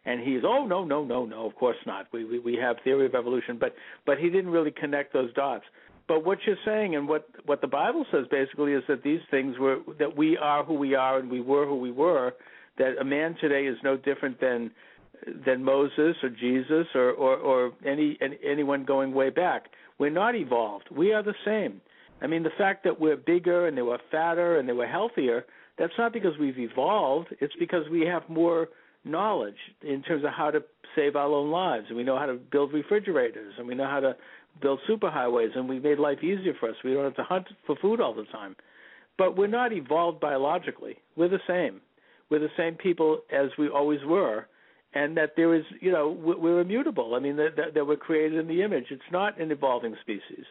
And 0.06 0.22
he's, 0.22 0.42
"Oh 0.46 0.66
no, 0.66 0.86
no, 0.86 1.04
no, 1.04 1.26
no. 1.26 1.46
Of 1.46 1.56
course 1.56 1.78
not. 1.86 2.08
We, 2.14 2.24
we 2.24 2.40
we 2.40 2.56
have 2.56 2.78
theory 2.84 3.06
of 3.06 3.16
evolution, 3.16 3.58
but 3.60 3.76
but 4.06 4.18
he 4.18 4.30
didn't 4.30 4.52
really 4.52 4.72
connect 4.72 5.14
those 5.14 5.34
dots. 5.34 5.66
But 6.08 6.26
what 6.26 6.40
you're 6.46 6.58
saying 6.66 6.96
and 6.96 7.08
what 7.08 7.28
what 7.46 7.62
the 7.62 7.68
Bible 7.68 8.06
says 8.12 8.26
basically 8.32 8.74
is 8.74 8.84
that 8.88 9.04
these 9.04 9.20
things 9.30 9.58
were 9.60 9.80
that 10.00 10.16
we 10.16 10.38
are 10.38 10.64
who 10.64 10.74
we 10.74 10.96
are 10.96 11.20
and 11.20 11.30
we 11.30 11.42
were 11.42 11.66
who 11.66 11.76
we 11.76 11.92
were. 11.92 12.34
That 12.78 12.98
a 13.00 13.04
man 13.04 13.36
today 13.42 13.66
is 13.66 13.78
no 13.84 13.98
different 13.98 14.40
than 14.40 14.72
than 15.46 15.64
Moses 15.64 16.16
or 16.24 16.30
Jesus 16.30 16.88
or 16.96 17.12
or, 17.12 17.38
or 17.38 17.72
any, 17.86 18.18
any 18.22 18.38
anyone 18.46 18.86
going 18.86 19.14
way 19.14 19.30
back. 19.30 19.66
We're 19.98 20.10
not 20.10 20.36
evolved. 20.36 20.86
We 20.92 21.14
are 21.14 21.24
the 21.24 21.36
same. 21.46 21.82
I 22.22 22.28
mean, 22.28 22.44
the 22.44 22.52
fact 22.58 22.84
that 22.84 23.00
we're 23.00 23.18
bigger 23.18 23.68
and 23.68 23.78
they 23.78 23.82
were 23.82 24.00
fatter 24.12 24.60
and 24.60 24.68
they 24.68 24.74
were 24.74 24.88
healthier, 24.88 25.46
that's 25.78 25.94
not 25.98 26.14
because 26.14 26.38
we've 26.40 26.60
evolved. 26.60 27.28
It's 27.40 27.54
because 27.60 27.84
we 27.90 28.02
have 28.02 28.24
more 28.30 28.68
knowledge 29.06 29.56
in 29.82 30.02
terms 30.04 30.24
of 30.24 30.32
how 30.32 30.52
to 30.52 30.62
save 30.96 31.16
our 31.16 31.28
own 31.28 31.50
lives, 31.52 31.86
and 31.88 31.98
we 31.98 32.04
know 32.04 32.18
how 32.18 32.26
to 32.26 32.34
build 32.34 32.74
refrigerators, 32.74 33.54
and 33.58 33.68
we 33.68 33.76
know 33.76 33.88
how 33.88 34.00
to 34.00 34.16
build 34.62 34.80
superhighways, 34.90 35.56
and 35.56 35.70
we've 35.70 35.84
made 35.84 36.00
life 36.00 36.24
easier 36.24 36.54
for 36.60 36.70
us. 36.70 36.76
We 36.84 36.94
don't 36.94 37.04
have 37.04 37.16
to 37.16 37.24
hunt 37.24 37.48
for 37.66 37.76
food 37.78 38.02
all 38.02 38.14
the 38.14 38.26
time. 38.26 38.56
But 39.18 39.38
we're 39.38 39.48
not 39.48 39.72
evolved 39.72 40.20
biologically. 40.20 40.98
We're 41.16 41.30
the 41.30 41.40
same. 41.48 41.82
We're 42.30 42.40
the 42.40 42.50
same 42.58 42.76
people 42.76 43.22
as 43.32 43.50
we 43.58 43.70
always 43.70 44.00
were, 44.06 44.48
and 44.94 45.16
that 45.18 45.34
there 45.36 45.54
is, 45.54 45.64
you 45.82 45.92
know, 45.92 46.10
we're 46.10 46.62
immutable. 46.62 47.16
I 47.16 47.20
mean, 47.20 47.36
that, 47.38 47.74
that, 47.76 47.86
we're 47.86 47.96
created 47.96 48.40
in 48.40 48.48
the 48.48 48.64
image. 48.64 48.86
It's 48.90 49.02
not 49.12 49.40
an 49.40 49.52
evolving 49.52 49.96
species. 50.02 50.46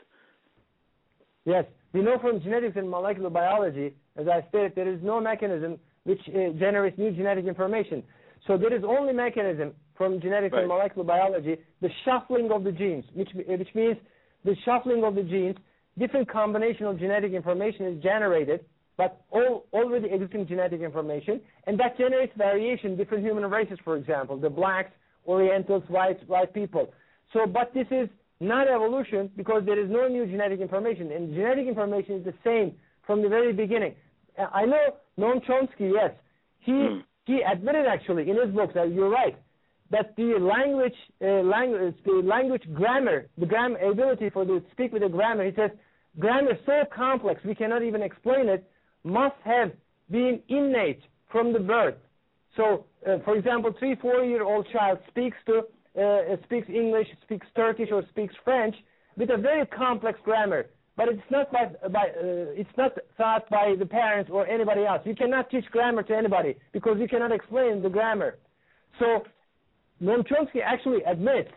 Yes, 1.45 1.65
we 1.93 2.03
know 2.03 2.19
from 2.21 2.41
genetics 2.41 2.77
and 2.77 2.89
molecular 2.89 3.31
biology, 3.31 3.95
as 4.17 4.29
I 4.29 4.45
stated, 4.49 4.73
there 4.77 4.89
is 4.89 5.01
no 5.03 5.21
mechanism 5.21 5.79
which 6.05 6.21
uh, 6.29 6.53
generates 6.59 6.99
new 6.99 7.11
genetic 7.11 7.47
information. 7.47 8.03
So 8.47 8.57
there 8.57 8.73
is 8.73 8.83
only 8.87 9.13
mechanism 9.13 9.73
from 9.97 10.21
genetics 10.21 10.53
right. 10.53 10.61
and 10.61 10.69
molecular 10.69 11.05
biology, 11.05 11.57
the 11.81 11.91
shuffling 12.05 12.51
of 12.53 12.65
the 12.65 12.73
genes, 12.73 13.05
which 13.15 13.31
which 13.35 13.69
means 13.75 13.97
the 14.45 14.55
shuffling 14.65 15.03
of 15.05 15.15
the 15.17 15.23
genes, 15.23 15.57
different 15.99 16.31
combination 16.31 16.87
of 16.87 16.99
genetic 16.99 17.33
information 17.33 17.87
is 17.87 18.03
generated, 18.03 18.65
but 18.99 19.23
all 19.31 19.65
already 19.73 20.09
existing 20.13 20.47
genetic 20.47 20.83
information, 20.83 21.41
and 21.67 21.81
that 21.81 21.97
generates 21.97 22.33
variation. 22.37 22.97
Different 22.97 23.25
human 23.25 23.49
races, 23.49 23.79
for 23.85 23.97
example, 23.97 24.37
the 24.37 24.51
blacks, 24.51 24.91
Orientals, 25.27 25.85
whites, 25.89 26.21
white 26.27 26.53
people. 26.53 26.93
So, 27.33 27.47
but 27.47 27.73
this 27.73 27.87
is 27.91 28.09
not 28.41 28.67
evolution 28.69 29.31
because 29.37 29.63
there 29.65 29.79
is 29.83 29.91
no 29.91 30.09
new 30.09 30.27
genetic 30.27 30.61
information, 30.61 31.13
and 31.13 31.33
genetic 31.33 31.67
information 31.67 32.17
is 32.17 32.25
the 32.25 32.35
same 32.45 32.75
from 33.07 33.23
the 33.23 33.29
very 33.29 33.53
beginning. 33.53 33.95
I 34.53 34.67
know 34.67 34.97
Noam 35.19 35.45
Chomsky, 35.47 35.93
yes, 35.95 36.13
he 36.61 36.73
mm. 36.73 37.05
he 37.25 37.41
admitted 37.41 37.87
actually 37.87 38.29
in 38.29 38.37
his 38.37 38.55
books 38.55 38.75
that 38.75 38.93
you're 38.93 39.11
right 39.11 39.37
that 39.91 40.15
the 40.17 40.39
language 40.39 40.95
uh, 41.23 41.43
language 41.43 41.95
the 42.05 42.13
language 42.25 42.63
grammar 42.75 43.27
the 43.39 43.47
grammar 43.47 43.79
ability 43.79 44.29
for 44.31 44.45
the 44.45 44.63
speak 44.73 44.93
with 44.93 45.03
the 45.03 45.09
grammar 45.09 45.45
he 45.45 45.53
says 45.55 45.71
grammar 46.19 46.53
is 46.53 46.59
so 46.67 46.85
complex 46.95 47.41
we 47.45 47.55
cannot 47.55 47.83
even 47.83 48.03
explain 48.03 48.49
it 48.49 48.69
must 49.05 49.37
have 49.45 49.73
been 50.11 50.41
innate 50.49 51.03
from 51.31 51.53
the 51.53 51.61
birth. 51.61 51.95
So, 52.57 52.87
uh, 53.07 53.19
for 53.25 53.37
example, 53.37 53.73
three 53.79 53.95
four 53.97 54.25
year 54.25 54.43
old 54.43 54.67
child 54.73 54.99
speaks 55.09 55.37
to 55.47 55.63
uh, 56.01 56.37
speaks 56.45 56.69
English, 56.69 57.09
speaks 57.23 57.47
Turkish, 57.55 57.89
or 57.93 58.03
speaks 58.11 58.35
French 58.45 58.75
with 59.17 59.31
a 59.31 59.37
very 59.37 59.67
complex 59.67 60.19
grammar. 60.25 60.67
But 60.97 61.09
it's 61.09 61.31
not 61.31 61.53
by, 61.53 61.67
by 61.89 62.09
uh, 62.09 62.61
it's 62.61 62.77
not 62.77 62.93
taught 63.17 63.49
by 63.51 63.75
the 63.79 63.87
parents 63.87 64.31
or 64.33 64.47
anybody 64.47 64.85
else. 64.85 65.03
You 65.05 65.15
cannot 65.15 65.49
teach 65.51 65.65
grammar 65.67 66.03
to 66.05 66.17
anybody 66.17 66.57
because 66.73 66.97
you 66.99 67.07
cannot 67.07 67.31
explain 67.31 67.83
the 67.83 67.89
grammar. 67.89 68.39
So 68.99 69.23
Noam 70.03 70.27
Chomsky 70.27 70.61
actually 70.65 71.03
admits 71.05 71.51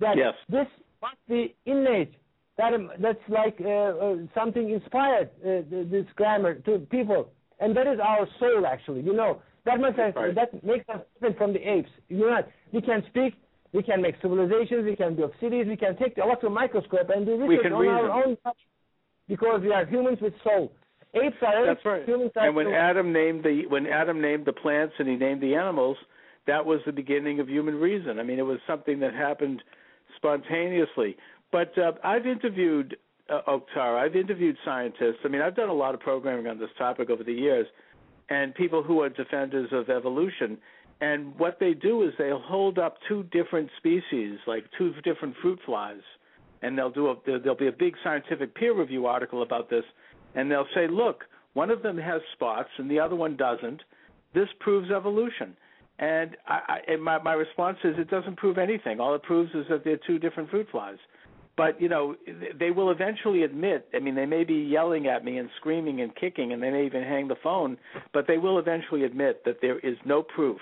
that 0.00 0.16
yes. 0.16 0.34
this 0.48 0.66
must 1.00 1.16
be 1.28 1.54
innate. 1.64 2.12
That 2.58 2.74
um, 2.74 2.90
that's 3.00 3.18
like 3.28 3.56
uh, 3.64 3.68
uh, 3.68 4.16
something 4.34 4.70
inspired 4.70 5.30
uh, 5.44 5.62
this 5.70 6.04
grammar 6.16 6.56
to 6.66 6.80
people, 6.90 7.30
and 7.60 7.74
that 7.76 7.86
is 7.86 7.98
our 8.04 8.28
soul 8.38 8.66
actually. 8.66 9.00
You 9.00 9.14
know 9.14 9.40
that 9.64 9.80
must 9.80 9.96
have, 9.96 10.14
right. 10.16 10.34
that 10.34 10.62
makes 10.64 10.88
us 10.88 11.00
different 11.14 11.38
from 11.38 11.52
the 11.52 11.60
apes. 11.60 11.90
You 12.08 12.18
know, 12.18 12.40
we 12.72 12.82
can 12.82 13.02
speak 13.08 13.34
we 13.72 13.82
can 13.82 14.00
make 14.00 14.14
civilizations, 14.22 14.84
we 14.84 14.96
can 14.96 15.14
build 15.14 15.32
cities, 15.40 15.66
we 15.68 15.76
can 15.76 15.96
take 15.96 16.14
the 16.16 16.22
electron 16.22 16.54
microscope 16.54 17.10
and 17.14 17.26
do 17.26 17.36
research 17.36 17.72
on 17.72 17.78
reason. 17.78 17.94
our 17.94 18.24
own 18.24 18.36
because 19.28 19.60
we 19.62 19.72
are 19.72 19.84
humans 19.84 20.18
with 20.20 20.32
soul. 20.42 20.72
Apes 21.14 21.36
are 21.46 21.66
That's 21.66 21.78
apes, 21.78 21.86
right. 21.86 22.08
humans 22.08 22.32
are 22.36 22.46
And 22.46 22.56
when 22.56 22.66
humans. 22.66 22.82
Adam 22.82 23.12
named 23.12 23.44
the 23.44 23.66
when 23.68 23.86
Adam 23.86 24.20
named 24.20 24.46
the 24.46 24.52
plants 24.52 24.94
and 24.98 25.08
he 25.08 25.16
named 25.16 25.42
the 25.42 25.54
animals, 25.54 25.96
that 26.46 26.64
was 26.64 26.80
the 26.86 26.92
beginning 26.92 27.40
of 27.40 27.48
human 27.48 27.74
reason. 27.74 28.18
I 28.18 28.22
mean, 28.22 28.38
it 28.38 28.46
was 28.46 28.58
something 28.66 29.00
that 29.00 29.14
happened 29.14 29.62
spontaneously. 30.16 31.16
But 31.50 31.76
uh, 31.78 31.92
I've 32.04 32.26
interviewed 32.26 32.96
uh, 33.30 33.40
Oktar. 33.48 33.98
I've 33.98 34.16
interviewed 34.16 34.56
scientists. 34.64 35.18
I 35.24 35.28
mean, 35.28 35.42
I've 35.42 35.56
done 35.56 35.68
a 35.68 35.74
lot 35.74 35.94
of 35.94 36.00
programming 36.00 36.46
on 36.46 36.58
this 36.58 36.70
topic 36.78 37.10
over 37.10 37.24
the 37.24 37.32
years, 37.32 37.66
and 38.30 38.54
people 38.54 38.82
who 38.82 39.00
are 39.02 39.08
defenders 39.08 39.68
of 39.72 39.88
evolution. 39.90 40.58
And 41.00 41.38
what 41.38 41.58
they 41.60 41.74
do 41.74 42.02
is 42.02 42.12
they'll 42.18 42.40
hold 42.40 42.78
up 42.78 42.96
two 43.08 43.22
different 43.24 43.70
species, 43.78 44.38
like 44.46 44.64
two 44.76 44.92
different 45.04 45.34
fruit 45.40 45.60
flies, 45.64 46.00
and 46.62 46.76
they'll 46.76 46.90
do 46.90 47.08
a 47.08 47.16
there'll 47.24 47.54
be 47.54 47.68
a 47.68 47.72
big 47.72 47.94
scientific 48.02 48.54
peer 48.54 48.74
review 48.74 49.06
article 49.06 49.42
about 49.42 49.70
this, 49.70 49.84
and 50.34 50.50
they'll 50.50 50.66
say, 50.74 50.88
look, 50.88 51.24
one 51.54 51.70
of 51.70 51.82
them 51.82 51.96
has 51.98 52.20
spots 52.34 52.68
and 52.78 52.90
the 52.90 53.00
other 53.00 53.16
one 53.16 53.36
doesn't. 53.36 53.82
This 54.34 54.48
proves 54.60 54.90
evolution. 54.90 55.56
And, 55.98 56.36
I, 56.46 56.60
I, 56.68 56.92
and 56.92 57.02
my, 57.02 57.20
my 57.20 57.32
response 57.32 57.78
is 57.82 57.94
it 57.98 58.10
doesn't 58.10 58.36
prove 58.36 58.58
anything. 58.58 59.00
All 59.00 59.14
it 59.14 59.22
proves 59.22 59.50
is 59.54 59.66
that 59.68 59.82
they're 59.84 59.98
two 60.06 60.18
different 60.18 60.50
fruit 60.50 60.68
flies. 60.70 60.98
But 61.58 61.82
you 61.82 61.88
know, 61.88 62.14
they 62.58 62.70
will 62.70 62.92
eventually 62.92 63.42
admit. 63.42 63.88
I 63.92 63.98
mean, 63.98 64.14
they 64.14 64.26
may 64.26 64.44
be 64.44 64.54
yelling 64.54 65.08
at 65.08 65.24
me 65.24 65.38
and 65.38 65.50
screaming 65.58 66.00
and 66.00 66.14
kicking, 66.14 66.52
and 66.52 66.62
they 66.62 66.70
may 66.70 66.86
even 66.86 67.02
hang 67.02 67.26
the 67.26 67.36
phone. 67.42 67.76
But 68.14 68.26
they 68.28 68.38
will 68.38 68.60
eventually 68.60 69.02
admit 69.02 69.44
that 69.44 69.56
there 69.60 69.80
is 69.80 69.96
no 70.06 70.22
proof 70.22 70.60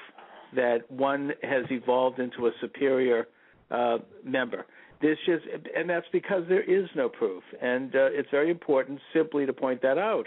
that 0.54 0.90
one 0.90 1.32
has 1.42 1.66
evolved 1.70 2.18
into 2.18 2.46
a 2.46 2.50
superior 2.62 3.28
uh, 3.70 3.98
member. 4.24 4.64
There's 5.02 5.18
just, 5.26 5.44
and 5.76 5.90
that's 5.90 6.06
because 6.12 6.44
there 6.48 6.62
is 6.62 6.88
no 6.96 7.10
proof, 7.10 7.42
and 7.60 7.94
uh, 7.94 8.08
it's 8.12 8.30
very 8.30 8.50
important 8.50 8.98
simply 9.12 9.44
to 9.44 9.52
point 9.52 9.82
that 9.82 9.98
out. 9.98 10.26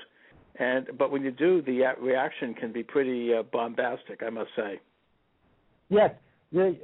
And 0.60 0.88
but 1.00 1.10
when 1.10 1.24
you 1.24 1.32
do, 1.32 1.64
the 1.64 1.82
reaction 2.00 2.54
can 2.54 2.72
be 2.72 2.84
pretty 2.84 3.34
uh, 3.34 3.42
bombastic, 3.42 4.22
I 4.22 4.30
must 4.30 4.52
say. 4.56 4.80
Yes, 5.90 6.12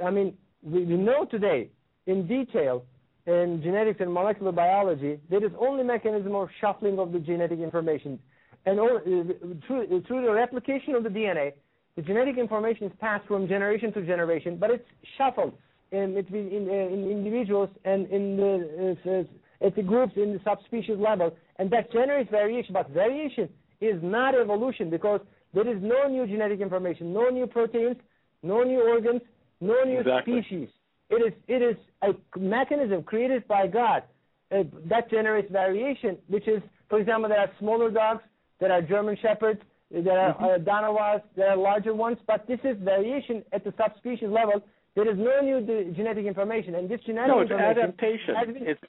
I 0.04 0.10
mean 0.10 0.34
we 0.64 0.84
know 0.86 1.26
today 1.26 1.70
in 2.08 2.26
detail 2.26 2.84
in 3.28 3.62
genetics 3.64 4.00
and 4.02 4.14
molecular 4.14 4.52
biology 4.52 5.20
there 5.30 5.44
is 5.44 5.52
only 5.60 5.84
mechanism 5.84 6.36
of 6.36 6.48
shuffling 6.62 7.00
of 7.00 7.12
the 7.12 7.20
genetic 7.20 7.60
information, 7.60 8.20
and 8.66 8.80
all, 8.80 8.98
uh, 8.98 9.34
through 9.68 10.04
through 10.08 10.26
the 10.26 10.32
replication 10.32 10.96
of 10.96 11.04
the 11.04 11.10
DNA, 11.10 11.54
the 11.96 12.02
genetic 12.02 12.38
information 12.38 12.88
is 12.88 12.94
passed 13.00 13.26
from 13.28 13.48
generation 13.48 13.92
to 13.94 14.06
generation, 14.06 14.58
but 14.58 14.70
it's 14.70 14.88
shuffled 15.18 15.54
in 15.92 16.14
between 16.14 16.48
in, 16.50 16.70
uh, 16.70 16.94
in 16.94 17.10
individuals 17.10 17.70
and 17.86 18.08
in 18.10 18.38
the 18.38 18.98
uh, 19.06 19.66
at 19.66 19.76
the 19.76 19.82
groups 19.82 20.14
in 20.16 20.34
the 20.34 20.40
subspecies 20.44 20.98
level, 20.98 21.36
and 21.58 21.72
that 21.72 21.92
generates 21.92 22.30
variation. 22.30 22.74
But 22.74 22.90
variation 22.90 23.50
is 23.82 24.02
not 24.04 24.36
evolution 24.36 24.90
because 24.90 25.22
there 25.54 25.68
is 25.68 25.82
no 25.82 26.08
new 26.08 26.28
genetic 26.28 26.60
information, 26.60 27.14
no 27.14 27.30
new 27.30 27.48
proteins, 27.48 27.96
no 28.44 28.64
new 28.64 28.82
organs, 28.82 29.22
no 29.62 29.84
new 29.84 30.00
exactly. 30.00 30.42
species. 30.42 30.70
It 31.10 31.22
is 31.28 31.34
it 31.48 31.62
is 31.62 31.78
a 32.02 32.40
mechanism 32.40 33.04
created 33.04 33.48
by 33.48 33.68
God 33.68 34.04
uh, 34.52 34.64
that 34.86 35.10
generates 35.10 35.52
variation, 35.52 36.18
which 36.28 36.48
is, 36.48 36.62
for 36.90 37.00
example, 37.00 37.30
there 37.30 37.40
are 37.40 37.52
smaller 37.60 37.92
dogs, 37.92 38.22
there 38.60 38.72
are 38.72 38.82
German 38.82 39.18
shepherds, 39.22 39.62
There 39.92 40.20
are 40.20 40.34
mm-hmm. 40.34 40.44
uh, 40.44 40.58
Danovars, 40.58 41.22
there 41.36 41.50
are 41.52 41.56
larger 41.58 41.94
ones, 41.94 42.18
but 42.26 42.48
this 42.48 42.60
is 42.64 42.76
variation 42.82 43.44
at 43.54 43.64
the 43.64 43.74
subspecies 43.78 44.30
level. 44.30 44.64
There 44.96 45.10
is 45.10 45.18
no 45.18 45.42
new 45.42 45.62
de- 45.62 45.92
genetic 45.92 46.26
information, 46.26 46.76
and 46.76 46.90
this 46.90 47.02
genetic 47.06 47.28
no, 47.28 47.42
it's 47.42 47.52
adaptation. 47.52 48.36
been 48.46 48.68
It's 48.68 48.82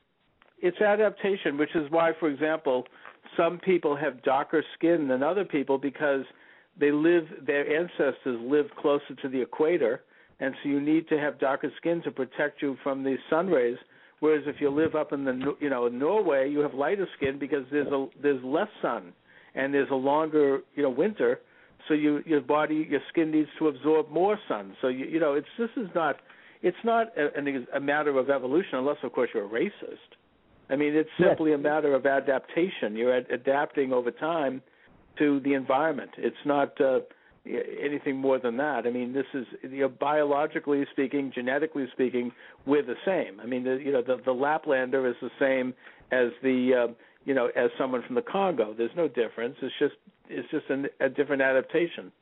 it's 0.59 0.81
adaptation, 0.81 1.59
which 1.59 1.75
is 1.75 1.91
why, 1.91 2.13
for 2.19 2.31
example, 2.31 2.87
some 3.37 3.59
people 3.59 3.95
have 3.95 4.23
darker 4.23 4.65
skin 4.75 5.07
than 5.07 5.23
other 5.23 5.45
people 5.45 5.77
because 5.77 6.25
they 6.81 6.91
live 6.91 7.25
their 7.47 7.81
ancestors 7.81 8.41
lived 8.41 8.75
closer 8.77 9.15
to 9.21 9.29
the 9.29 9.41
equator, 9.41 10.03
and 10.41 10.55
so 10.63 10.69
you 10.69 10.81
need 10.81 11.09
to 11.09 11.19
have 11.19 11.39
darker 11.39 11.71
skin 11.79 12.03
to 12.03 12.11
protect 12.11 12.61
you 12.61 12.77
from 12.83 13.03
the 13.03 13.17
sun 13.31 13.49
rays. 13.49 13.79
Whereas 14.21 14.45
if 14.47 14.57
you 14.61 14.71
live 14.71 14.95
up 14.95 15.13
in 15.13 15.25
the 15.25 15.55
you 15.61 15.71
know 15.71 15.89
Norway, 15.89 16.51
you 16.51 16.61
have 16.61 16.75
lighter 16.75 17.09
skin 17.17 17.39
because 17.39 17.65
there's 17.71 17.89
a 17.89 18.07
there's 18.23 18.43
less 18.45 18.69
sun 18.81 19.13
and 19.55 19.73
there's 19.73 19.91
a 19.91 19.95
longer 19.97 20.61
you 20.75 20.83
know 20.83 20.91
winter, 20.91 21.41
so 21.89 21.95
you 21.95 22.23
your 22.27 22.41
body 22.41 22.87
your 22.89 23.01
skin 23.11 23.31
needs 23.31 23.49
to 23.59 23.69
absorb 23.69 24.11
more 24.11 24.39
sun. 24.49 24.75
So 24.81 24.89
you 24.89 25.07
you 25.07 25.21
know 25.21 25.35
it's 25.35 25.49
this 25.59 25.71
is 25.77 25.89
not 25.95 26.17
it's 26.63 26.77
not 26.85 27.09
a, 27.19 27.77
a 27.77 27.81
matter 27.81 28.19
of 28.19 28.31
evolution 28.31 28.79
unless 28.79 28.97
of 29.03 29.13
course 29.13 29.31
you're 29.35 29.45
a 29.45 29.49
racist. 29.49 30.17
I 30.71 30.77
mean 30.77 30.95
it's 30.95 31.11
simply 31.19 31.51
yes. 31.51 31.61
a 31.61 31.63
matter 31.63 31.95
of 31.95 32.07
adaptation. 32.07 32.97
You're 32.97 33.17
ad- 33.17 33.31
adapting 33.31 33.93
over 33.93 34.11
time 34.11 34.63
to 35.19 35.41
the 35.41 35.55
environment. 35.55 36.11
It's 36.17 36.37
not 36.45 36.79
uh, 36.81 37.01
anything 37.83 38.17
more 38.17 38.39
than 38.39 38.57
that. 38.57 38.87
I 38.87 38.91
mean, 38.91 39.13
this 39.13 39.27
is 39.35 39.47
you 39.63 39.83
know, 39.83 39.89
biologically 39.89 40.85
speaking, 40.93 41.33
genetically 41.35 41.87
speaking, 41.93 42.33
we're 42.67 42.83
the 42.83 42.97
same. 43.05 43.41
I 43.41 43.47
mean, 43.47 43.65
the, 43.65 43.77
you 43.77 43.93
know, 43.93 44.03
the, 44.03 44.17
the 44.25 44.33
Laplander 44.33 45.09
is 45.09 45.17
the 45.21 45.31
same 45.39 45.75
as 46.13 46.29
the 46.43 46.87
uh, 46.89 46.93
you 47.25 47.35
know 47.35 47.47
as 47.57 47.71
someone 47.79 48.03
from 48.07 48.15
the 48.15 48.23
Congo. 48.23 48.75
There's 48.77 48.91
no 48.97 49.09
difference. 49.09 49.57
It's 49.63 49.75
just 49.79 49.95
it's 50.29 50.51
just 50.51 50.69
an, 50.71 50.87
a 51.01 51.09
different 51.09 51.43
adaptation. 51.43 52.13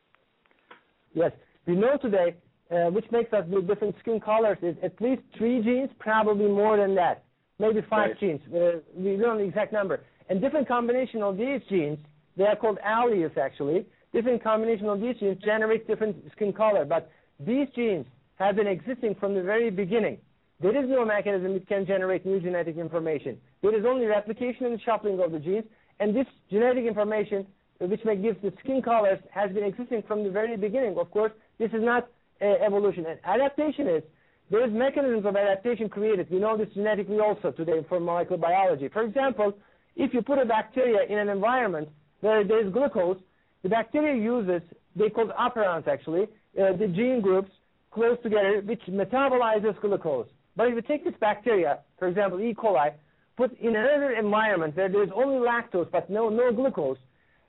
Yes, 1.13 1.31
we 1.65 1.75
know 1.75 1.97
today, 2.01 2.35
uh, 2.71 2.89
which 2.91 3.05
makes 3.11 3.31
us 3.33 3.45
with 3.47 3.67
different 3.67 3.95
skin 3.99 4.19
colors 4.19 4.57
is 4.61 4.75
at 4.83 4.99
least 5.01 5.21
three 5.37 5.61
genes, 5.61 5.89
probably 5.99 6.47
more 6.47 6.77
than 6.77 6.95
that, 6.95 7.23
maybe 7.59 7.81
five 7.89 8.11
right. 8.11 8.19
genes. 8.19 8.41
Uh, 8.53 8.79
we 8.95 9.11
don't 9.11 9.21
know 9.21 9.37
the 9.37 9.43
exact 9.43 9.71
number. 9.71 10.01
And 10.29 10.41
different 10.41 10.67
combination 10.67 11.21
of 11.21 11.37
these 11.37 11.61
genes, 11.69 11.99
they 12.35 12.45
are 12.45 12.55
called 12.55 12.79
alleles 12.85 13.37
actually. 13.37 13.85
Different 14.15 14.41
combination 14.41 14.87
of 14.87 15.01
these 15.01 15.17
genes 15.17 15.37
generate 15.43 15.87
different 15.87 16.15
skin 16.31 16.53
color, 16.53 16.85
but 16.85 17.11
these 17.37 17.67
genes 17.75 18.05
have 18.35 18.55
been 18.55 18.65
existing 18.65 19.15
from 19.19 19.33
the 19.33 19.43
very 19.43 19.69
beginning. 19.69 20.19
There 20.61 20.71
is 20.71 20.89
no 20.89 21.03
mechanism 21.03 21.51
that 21.55 21.67
can 21.67 21.85
generate 21.85 22.25
new 22.25 22.39
genetic 22.39 22.77
information. 22.77 23.37
There 23.61 23.77
is 23.77 23.83
only 23.85 24.05
replication 24.05 24.67
and 24.67 24.79
shuffling 24.85 25.19
of 25.19 25.33
the 25.33 25.39
genes, 25.39 25.65
and 25.99 26.15
this 26.15 26.27
genetic 26.49 26.85
information, 26.85 27.45
which 27.79 27.99
may 28.05 28.15
give 28.15 28.41
the 28.41 28.53
skin 28.63 28.81
colors, 28.81 29.19
has 29.31 29.51
been 29.51 29.65
existing 29.65 30.03
from 30.07 30.23
the 30.23 30.29
very 30.29 30.55
beginning. 30.55 30.97
Of 30.97 31.11
course, 31.11 31.33
this 31.59 31.71
is 31.73 31.83
not 31.83 32.07
uh, 32.41 32.45
evolution. 32.65 33.05
And 33.05 33.19
adaptation 33.25 33.89
is 33.89 34.03
there 34.49 34.65
is 34.65 34.71
mechanisms 34.71 35.25
of 35.25 35.35
adaptation 35.35 35.89
created. 35.89 36.31
We 36.31 36.39
know 36.39 36.55
this 36.55 36.69
genetically 36.73 37.19
also 37.19 37.51
today 37.51 37.85
from 37.89 38.05
molecular 38.05 38.37
biology. 38.37 38.87
For 38.87 39.01
example, 39.01 39.57
if 39.97 40.13
you 40.13 40.21
put 40.21 40.37
a 40.37 40.45
bacteria 40.45 40.99
in 41.09 41.17
an 41.17 41.27
environment 41.27 41.89
where 42.21 42.45
there 42.45 42.65
is 42.65 42.71
glucose, 42.71 43.17
the 43.65 43.69
bacteria 43.69 44.15
uses, 44.15 44.61
they 44.95 45.09
called 45.09 45.31
operons 45.31 45.87
actually, 45.87 46.25
uh, 46.61 46.77
the 46.77 46.87
gene 46.87 47.19
groups 47.19 47.49
close 47.89 48.15
together, 48.21 48.61
which 48.63 48.81
metabolizes 48.87 49.75
glucose. 49.81 50.27
But 50.55 50.67
if 50.67 50.75
you 50.75 50.83
take 50.83 51.03
this 51.03 51.15
bacteria, 51.19 51.79
for 51.97 52.07
example, 52.07 52.39
E. 52.39 52.53
coli, 52.53 52.91
put 53.35 53.59
in 53.59 53.69
another 53.69 54.11
environment 54.11 54.77
where 54.77 54.87
there's 54.87 55.09
only 55.15 55.43
lactose 55.43 55.89
but 55.91 56.11
no, 56.11 56.29
no 56.29 56.51
glucose, 56.51 56.99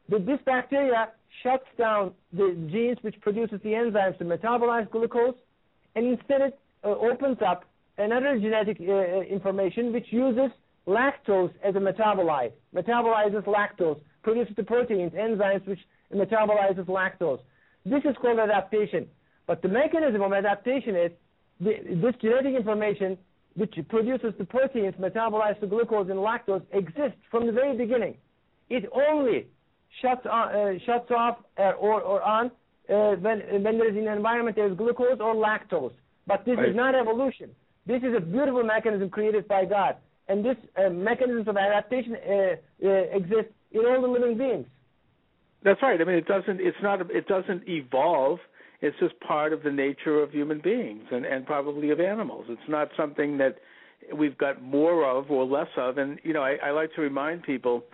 this 0.09 0.41
bacteria 0.47 1.09
shuts 1.43 1.67
down 1.77 2.12
the 2.33 2.57
genes 2.73 2.97
which 3.03 3.21
produces 3.21 3.61
the 3.62 3.73
enzymes 3.73 4.17
to 4.17 4.25
metabolize 4.25 4.91
glucose, 4.91 5.35
and 5.97 6.07
instead 6.07 6.41
it 6.41 6.59
uh, 6.83 6.89
opens 6.89 7.37
up 7.47 7.67
another 7.99 8.39
genetic 8.41 8.79
uh, 8.81 8.93
uh 8.93 9.21
information 9.21 9.93
which 9.93 10.07
uses 10.09 10.51
lactose 10.87 11.53
as 11.62 11.75
a 11.75 11.79
metabolite, 11.79 12.53
metabolizes 12.75 13.45
lactose, 13.45 14.01
produces 14.23 14.57
the 14.57 14.62
proteins, 14.62 15.12
enzymes 15.12 15.67
which 15.67 15.81
metabolizes 16.15 16.87
lactose. 16.87 17.41
This 17.85 18.03
is 18.05 18.17
called 18.21 18.39
adaptation. 18.39 19.07
But 19.47 19.63
the 19.63 19.69
mechanism 19.69 20.23
of 20.23 20.33
adaptation 20.33 20.97
is 20.97 21.13
the, 21.61 21.75
this 22.03 22.15
genetic 22.21 22.55
information 22.55 23.17
which 23.55 23.75
produces 23.89 24.35
the 24.39 24.45
proteins 24.45 24.95
metabolized 24.97 25.61
to 25.61 25.67
glucose 25.67 26.11
and 26.11 26.19
lactose 26.19 26.63
exists 26.73 27.19
from 27.31 27.47
the 27.47 27.53
very 27.53 27.77
beginning. 27.77 28.17
It 28.69 28.85
only 28.93 29.47
shuts, 30.03 30.27
on, 30.31 30.49
uh, 30.55 30.79
shuts 30.85 31.11
off 31.11 31.39
uh, 31.59 31.73
or, 31.79 32.03
or 32.03 32.23
on 32.23 32.51
uh, 32.89 33.17
when, 33.17 33.41
when 33.63 33.79
there 33.79 33.91
is 33.91 33.97
an 33.97 34.09
environment 34.09 34.57
there 34.57 34.71
is 34.71 34.77
glucose 34.77 35.19
or 35.21 35.35
lactose. 35.35 35.93
But 36.27 36.45
this 36.45 36.57
right. 36.57 36.69
is 36.69 36.77
not 36.77 36.95
evolution. 36.95 37.51
This 37.87 38.03
is 38.03 38.15
a 38.17 38.21
beautiful 38.21 38.65
mechanism 38.65 39.09
created 39.09 39.47
by 39.49 39.65
God. 39.65 39.97
And 40.29 40.45
this 40.45 40.57
uh, 40.77 40.91
mechanisms 40.91 41.47
of 41.47 41.57
adaptation 41.57 42.17
uh, 42.17 42.33
uh, 42.85 42.89
exist 43.13 43.49
in 43.71 43.87
all 43.87 44.03
the 44.03 44.09
living 44.09 44.37
beings. 44.37 44.67
That's 45.63 45.83
right. 45.83 46.01
I 46.01 46.05
mean, 46.05 46.17
it 46.17 46.27
doesn't. 46.27 46.61
It's 46.61 46.77
not. 46.83 47.11
It 47.11 47.27
doesn't 47.27 47.69
evolve 47.69 48.39
it's 48.81 48.97
just 49.01 49.19
part 49.21 49.53
of 49.53 49.63
the 49.63 49.71
nature 49.71 50.23
of 50.23 50.31
human 50.31 50.61
beings 50.61 51.05
and, 51.11 51.25
and 51.25 51.47
probably 51.47 51.91
of 51.91 52.01
animals. 52.01 52.47
It's 52.49 52.69
not 52.69 52.89
something 52.97 53.39
that 53.39 53.57
we've 54.15 54.37
got 54.37 54.63
more 54.63 55.05
of 55.09 55.31
or 55.31 55.45
less 55.45 55.69
of. 55.77 55.99
And 55.99 56.21
you 56.23 56.33
know, 56.33 56.43
I, 56.43 56.57
I 56.63 56.71
like 56.71 56.95
to 56.95 57.01
remind 57.01 57.43
people 57.43 57.85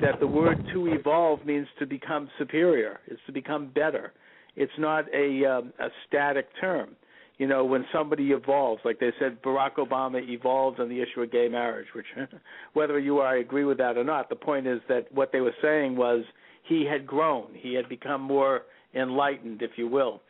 that 0.00 0.18
the 0.20 0.26
word 0.26 0.64
"to 0.72 0.92
evolve" 0.92 1.44
means 1.46 1.66
to 1.78 1.86
become 1.86 2.28
superior. 2.38 3.00
It's 3.06 3.20
to 3.26 3.32
become 3.32 3.70
better. 3.74 4.12
It's 4.56 4.72
not 4.78 5.04
a 5.14 5.44
um, 5.46 5.72
a 5.78 5.88
static 6.06 6.48
term. 6.60 6.96
You 7.38 7.46
know, 7.46 7.64
when 7.64 7.86
somebody 7.92 8.30
evolves, 8.30 8.82
like 8.84 9.00
they 9.00 9.10
said, 9.18 9.42
Barack 9.42 9.76
Obama 9.76 10.20
evolved 10.28 10.78
on 10.78 10.88
the 10.88 11.00
issue 11.00 11.22
of 11.22 11.32
gay 11.32 11.48
marriage, 11.48 11.88
which, 11.94 12.06
whether 12.74 12.98
you 12.98 13.18
or 13.18 13.26
I 13.26 13.38
agree 13.38 13.64
with 13.64 13.78
that 13.78 13.96
or 13.96 14.04
not, 14.04 14.28
the 14.28 14.36
point 14.36 14.66
is 14.66 14.80
that 14.88 15.10
what 15.12 15.32
they 15.32 15.40
were 15.40 15.54
saying 15.62 15.96
was 15.96 16.24
he 16.62 16.84
had 16.84 17.06
grown, 17.06 17.48
he 17.54 17.74
had 17.74 17.88
become 17.88 18.20
more 18.20 18.62
enlightened, 18.94 19.62
if 19.62 19.72
you 19.76 19.88
will. 19.88 20.20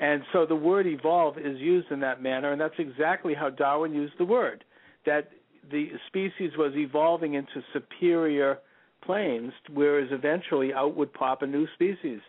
And 0.00 0.22
so 0.32 0.46
the 0.46 0.56
word 0.56 0.86
evolve 0.86 1.38
is 1.38 1.58
used 1.58 1.90
in 1.90 2.00
that 2.00 2.22
manner, 2.22 2.52
and 2.52 2.60
that's 2.60 2.78
exactly 2.78 3.34
how 3.34 3.50
Darwin 3.50 3.92
used 3.92 4.14
the 4.18 4.24
word 4.24 4.64
that 5.04 5.30
the 5.70 5.90
species 6.08 6.52
was 6.56 6.72
evolving 6.74 7.34
into 7.34 7.62
superior 7.72 8.58
planes, 9.04 9.52
whereas 9.72 10.08
eventually 10.10 10.72
out 10.72 10.96
would 10.96 11.12
pop 11.12 11.42
a 11.42 11.46
new 11.46 11.66
species. 11.74 12.20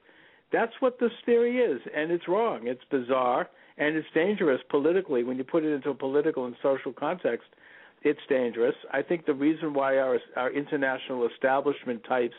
That's 0.52 0.74
what 0.80 1.00
this 1.00 1.12
theory 1.26 1.58
is, 1.58 1.82
and 1.96 2.12
it's 2.12 2.28
wrong. 2.28 2.68
It's 2.68 2.84
bizarre, 2.92 3.50
and 3.78 3.96
it's 3.96 4.08
dangerous 4.14 4.62
politically. 4.70 5.24
When 5.24 5.38
you 5.38 5.44
put 5.44 5.64
it 5.64 5.74
into 5.74 5.90
a 5.90 5.96
political 5.96 6.46
and 6.46 6.56
social 6.62 6.94
context, 6.94 7.48
it's 8.04 8.20
dangerous. 8.28 8.76
I 8.92 9.02
think 9.02 9.26
the 9.26 9.34
reason 9.34 9.74
why 9.74 9.98
our, 9.98 10.20
our 10.36 10.52
international 10.52 11.28
establishment 11.28 12.04
types 12.08 12.36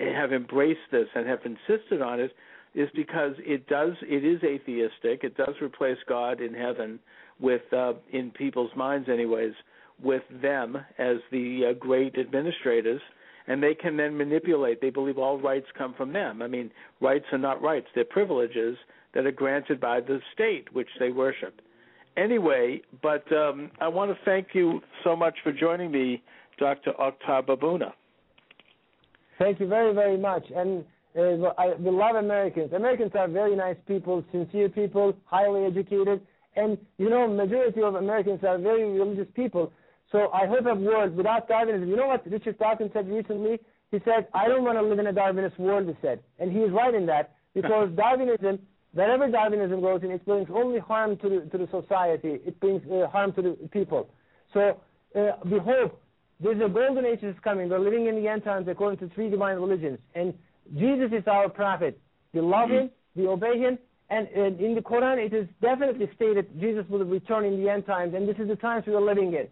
have 0.00 0.32
embraced 0.32 0.90
this 0.90 1.08
and 1.14 1.26
have 1.26 1.40
insisted 1.44 2.02
on 2.02 2.20
it 2.20 2.32
is 2.74 2.88
because 2.94 3.34
it 3.38 3.66
does 3.68 3.92
it 4.02 4.24
is 4.24 4.42
atheistic. 4.42 5.22
It 5.22 5.36
does 5.36 5.54
replace 5.62 5.98
God 6.08 6.40
in 6.40 6.52
heaven 6.54 6.98
with 7.40 7.62
uh, 7.72 7.94
in 8.12 8.30
people's 8.30 8.70
minds, 8.76 9.08
anyways, 9.08 9.52
with 10.02 10.22
them 10.42 10.76
as 10.98 11.16
the 11.30 11.70
uh, 11.70 11.72
great 11.78 12.16
administrators, 12.18 13.00
and 13.46 13.62
they 13.62 13.74
can 13.74 13.96
then 13.96 14.16
manipulate. 14.16 14.80
They 14.80 14.90
believe 14.90 15.18
all 15.18 15.38
rights 15.38 15.66
come 15.76 15.94
from 15.94 16.12
them. 16.12 16.42
I 16.42 16.48
mean, 16.48 16.70
rights 17.00 17.26
are 17.32 17.38
not 17.38 17.62
rights; 17.62 17.86
they're 17.94 18.04
privileges 18.04 18.76
that 19.14 19.26
are 19.26 19.32
granted 19.32 19.80
by 19.80 20.00
the 20.00 20.20
state, 20.32 20.72
which 20.72 20.88
they 20.98 21.10
worship. 21.10 21.60
Anyway, 22.16 22.80
but 23.02 23.30
um, 23.32 23.70
I 23.80 23.88
want 23.88 24.10
to 24.10 24.18
thank 24.24 24.48
you 24.52 24.80
so 25.02 25.16
much 25.16 25.34
for 25.42 25.52
joining 25.52 25.90
me, 25.90 26.22
Dr. 26.58 26.92
Oktar 26.92 27.44
Babuna. 27.44 27.92
Thank 29.38 29.60
you 29.60 29.66
very, 29.66 29.94
very 29.94 30.16
much. 30.16 30.44
And 30.54 30.84
uh, 31.16 31.52
I, 31.58 31.74
we 31.78 31.90
love 31.90 32.16
Americans. 32.16 32.72
Americans 32.72 33.12
are 33.14 33.28
very 33.28 33.54
nice 33.56 33.76
people, 33.86 34.24
sincere 34.32 34.68
people, 34.68 35.14
highly 35.24 35.64
educated, 35.66 36.20
and 36.56 36.78
you 36.98 37.10
know, 37.10 37.26
majority 37.26 37.82
of 37.82 37.94
Americans 37.96 38.40
are 38.44 38.58
very 38.58 38.84
religious 38.98 39.28
people. 39.34 39.72
So 40.12 40.30
I 40.32 40.46
hope 40.46 40.66
a 40.66 40.74
world 40.74 41.16
without 41.16 41.48
Darwinism. 41.48 41.88
You 41.88 41.96
know 41.96 42.06
what 42.06 42.24
Richard 42.30 42.58
Dawkins 42.58 42.90
said 42.92 43.08
recently? 43.08 43.58
He 43.90 43.98
said, 44.04 44.28
"I 44.34 44.48
don't 44.48 44.64
want 44.64 44.78
to 44.78 44.82
live 44.82 44.98
in 44.98 45.06
a 45.06 45.12
Darwinist 45.12 45.58
world." 45.58 45.88
He 45.88 45.96
said, 46.02 46.20
and 46.38 46.52
he 46.52 46.60
is 46.60 46.72
right 46.72 46.94
in 46.94 47.06
that 47.06 47.34
because 47.54 47.90
Darwinism, 47.96 48.58
wherever 48.92 49.28
Darwinism 49.28 49.80
goes 49.80 50.02
in, 50.02 50.10
it 50.10 50.24
brings 50.24 50.48
only 50.52 50.78
harm 50.78 51.16
to 51.18 51.28
the 51.28 51.40
to 51.50 51.58
the 51.58 51.68
society. 51.70 52.40
It 52.44 52.58
brings 52.60 52.82
uh, 52.90 53.08
harm 53.08 53.32
to 53.34 53.42
the 53.42 53.68
people. 53.72 54.08
So 54.52 54.80
uh, 55.16 55.32
we 55.44 55.58
hope 55.58 56.00
there's 56.40 56.60
a 56.60 56.68
golden 56.68 57.04
age 57.04 57.20
that's 57.22 57.38
coming. 57.40 57.68
We're 57.68 57.78
living 57.78 58.06
in 58.06 58.16
the 58.16 58.28
end 58.28 58.44
times 58.44 58.66
according 58.68 58.98
to 59.00 59.14
three 59.14 59.30
divine 59.30 59.56
religions, 59.56 59.98
and 60.14 60.34
Jesus 60.76 61.10
is 61.12 61.24
our 61.26 61.48
prophet. 61.48 61.98
We 62.32 62.40
love 62.40 62.70
him, 62.70 62.90
we 63.14 63.26
obey 63.26 63.58
him, 63.58 63.78
and 64.10 64.28
in 64.28 64.74
the 64.74 64.80
Quran 64.80 65.24
it 65.24 65.32
is 65.32 65.46
definitely 65.62 66.10
stated 66.16 66.48
Jesus 66.60 66.84
will 66.88 67.04
return 67.04 67.44
in 67.44 67.62
the 67.62 67.68
end 67.70 67.86
times, 67.86 68.14
and 68.14 68.28
this 68.28 68.36
is 68.38 68.48
the 68.48 68.56
times 68.56 68.84
we 68.86 68.94
are 68.94 69.00
living 69.00 69.32
in. 69.34 69.46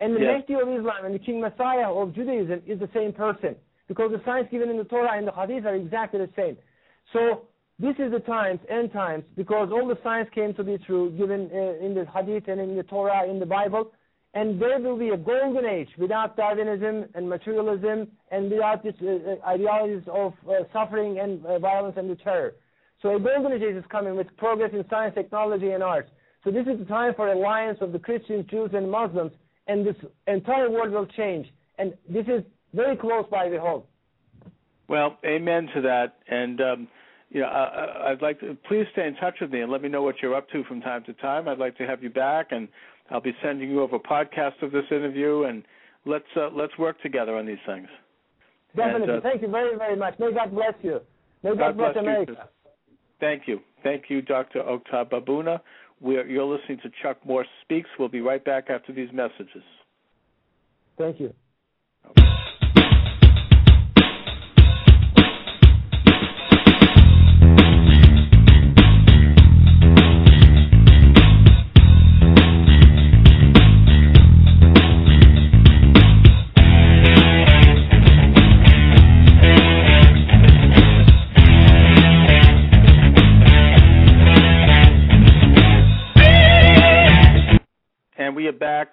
And 0.00 0.16
the 0.16 0.20
yes. 0.20 0.42
Mahdi 0.48 0.62
of 0.62 0.68
Islam 0.68 1.04
and 1.04 1.14
the 1.14 1.18
King 1.18 1.40
Messiah 1.40 1.90
of 1.92 2.14
Judaism 2.14 2.62
is 2.66 2.78
the 2.78 2.88
same 2.92 3.12
person. 3.12 3.56
because 3.92 4.10
the 4.10 4.22
signs 4.24 4.48
given 4.50 4.70
in 4.70 4.78
the 4.78 4.84
Torah 4.84 5.18
and 5.18 5.26
the 5.26 5.32
Hadith 5.32 5.66
are 5.66 5.74
exactly 5.74 6.20
the 6.20 6.30
same. 6.34 6.56
So 7.12 7.42
this 7.78 7.94
is 7.98 8.10
the 8.10 8.20
times, 8.20 8.60
end 8.70 8.92
times, 8.92 9.24
because 9.36 9.68
all 9.70 9.86
the 9.86 9.98
signs 10.02 10.28
came 10.34 10.54
to 10.54 10.64
be 10.64 10.78
true 10.78 11.10
given 11.10 11.50
uh, 11.52 11.84
in 11.84 11.94
the 11.94 12.06
Hadith 12.14 12.48
and 12.48 12.58
in 12.60 12.74
the 12.74 12.84
Torah, 12.84 13.28
in 13.28 13.38
the 13.38 13.46
Bible. 13.46 13.92
And 14.34 14.60
there 14.60 14.78
will 14.78 14.96
be 14.96 15.10
a 15.10 15.16
golden 15.16 15.66
age 15.66 15.88
without 15.98 16.36
Darwinism 16.36 17.04
and 17.14 17.28
materialism 17.28 18.08
and 18.30 18.50
without 18.50 18.84
uh, 18.84 18.88
uh, 18.88 19.46
ideologies 19.46 20.08
of 20.10 20.32
uh, 20.48 20.64
suffering 20.72 21.18
and 21.18 21.44
uh, 21.44 21.58
violence 21.58 21.96
and 21.98 22.08
the 22.08 22.16
terror. 22.16 22.54
So 23.02 23.16
a 23.16 23.20
golden 23.20 23.52
age 23.52 23.62
is 23.62 23.84
coming 23.90 24.16
with 24.16 24.34
progress 24.38 24.70
in 24.72 24.84
science, 24.88 25.14
technology, 25.14 25.70
and 25.70 25.82
arts. 25.82 26.08
So 26.44 26.50
this 26.50 26.66
is 26.66 26.78
the 26.78 26.86
time 26.86 27.12
for 27.14 27.30
alliance 27.30 27.78
of 27.80 27.92
the 27.92 27.98
Christians, 27.98 28.46
Jews, 28.50 28.70
and 28.72 28.90
Muslims, 28.90 29.32
and 29.66 29.86
this 29.86 29.96
entire 30.26 30.70
world 30.70 30.92
will 30.92 31.06
change. 31.06 31.46
And 31.78 31.94
this 32.08 32.26
is 32.26 32.42
very 32.72 32.96
close 32.96 33.26
by, 33.30 33.48
we 33.48 33.58
hope. 33.58 33.88
Well, 34.88 35.18
amen 35.24 35.68
to 35.74 35.82
that. 35.82 36.16
And 36.28 36.60
um, 36.60 36.88
you 37.30 37.40
know, 37.40 37.46
I, 37.46 38.10
I'd 38.10 38.22
like 38.22 38.40
to 38.40 38.56
please 38.68 38.86
stay 38.92 39.06
in 39.06 39.16
touch 39.16 39.36
with 39.40 39.50
me 39.50 39.60
and 39.60 39.72
let 39.72 39.82
me 39.82 39.88
know 39.88 40.02
what 40.02 40.16
you're 40.20 40.34
up 40.34 40.48
to 40.50 40.64
from 40.64 40.80
time 40.80 41.02
to 41.04 41.12
time. 41.14 41.48
I'd 41.48 41.58
like 41.58 41.76
to 41.78 41.86
have 41.86 42.02
you 42.02 42.10
back, 42.10 42.48
and 42.50 42.68
I'll 43.10 43.20
be 43.20 43.34
sending 43.42 43.70
you 43.70 43.82
over 43.82 43.96
a 43.96 44.00
podcast 44.00 44.62
of 44.62 44.72
this 44.72 44.84
interview, 44.90 45.44
and 45.44 45.62
let's 46.06 46.24
uh, 46.36 46.48
let's 46.52 46.76
work 46.78 47.00
together 47.02 47.36
on 47.36 47.46
these 47.46 47.58
things. 47.66 47.88
Definitely. 48.76 49.14
And, 49.14 49.18
uh, 49.18 49.20
Thank 49.20 49.42
you 49.42 49.48
very, 49.48 49.76
very 49.76 49.96
much. 49.96 50.18
May 50.18 50.32
God 50.32 50.52
bless 50.52 50.74
you. 50.82 51.00
May 51.42 51.50
God, 51.50 51.58
God 51.58 51.76
bless, 51.76 51.92
bless 51.94 52.02
America. 52.02 52.32
too. 52.32 52.70
Thank 53.20 53.42
you. 53.46 53.60
Thank 53.82 54.04
you, 54.08 54.22
Dr. 54.22 54.62
Oktar 54.62 55.10
Babuna. 55.10 55.60
We're, 56.00 56.26
you're 56.26 56.44
listening 56.44 56.78
to 56.82 56.90
Chuck 57.02 57.18
Morse 57.24 57.46
Speaks. 57.62 57.88
We'll 57.98 58.08
be 58.08 58.20
right 58.20 58.44
back 58.44 58.70
after 58.70 58.92
these 58.92 59.08
messages. 59.12 59.62
Thank 60.98 61.20
you. 61.20 61.32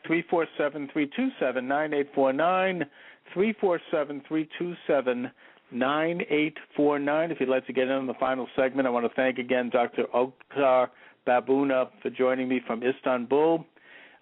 347 0.06 0.89
327 0.91 1.68
9849. 1.68 2.86
347 3.34 4.22
327 4.28 5.32
9849. 5.72 7.32
If 7.32 7.39
you'd 7.39 7.50
like 7.50 7.68
to 7.68 7.74
get 7.74 7.84
in 7.84 7.91
on 7.93 8.08
the 8.08 8.14
final 8.20 8.47
segment, 8.56 8.88
I 8.88 8.89
want 8.89 9.06
to 9.06 9.14
thank 9.16 9.38
again 9.38 9.70
Dr. 9.70 10.06
Oktar 10.16 10.88
Babuna 11.28 11.89
for 12.02 12.10
joining 12.10 12.47
me 12.47 12.62
from 12.66 12.82
Istanbul. 12.84 13.66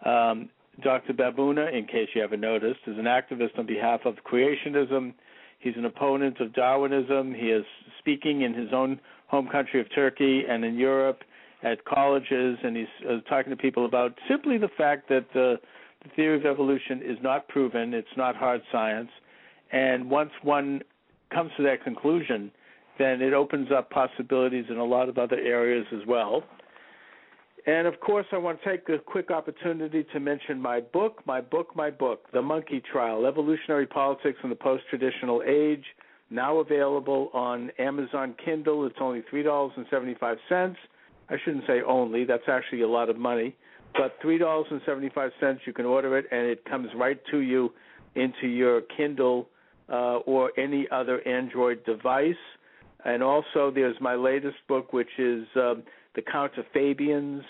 Um, 0.06 0.50
Dr. 0.84 1.14
Babuna, 1.14 1.74
in 1.74 1.86
case 1.86 2.10
you 2.14 2.22
haven't 2.22 2.42
noticed, 2.42 2.82
is 2.86 2.98
an 2.98 3.06
activist 3.06 3.58
on 3.58 3.66
behalf 3.66 4.02
of 4.06 4.16
creationism. 4.30 5.14
He's 5.60 5.74
an 5.76 5.86
opponent 5.86 6.40
of 6.40 6.54
Darwinism. 6.54 7.34
He 7.34 7.48
is 7.48 7.66
speaking 8.00 8.42
in 8.42 8.54
his 8.54 8.70
own 8.74 9.00
home 9.28 9.48
country 9.48 9.82
of 9.82 9.88
Turkey 9.94 10.44
and 10.48 10.64
in 10.64 10.78
Europe 10.78 11.24
at 11.72 11.84
colleges, 11.86 12.58
and 12.64 12.76
he's 12.76 12.86
uh, 13.10 13.20
talking 13.30 13.50
to 13.50 13.58
people 13.58 13.86
about 13.86 14.14
simply 14.30 14.58
the 14.58 14.70
fact 14.78 15.10
that 15.10 15.26
the, 15.34 15.60
the 16.04 16.10
theory 16.16 16.38
of 16.38 16.46
evolution 16.46 17.02
is 17.04 17.18
not 17.22 17.48
proven, 17.48 17.94
it's 17.94 18.08
not 18.16 18.36
hard 18.36 18.62
science, 18.72 19.10
and 19.72 20.10
once 20.10 20.32
one 20.44 20.82
comes 21.34 21.52
to 21.58 21.64
that 21.64 21.84
conclusion, 21.84 22.52
then 22.98 23.22
it 23.22 23.34
opens 23.34 23.70
up 23.72 23.90
possibilities 23.90 24.66
in 24.70 24.78
a 24.78 24.84
lot 24.84 25.10
of 25.10 25.18
other 25.18 25.38
areas 25.38 25.86
as 25.94 26.06
well. 26.08 26.44
And 27.66 27.86
of 27.86 28.00
course, 28.00 28.26
I 28.32 28.38
want 28.38 28.64
to 28.64 28.70
take 28.70 28.88
a 28.88 28.98
quick 28.98 29.30
opportunity 29.30 30.06
to 30.14 30.20
mention 30.22 30.62
my 30.62 30.80
book, 30.80 31.22
my 31.26 31.42
book, 31.42 31.76
my 31.76 31.90
book, 31.90 32.26
The 32.32 32.42
Monkey 32.42 32.82
Trial 32.92 33.26
Evolutionary 33.26 33.86
Politics 33.86 34.40
in 34.42 34.50
the 34.50 34.56
Post 34.56 34.84
Traditional 34.90 35.44
Age, 35.46 35.84
now 36.30 36.60
available 36.60 37.30
on 37.34 37.70
Amazon 37.78 38.36
Kindle. 38.44 38.86
It's 38.86 38.96
only 39.02 39.22
$3.75. 39.32 40.76
I 41.30 41.36
shouldn't 41.44 41.66
say 41.68 41.82
only, 41.82 42.26
that's 42.26 42.48
actually 42.48 42.82
a 42.82 42.88
lot 42.88 43.10
of 43.10 43.18
money. 43.18 43.56
But 43.94 44.20
$3.75, 44.22 45.58
you 45.66 45.74
can 45.74 45.86
order 45.86 46.18
it, 46.18 46.26
and 46.32 46.46
it 46.48 46.64
comes 46.66 46.90
right 46.96 47.20
to 47.32 47.40
you 47.40 47.74
into 48.16 48.48
your 48.48 48.82
Kindle 48.96 49.50
uh, 49.90 50.18
or 50.26 50.52
any 50.58 50.88
other 50.92 51.26
Android 51.28 51.84
device. 51.86 52.36
And 53.06 53.24
also, 53.24 53.72
there's 53.74 53.96
my 54.02 54.16
latest 54.16 54.58
book, 54.68 54.94
which 54.94 55.10
is 55.18 55.46
um, 55.56 55.84
The 56.16 56.22
Counterfabians 56.22 57.44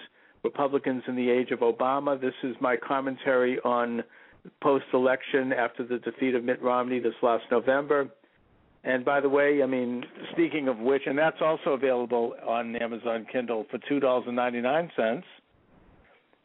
Republicans 0.44 1.04
in 1.08 1.16
the 1.16 1.30
Age 1.30 1.52
of 1.52 1.60
Obama. 1.60 2.20
This 2.20 2.34
is 2.44 2.56
my 2.62 2.78
commentary 2.78 3.60
on 3.66 4.04
post 4.62 4.86
election 4.94 5.52
after 5.52 5.86
the 5.86 5.98
defeat 5.98 6.36
of 6.36 6.44
Mitt 6.44 6.62
Romney 6.62 7.00
this 7.00 7.14
last 7.22 7.44
November. 7.52 8.08
And 8.84 9.04
by 9.04 9.20
the 9.20 9.30
way, 9.30 9.62
I 9.64 9.66
mean, 9.66 10.04
speaking 10.32 10.68
of 10.68 10.78
which, 10.78 11.04
and 11.06 11.18
that's 11.18 11.42
also 11.42 11.72
available 11.72 12.34
on 12.48 12.76
Amazon 12.78 13.26
Kindle 13.32 13.66
for 13.70 13.80
two 13.90 14.00
dollars 14.00 14.26
and 14.28 14.36
ninety 14.36 14.62
nine 14.62 14.92
cents. 14.96 15.26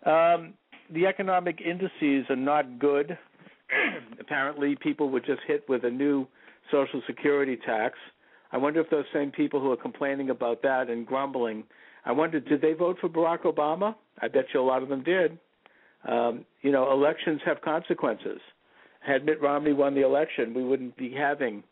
Um, 0.04 0.54
the 0.92 1.06
economic 1.06 1.60
indices 1.60 2.26
are 2.28 2.36
not 2.36 2.78
good. 2.78 3.16
Apparently, 4.20 4.76
people 4.76 5.08
were 5.08 5.20
just 5.20 5.40
hit 5.46 5.68
with 5.68 5.84
a 5.84 5.90
new 5.90 6.26
Social 6.70 7.02
Security 7.06 7.56
tax. 7.64 7.98
I 8.50 8.58
wonder 8.58 8.80
if 8.80 8.90
those 8.90 9.04
same 9.12 9.30
people 9.30 9.60
who 9.60 9.70
are 9.70 9.76
complaining 9.76 10.30
about 10.30 10.62
that 10.62 10.90
and 10.90 11.06
grumbling, 11.06 11.64
I 12.04 12.12
wonder, 12.12 12.40
did 12.40 12.60
they 12.60 12.74
vote 12.74 12.98
for 13.00 13.08
Barack 13.08 13.42
Obama? 13.42 13.94
I 14.20 14.28
bet 14.28 14.46
you 14.52 14.60
a 14.60 14.62
lot 14.62 14.82
of 14.82 14.88
them 14.88 15.02
did. 15.02 15.38
Um, 16.06 16.44
you 16.60 16.72
know, 16.72 16.92
elections 16.92 17.40
have 17.46 17.60
consequences. 17.62 18.40
Had 19.00 19.24
Mitt 19.24 19.40
Romney 19.40 19.72
won 19.72 19.94
the 19.94 20.04
election, 20.04 20.52
we 20.54 20.64
wouldn't 20.64 20.96
be 20.96 21.12
having 21.12 21.62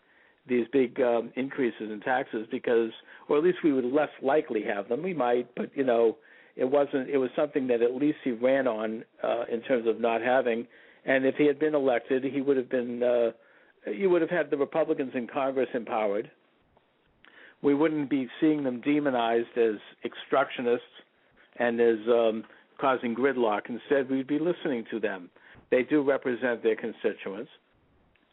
these 0.47 0.66
big 0.72 1.01
um, 1.01 1.32
increases 1.36 1.91
in 1.91 2.01
taxes 2.01 2.47
because, 2.51 2.91
or 3.28 3.38
at 3.38 3.45
least 3.45 3.59
we 3.62 3.72
would 3.72 3.84
less 3.84 4.11
likely 4.22 4.62
have 4.62 4.88
them. 4.88 5.03
We 5.03 5.14
might, 5.14 5.55
but 5.55 5.70
you 5.74 5.84
know, 5.84 6.16
it 6.57 6.64
wasn't. 6.64 7.09
It 7.09 7.18
was 7.18 7.30
something 7.36 7.66
that 7.68 7.82
at 7.82 7.95
least 7.95 8.18
he 8.24 8.32
ran 8.32 8.66
on 8.66 9.05
uh, 9.22 9.45
in 9.51 9.62
terms 9.62 9.86
of 9.86 10.01
not 10.01 10.22
having. 10.22 10.66
And 11.05 11.24
if 11.24 11.36
he 11.36 11.47
had 11.47 11.59
been 11.59 11.74
elected, 11.74 12.24
he 12.24 12.41
would 12.41 12.57
have 12.57 12.68
been. 12.68 13.03
Uh, 13.03 13.30
you 13.91 14.11
would 14.11 14.20
have 14.20 14.30
had 14.30 14.51
the 14.51 14.57
Republicans 14.57 15.12
in 15.14 15.26
Congress 15.26 15.68
empowered. 15.72 16.30
We 17.62 17.74
wouldn't 17.74 18.11
be 18.11 18.28
seeing 18.41 18.64
them 18.64 18.80
demonized 18.80 19.57
as 19.57 19.76
obstructionists 20.05 20.80
and 21.57 21.80
as 21.80 21.99
um, 22.09 22.45
causing 22.78 23.14
gridlock. 23.14 23.62
Instead, 23.68 24.11
we'd 24.11 24.26
be 24.26 24.38
listening 24.38 24.84
to 24.91 24.99
them. 24.99 25.30
They 25.70 25.82
do 25.82 26.03
represent 26.03 26.62
their 26.62 26.76
constituents 26.76 27.51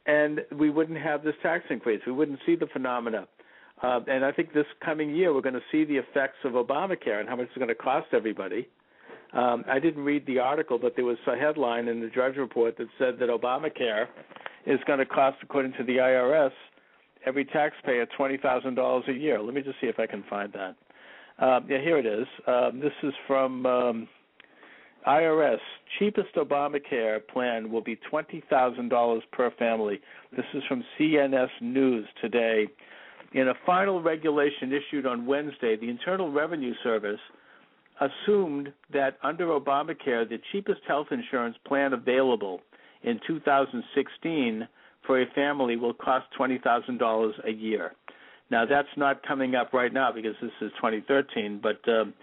and 0.07 0.41
we 0.57 0.69
wouldn't 0.69 0.97
have 0.97 1.23
this 1.23 1.35
tax 1.43 1.65
increase. 1.69 2.01
We 2.05 2.13
wouldn't 2.13 2.39
see 2.45 2.55
the 2.55 2.67
phenomena. 2.67 3.27
Uh, 3.83 3.99
and 4.07 4.25
I 4.25 4.31
think 4.31 4.53
this 4.53 4.65
coming 4.83 5.13
year 5.13 5.33
we're 5.33 5.41
going 5.41 5.53
to 5.53 5.61
see 5.71 5.83
the 5.83 5.97
effects 5.97 6.37
of 6.43 6.53
Obamacare 6.53 7.19
and 7.19 7.29
how 7.29 7.35
much 7.35 7.47
it's 7.47 7.57
going 7.57 7.67
to 7.67 7.75
cost 7.75 8.07
everybody. 8.11 8.67
Um, 9.33 9.65
I 9.69 9.79
didn't 9.79 10.03
read 10.03 10.25
the 10.25 10.39
article, 10.39 10.79
but 10.79 10.95
there 10.95 11.05
was 11.05 11.17
a 11.27 11.35
headline 11.35 11.87
in 11.87 11.99
the 11.99 12.07
Drudge 12.07 12.37
Report 12.37 12.77
that 12.77 12.87
said 12.97 13.19
that 13.19 13.29
Obamacare 13.29 14.07
is 14.65 14.79
going 14.87 14.99
to 14.99 15.05
cost, 15.05 15.37
according 15.43 15.73
to 15.73 15.83
the 15.83 15.97
IRS, 15.97 16.51
every 17.25 17.45
taxpayer 17.45 18.07
twenty 18.17 18.37
thousand 18.37 18.75
dollars 18.75 19.03
a 19.09 19.13
year. 19.13 19.41
Let 19.41 19.53
me 19.53 19.61
just 19.61 19.79
see 19.81 19.87
if 19.87 19.99
I 19.99 20.07
can 20.07 20.23
find 20.29 20.53
that. 20.53 20.75
Um, 21.45 21.65
yeah, 21.69 21.81
here 21.81 21.97
it 21.97 22.05
is. 22.05 22.25
Um, 22.47 22.79
this 22.79 22.93
is 23.03 23.13
from 23.27 23.65
um, 23.65 24.07
IRS 25.07 25.59
cheapest 25.97 26.35
Obamacare 26.35 27.25
plan 27.27 27.71
will 27.71 27.81
be 27.81 27.97
$20,000 28.11 29.21
per 29.31 29.51
family. 29.51 30.01
This 30.35 30.45
is 30.53 30.63
from 30.67 30.83
CNS 30.99 31.49
News 31.61 32.05
today. 32.21 32.67
In 33.33 33.47
a 33.47 33.53
final 33.65 34.01
regulation 34.01 34.73
issued 34.73 35.05
on 35.05 35.25
Wednesday, 35.25 35.77
the 35.77 35.89
Internal 35.89 36.31
Revenue 36.31 36.73
Service 36.83 37.19
assumed 38.01 38.73
that 38.91 39.17
under 39.23 39.47
Obamacare, 39.47 40.27
the 40.27 40.39
cheapest 40.51 40.81
health 40.87 41.07
insurance 41.11 41.55
plan 41.65 41.93
available 41.93 42.59
in 43.03 43.19
2016 43.25 44.67
for 45.05 45.21
a 45.21 45.25
family 45.33 45.77
will 45.77 45.93
cost 45.93 46.25
$20,000 46.37 47.31
a 47.47 47.51
year. 47.51 47.93
Now, 48.51 48.65
that's 48.65 48.87
not 48.97 49.25
coming 49.25 49.55
up 49.55 49.73
right 49.73 49.91
now 49.91 50.11
because 50.11 50.35
this 50.41 50.51
is 50.61 50.71
2013, 50.81 51.61
but 51.61 51.79
um, 51.89 52.13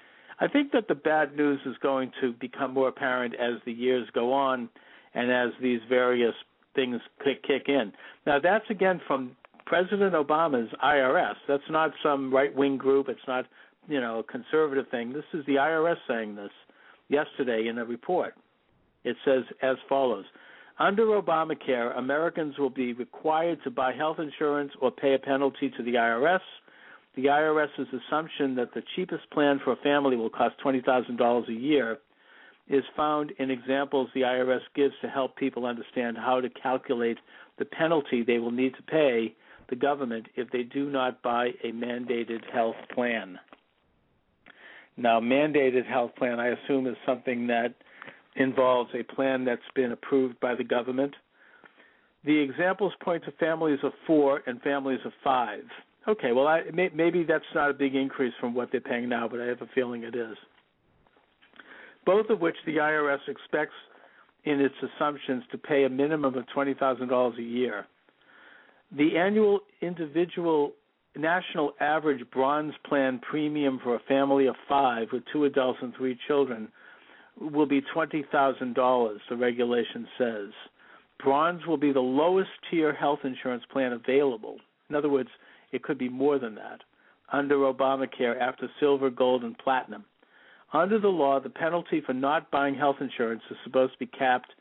I 0.41 0.49
think 0.49 0.72
that 0.72 0.89
the 0.89 0.95
bad 0.95 1.37
news 1.37 1.61
is 1.64 1.76
going 1.82 2.11
to 2.20 2.32
become 2.32 2.74
more 2.74 2.89
apparent 2.89 3.35
as 3.35 3.55
the 3.64 3.72
years 3.72 4.09
go 4.14 4.32
on 4.32 4.68
and 5.14 5.30
as 5.30 5.51
these 5.62 5.80
various 5.89 6.35
things 6.74 7.01
kick 7.24 7.68
in. 7.68 7.93
Now, 8.26 8.41
that's 8.41 8.68
again 8.68 9.01
from 9.07 9.37
President 9.66 10.14
Obama's 10.14 10.70
IRS. 10.82 11.35
That's 11.49 11.62
not 11.70 11.93
some 12.03 12.32
right 12.32 12.55
wing 12.55 12.76
group. 12.76 13.09
It's 13.09 13.20
not, 13.26 13.47
you 13.89 14.01
know, 14.01 14.18
a 14.18 14.22
conservative 14.24 14.87
thing. 14.91 15.12
This 15.12 15.24
is 15.32 15.47
the 15.47 15.55
IRS 15.55 15.97
saying 16.09 16.37
this 16.37 16.51
yesterday 17.09 17.68
in 17.68 17.78
a 17.78 17.85
report. 17.85 18.35
It 19.05 19.16
says 19.24 19.45
as 19.62 19.76
follows 19.89 20.24
Under 20.78 21.05
Obamacare, 21.07 21.97
Americans 21.97 22.59
will 22.59 22.70
be 22.70 22.93
required 22.93 23.62
to 23.64 23.70
buy 23.70 23.93
health 23.93 24.18
insurance 24.18 24.72
or 24.80 24.91
pay 24.91 25.14
a 25.14 25.18
penalty 25.18 25.70
to 25.76 25.82
the 25.82 25.95
IRS. 25.95 26.41
The 27.17 27.27
IRS's 27.27 27.89
assumption 27.93 28.57
that 28.57 28.75
the 28.75 28.83
cheapest 28.97 29.31
plan 29.31 29.61
for 29.62 29.73
a 29.73 29.77
family 29.77 30.17
will 30.17 30.31
cost 30.31 30.57
$20,000 30.65 31.49
a 31.49 31.53
year 31.53 31.99
is 32.69 32.83
found 32.97 33.33
in 33.39 33.51
examples 33.51 34.09
the 34.15 34.23
IRS 34.23 34.62
gives 34.75 34.95
to 35.03 35.09
help 35.09 35.37
people 35.37 35.67
understand 35.67 36.17
how 36.17 36.41
to 36.41 36.49
calculate 36.49 37.19
the 37.59 37.65
penalty 37.65 38.23
they 38.23 38.39
will 38.39 38.51
need 38.51 38.75
to 38.75 38.83
pay 38.83 39.35
the 39.69 39.77
government 39.77 40.27
if 40.37 40.51
they 40.51 40.62
do 40.62 40.91
not 40.91 41.23
buy 41.23 41.49
a 41.62 41.73
mandated 41.73 42.41
health 42.53 42.77
plan. 42.95 43.39
Now, 44.97 45.21
mandated 45.21 45.87
health 45.87 46.15
plan, 46.17 46.41
I 46.41 46.49
assume, 46.49 46.87
is 46.87 46.97
something 47.07 47.47
that 47.49 47.75
involves 48.37 48.91
a 48.95 49.03
plan 49.15 49.45
that's 49.45 49.62
been 49.75 49.93
approved 49.93 50.39
by 50.41 50.55
the 50.55 50.65
government. 50.65 51.15
The 52.25 52.39
examples 52.39 52.93
point 53.01 53.25
to 53.25 53.33
families 53.33 53.81
of 53.83 53.93
four 54.07 54.43
and 54.47 54.61
families 54.62 55.01
of 55.05 55.12
five. 55.23 55.65
Okay, 56.07 56.33
well, 56.33 56.47
I, 56.47 56.63
may, 56.73 56.91
maybe 56.95 57.25
that's 57.25 57.45
not 57.55 57.71
a 57.71 57.75
big 57.75 57.95
increase 57.95 58.35
from 58.39 58.55
what 58.55 58.71
they're 58.71 58.81
paying 58.81 59.09
now, 59.09 59.27
but 59.29 59.41
I 59.41 59.47
have 59.47 59.63
a 59.63 59.69
feeling 59.75 60.03
it 60.03 60.15
is. 60.15 60.37
Both 62.05 62.29
of 62.29 62.41
which 62.41 62.57
the 62.67 62.77
IRS 62.77 63.27
expects 63.27 63.75
in 64.45 64.61
its 64.61 64.75
assumptions 64.83 65.45
to 65.51 65.59
pay 65.59 65.85
a 65.85 65.89
minimum 65.89 66.35
of 66.35 66.45
$20,000 66.55 67.39
a 67.39 67.43
year. 67.43 67.87
The 68.97 69.17
annual 69.17 69.61
individual 69.81 70.73
national 71.17 71.73
average 71.81 72.29
bronze 72.31 72.75
plan 72.87 73.21
premium 73.21 73.81
for 73.83 73.95
a 73.95 74.01
family 74.01 74.47
of 74.47 74.57
five 74.69 75.09
with 75.13 75.23
two 75.33 75.45
adults 75.45 75.79
and 75.81 75.95
three 75.97 76.19
children 76.27 76.69
will 77.41 77.67
be 77.67 77.83
$20,000, 77.95 79.19
the 79.29 79.37
regulation 79.37 80.07
says. 80.19 80.51
Bronze 81.23 81.67
will 81.67 81.77
be 81.77 81.93
the 81.93 82.01
lowest 82.01 82.51
tier 82.71 82.93
health 82.93 83.21
insurance 83.25 83.65
plan 83.73 83.93
available. 83.93 84.57
In 84.91 84.97
other 84.97 85.09
words, 85.09 85.31
it 85.75 85.83
could 85.83 85.99
be 85.99 86.09
more 86.09 86.39
than 86.39 86.55
that 86.55 86.81
under 87.33 87.57
Obamacare 87.57 88.41
after 88.41 88.70
silver, 88.79 89.11
gold, 89.11 89.43
and 89.43 89.59
platinum. 89.59 90.05
Under 90.72 91.01
the 91.01 91.09
law, 91.09 91.41
the 91.41 91.51
penalty 91.51 92.01
for 92.01 92.12
not 92.12 92.51
buying 92.51 92.75
health 92.75 92.97
insurance 93.01 93.43
is 93.51 93.57
supposed 93.64 93.95
to 93.95 93.99
be 93.99 94.07
capped 94.07 94.53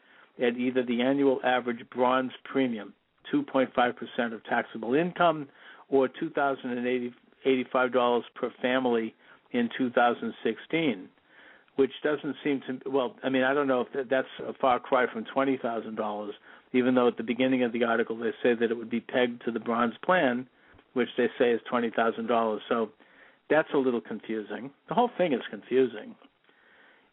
at 0.41 0.57
either 0.57 0.82
the 0.84 1.01
annual 1.01 1.39
average 1.43 1.86
bronze 1.91 2.32
premium, 2.43 2.93
2.5% 3.34 4.34
of 4.34 4.43
taxable 4.45 4.95
income, 4.95 5.47
or 5.89 6.09
$2,085 6.09 8.24
per 8.36 8.51
family 8.61 9.14
in 9.51 9.70
2016 9.78 11.09
which 11.76 11.91
doesn't 12.03 12.36
seem 12.43 12.61
to 12.68 12.89
well 12.89 13.16
i 13.24 13.30
mean 13.30 13.43
i 13.43 13.53
don't 13.53 13.68
know 13.68 13.82
if 13.82 14.09
that's 14.09 14.28
a 14.47 14.53
far 14.53 14.80
cry 14.80 15.05
from 15.11 15.26
twenty 15.26 15.57
thousand 15.57 15.95
dollars 15.95 16.34
even 16.72 16.95
though 16.95 17.07
at 17.07 17.18
the 17.18 17.24
beginning 17.24 17.64
of 17.64 17.72
the 17.72 17.84
article 17.84 18.18
they 18.18 18.32
say 18.41 18.53
that 18.53 18.72
it 18.72 18.78
would 18.78 18.89
be 18.89 18.99
pegged 18.99 19.43
to 19.45 19.51
the 19.51 19.59
bronze 19.59 19.93
plan 20.03 20.47
which 20.94 21.10
they 21.18 21.28
say 21.38 21.52
is 21.52 21.62
twenty 21.70 21.91
thousand 21.96 22.28
dollars. 22.28 22.62
So 22.70 22.89
that's 23.50 23.70
a 23.74 23.78
little 23.78 24.02
confusing. 24.02 24.72
The 24.88 24.96
whole 24.96 25.12
thing 25.18 25.34
is 25.34 25.41
confusing. 25.50 26.16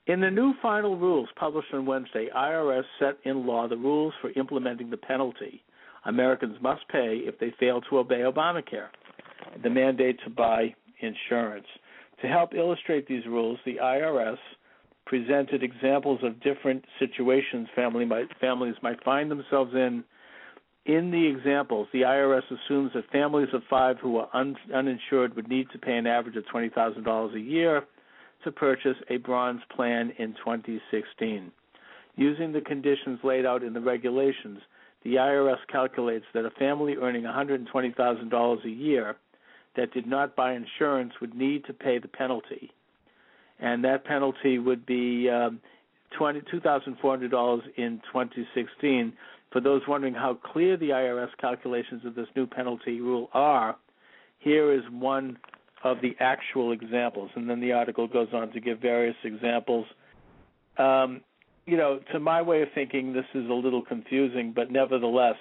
In 0.06 0.20
the 0.20 0.30
new 0.30 0.54
final 0.62 0.96
rules 0.96 1.28
published 1.36 1.72
on 1.72 1.86
wednesday 1.86 2.28
irs 2.34 2.84
set 2.98 3.18
in 3.24 3.46
law 3.46 3.68
the 3.68 3.76
rules 3.76 4.14
for 4.20 4.30
implementing 4.30 4.90
the 4.90 4.96
penalty 4.96 5.62
americans 6.06 6.56
must 6.60 6.88
pay 6.88 7.20
if 7.24 7.38
they 7.38 7.52
fail 7.60 7.80
to 7.82 7.98
obey 7.98 8.20
obamacare 8.20 8.88
the 9.62 9.70
mandate 9.70 10.18
to 10.24 10.30
buy 10.30 10.74
insurance. 11.00 11.66
To 12.22 12.28
help 12.28 12.54
illustrate 12.54 13.08
these 13.08 13.26
rules, 13.26 13.58
the 13.64 13.76
IRS 13.76 14.38
presented 15.06 15.62
examples 15.62 16.20
of 16.22 16.40
different 16.40 16.84
situations 16.98 17.68
family 17.74 18.04
might, 18.04 18.26
families 18.40 18.76
might 18.82 19.02
find 19.02 19.30
themselves 19.30 19.72
in. 19.74 20.04
In 20.90 21.12
the 21.12 21.24
examples, 21.24 21.86
the 21.92 22.00
IRS 22.00 22.42
assumes 22.50 22.90
that 22.94 23.08
families 23.12 23.50
of 23.52 23.62
five 23.70 23.98
who 24.00 24.16
are 24.16 24.28
un, 24.32 24.56
uninsured 24.74 25.36
would 25.36 25.46
need 25.46 25.70
to 25.70 25.78
pay 25.78 25.96
an 25.96 26.08
average 26.08 26.34
of 26.34 26.42
$20,000 26.52 27.32
a 27.32 27.38
year 27.38 27.84
to 28.42 28.50
purchase 28.50 28.96
a 29.08 29.18
bronze 29.18 29.60
plan 29.72 30.12
in 30.18 30.34
2016. 30.44 31.52
Using 32.16 32.50
the 32.50 32.60
conditions 32.60 33.20
laid 33.22 33.46
out 33.46 33.62
in 33.62 33.72
the 33.72 33.80
regulations, 33.80 34.58
the 35.04 35.14
IRS 35.14 35.58
calculates 35.70 36.24
that 36.34 36.44
a 36.44 36.50
family 36.58 36.96
earning 36.96 37.22
$120,000 37.22 38.64
a 38.64 38.68
year 38.68 39.14
that 39.76 39.94
did 39.94 40.08
not 40.08 40.34
buy 40.34 40.54
insurance 40.54 41.12
would 41.20 41.36
need 41.36 41.64
to 41.66 41.72
pay 41.72 42.00
the 42.00 42.08
penalty, 42.08 42.72
and 43.60 43.84
that 43.84 44.04
penalty 44.04 44.58
would 44.58 44.84
be 44.86 45.30
um, 45.30 45.60
twenty 46.18 46.42
two 46.50 46.58
thousand 46.58 46.96
four 47.00 47.12
hundred 47.12 47.30
dollars 47.30 47.62
in 47.76 48.00
2016. 48.12 49.12
For 49.52 49.60
those 49.60 49.82
wondering 49.88 50.14
how 50.14 50.34
clear 50.34 50.76
the 50.76 50.90
IRS 50.90 51.30
calculations 51.40 52.04
of 52.04 52.14
this 52.14 52.28
new 52.36 52.46
penalty 52.46 53.00
rule 53.00 53.28
are, 53.32 53.76
here 54.38 54.72
is 54.72 54.82
one 54.90 55.38
of 55.82 55.98
the 56.02 56.14
actual 56.20 56.72
examples, 56.72 57.30
and 57.34 57.48
then 57.48 57.60
the 57.60 57.72
article 57.72 58.06
goes 58.06 58.28
on 58.32 58.50
to 58.52 58.60
give 58.60 58.78
various 58.80 59.16
examples. 59.24 59.86
Um, 60.78 61.22
you 61.66 61.76
know, 61.76 62.00
to 62.12 62.20
my 62.20 62.42
way 62.42 62.62
of 62.62 62.68
thinking, 62.74 63.12
this 63.12 63.24
is 63.34 63.48
a 63.48 63.52
little 63.52 63.82
confusing, 63.82 64.52
but 64.54 64.70
nevertheless, 64.70 65.36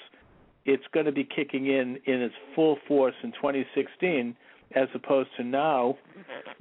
it's 0.66 0.84
going 0.94 1.06
to 1.06 1.12
be 1.12 1.24
kicking 1.24 1.68
in 1.68 1.98
in 2.06 2.22
its 2.22 2.36
full 2.56 2.78
force 2.88 3.16
in 3.24 3.32
2016 3.34 4.36
as 4.76 4.88
opposed 4.94 5.30
to 5.38 5.44
now, 5.44 5.98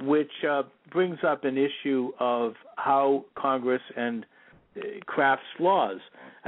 which 0.00 0.30
uh, 0.48 0.62
brings 0.90 1.18
up 1.26 1.44
an 1.44 1.58
issue 1.58 2.10
of 2.18 2.54
how 2.76 3.24
Congress 3.34 3.82
and 3.96 4.24
uh, 4.76 4.80
crafts 5.06 5.44
laws. 5.60 5.98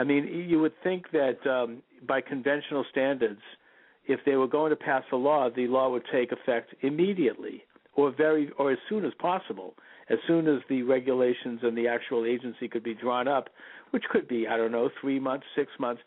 I 0.00 0.04
mean, 0.04 0.46
you 0.48 0.58
would 0.60 0.72
think 0.82 1.10
that 1.12 1.46
um, 1.46 1.82
by 2.08 2.22
conventional 2.22 2.86
standards, 2.90 3.42
if 4.06 4.18
they 4.24 4.36
were 4.36 4.48
going 4.48 4.70
to 4.70 4.76
pass 4.76 5.04
a 5.12 5.16
law, 5.16 5.50
the 5.54 5.66
law 5.66 5.90
would 5.90 6.04
take 6.10 6.32
effect 6.32 6.74
immediately 6.80 7.64
or 7.94 8.10
very 8.10 8.50
or 8.58 8.72
as 8.72 8.78
soon 8.88 9.04
as 9.04 9.12
possible, 9.18 9.74
as 10.08 10.16
soon 10.26 10.48
as 10.48 10.62
the 10.70 10.82
regulations 10.82 11.60
and 11.62 11.76
the 11.76 11.86
actual 11.86 12.24
agency 12.24 12.66
could 12.66 12.82
be 12.82 12.94
drawn 12.94 13.28
up, 13.28 13.50
which 13.90 14.04
could 14.10 14.26
be 14.26 14.48
I 14.48 14.56
don't 14.56 14.72
know 14.72 14.88
three 15.02 15.20
months, 15.20 15.44
six 15.54 15.70
months, 15.78 16.00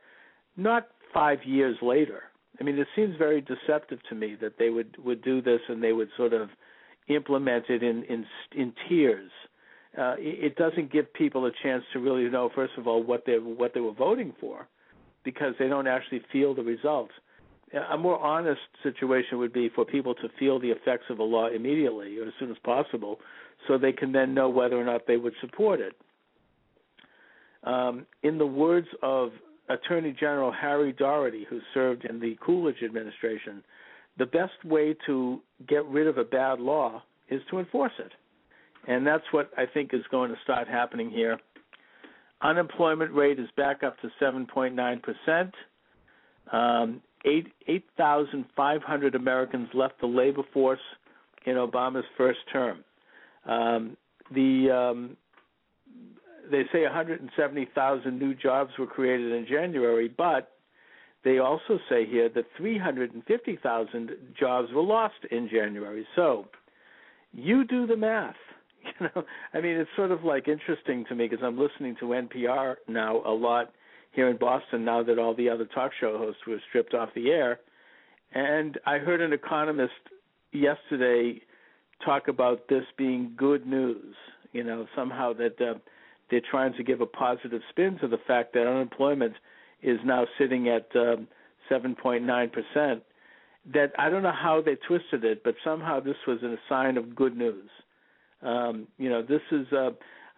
not 0.57 0.87
five 1.13 1.43
years 1.45 1.77
later. 1.83 2.23
I 2.59 2.63
mean, 2.63 2.79
it 2.79 2.87
seems 2.95 3.15
very 3.15 3.41
deceptive 3.41 3.99
to 4.09 4.15
me 4.15 4.35
that 4.41 4.57
they 4.57 4.71
would 4.71 4.97
would 5.05 5.21
do 5.21 5.39
this 5.39 5.61
and 5.69 5.83
they 5.83 5.93
would 5.93 6.09
sort 6.17 6.33
of 6.33 6.49
implement 7.09 7.65
it 7.69 7.83
in 7.83 8.03
in 8.05 8.25
in 8.55 8.73
tiers. 8.89 9.31
Uh, 9.97 10.15
it, 10.17 10.55
doesn't 10.55 10.91
give 10.91 11.13
people 11.13 11.45
a 11.45 11.51
chance 11.61 11.83
to 11.93 11.99
really 11.99 12.27
know, 12.27 12.49
first 12.55 12.73
of 12.77 12.87
all, 12.87 13.03
what 13.03 13.23
they 13.27 13.35
what 13.35 13.75
they 13.75 13.79
were 13.79 13.93
voting 13.93 14.33
for, 14.39 14.67
because 15.23 15.53
they 15.59 15.67
don't 15.67 15.87
actually 15.87 16.21
feel 16.31 16.55
the 16.55 16.63
results. 16.63 17.11
A 17.91 17.97
more 17.97 18.19
honest 18.19 18.61
situation 18.81 19.37
would 19.37 19.53
be 19.53 19.69
for 19.69 19.85
people 19.85 20.15
to 20.15 20.29
feel 20.39 20.59
the 20.59 20.69
effects 20.69 21.05
of 21.09 21.19
a 21.19 21.23
law 21.23 21.47
immediately 21.47 22.17
or 22.19 22.25
as 22.25 22.33
soon 22.39 22.49
as 22.49 22.57
possible, 22.63 23.19
so 23.67 23.77
they 23.77 23.91
can 23.91 24.11
then 24.11 24.33
know 24.33 24.49
whether 24.49 24.75
or 24.79 24.83
not 24.83 25.05
they 25.07 25.17
would 25.17 25.33
support 25.41 25.79
it. 25.79 25.93
Um, 27.63 28.05
in 28.23 28.37
the 28.37 28.45
words 28.45 28.87
of 29.01 29.31
Attorney 29.69 30.15
General 30.19 30.51
Harry 30.51 30.91
Daugherty, 30.91 31.45
who 31.49 31.59
served 31.73 32.05
in 32.05 32.19
the 32.19 32.37
Coolidge 32.45 32.83
administration, 32.83 33.63
the 34.17 34.25
best 34.25 34.63
way 34.65 34.95
to 35.05 35.39
get 35.67 35.85
rid 35.85 36.07
of 36.07 36.17
a 36.17 36.23
bad 36.23 36.59
law 36.59 37.03
is 37.29 37.41
to 37.49 37.59
enforce 37.59 37.93
it. 37.99 38.11
And 38.87 39.05
that's 39.07 39.23
what 39.31 39.49
I 39.57 39.65
think 39.65 39.93
is 39.93 40.03
going 40.11 40.29
to 40.31 40.37
start 40.43 40.67
happening 40.67 41.09
here. 41.09 41.39
Unemployment 42.41 43.13
rate 43.13 43.39
is 43.39 43.47
back 43.55 43.83
up 43.83 43.95
to 44.01 44.09
7.9%. 44.21 45.51
Um, 46.51 47.01
8,500 47.25 49.15
8, 49.15 49.15
Americans 49.15 49.69
left 49.73 49.99
the 50.01 50.07
labor 50.07 50.43
force 50.53 50.79
in 51.45 51.55
Obama's 51.55 52.05
first 52.17 52.39
term. 52.51 52.83
Um, 53.45 53.97
the 54.33 54.69
um, 54.71 55.17
they 56.51 56.63
say 56.73 56.83
170,000 56.83 58.19
new 58.19 58.33
jobs 58.35 58.71
were 58.77 58.87
created 58.87 59.31
in 59.31 59.45
January, 59.47 60.09
but 60.09 60.51
they 61.23 61.39
also 61.39 61.79
say 61.89 62.05
here 62.05 62.29
that 62.29 62.45
350,000 62.57 64.11
jobs 64.37 64.67
were 64.73 64.81
lost 64.81 65.15
in 65.31 65.49
January. 65.49 66.05
So, 66.15 66.47
you 67.31 67.65
do 67.65 67.87
the 67.87 67.95
math. 67.95 68.35
You 68.99 69.07
know, 69.15 69.23
I 69.53 69.61
mean, 69.61 69.77
it's 69.77 69.89
sort 69.95 70.11
of 70.11 70.23
like 70.23 70.47
interesting 70.47 71.05
to 71.09 71.15
me 71.15 71.27
because 71.27 71.43
I'm 71.43 71.57
listening 71.57 71.95
to 71.99 72.05
NPR 72.07 72.75
now 72.87 73.21
a 73.25 73.31
lot 73.31 73.71
here 74.11 74.29
in 74.29 74.37
Boston 74.37 74.85
now 74.85 75.03
that 75.03 75.17
all 75.17 75.33
the 75.33 75.49
other 75.49 75.65
talk 75.65 75.91
show 75.99 76.17
hosts 76.17 76.41
were 76.47 76.57
stripped 76.69 76.93
off 76.93 77.09
the 77.15 77.31
air, 77.31 77.59
and 78.33 78.79
I 78.85 78.97
heard 78.99 79.21
an 79.21 79.33
economist 79.33 79.93
yesterday 80.51 81.41
talk 82.05 82.27
about 82.27 82.67
this 82.69 82.83
being 82.97 83.33
good 83.37 83.65
news. 83.65 84.15
You 84.51 84.63
know, 84.63 84.85
somehow 84.95 85.33
that 85.33 85.59
uh, 85.59 85.79
they're 86.29 86.41
trying 86.51 86.73
to 86.73 86.83
give 86.83 87.01
a 87.01 87.05
positive 87.05 87.61
spin 87.69 87.97
to 87.99 88.07
the 88.07 88.19
fact 88.27 88.53
that 88.53 88.67
unemployment 88.67 89.33
is 89.81 89.99
now 90.05 90.25
sitting 90.37 90.69
at 90.69 90.87
um, 90.95 91.27
7.9 91.71 92.51
percent. 92.51 93.03
That 93.73 93.93
I 93.97 94.09
don't 94.09 94.23
know 94.23 94.33
how 94.33 94.61
they 94.63 94.75
twisted 94.75 95.23
it, 95.23 95.43
but 95.43 95.55
somehow 95.63 95.99
this 95.99 96.17
was 96.27 96.43
a 96.43 96.55
sign 96.67 96.97
of 96.97 97.15
good 97.15 97.35
news. 97.35 97.69
Um, 98.43 98.87
you 98.97 99.09
know, 99.09 99.21
this 99.21 99.41
is 99.51 99.71
uh, 99.71 99.91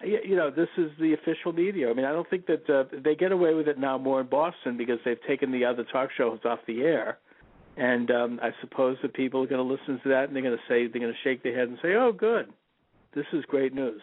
you 0.03 0.35
know, 0.35 0.51
this 0.51 0.67
is 0.77 0.91
the 0.99 1.13
official 1.13 1.53
media. 1.53 1.89
I 1.89 1.93
mean, 1.93 2.05
I 2.05 2.11
don't 2.11 2.29
think 2.29 2.47
that 2.47 2.69
uh, 2.69 2.83
they 3.03 3.15
get 3.15 3.31
away 3.31 3.53
with 3.53 3.67
it 3.67 3.79
now 3.79 3.97
more 3.97 4.21
in 4.21 4.27
Boston 4.27 4.77
because 4.77 4.99
they've 5.05 5.21
taken 5.27 5.51
the 5.51 5.65
other 5.65 5.85
talk 5.91 6.09
shows 6.15 6.39
off 6.45 6.59
the 6.67 6.81
air. 6.81 7.17
And 7.77 8.11
um, 8.11 8.39
I 8.41 8.51
suppose 8.61 8.97
that 9.01 9.13
people 9.13 9.43
are 9.43 9.47
going 9.47 9.65
to 9.65 9.73
listen 9.73 9.99
to 10.03 10.09
that 10.09 10.25
and 10.25 10.35
they're 10.35 10.43
going 10.43 10.57
to 10.57 10.63
say 10.67 10.87
they're 10.87 11.01
going 11.01 11.13
to 11.13 11.19
shake 11.23 11.43
their 11.43 11.57
head 11.57 11.67
and 11.67 11.77
say, 11.81 11.93
"Oh, 11.95 12.11
good, 12.11 12.51
this 13.13 13.25
is 13.33 13.43
great 13.45 13.73
news." 13.73 14.01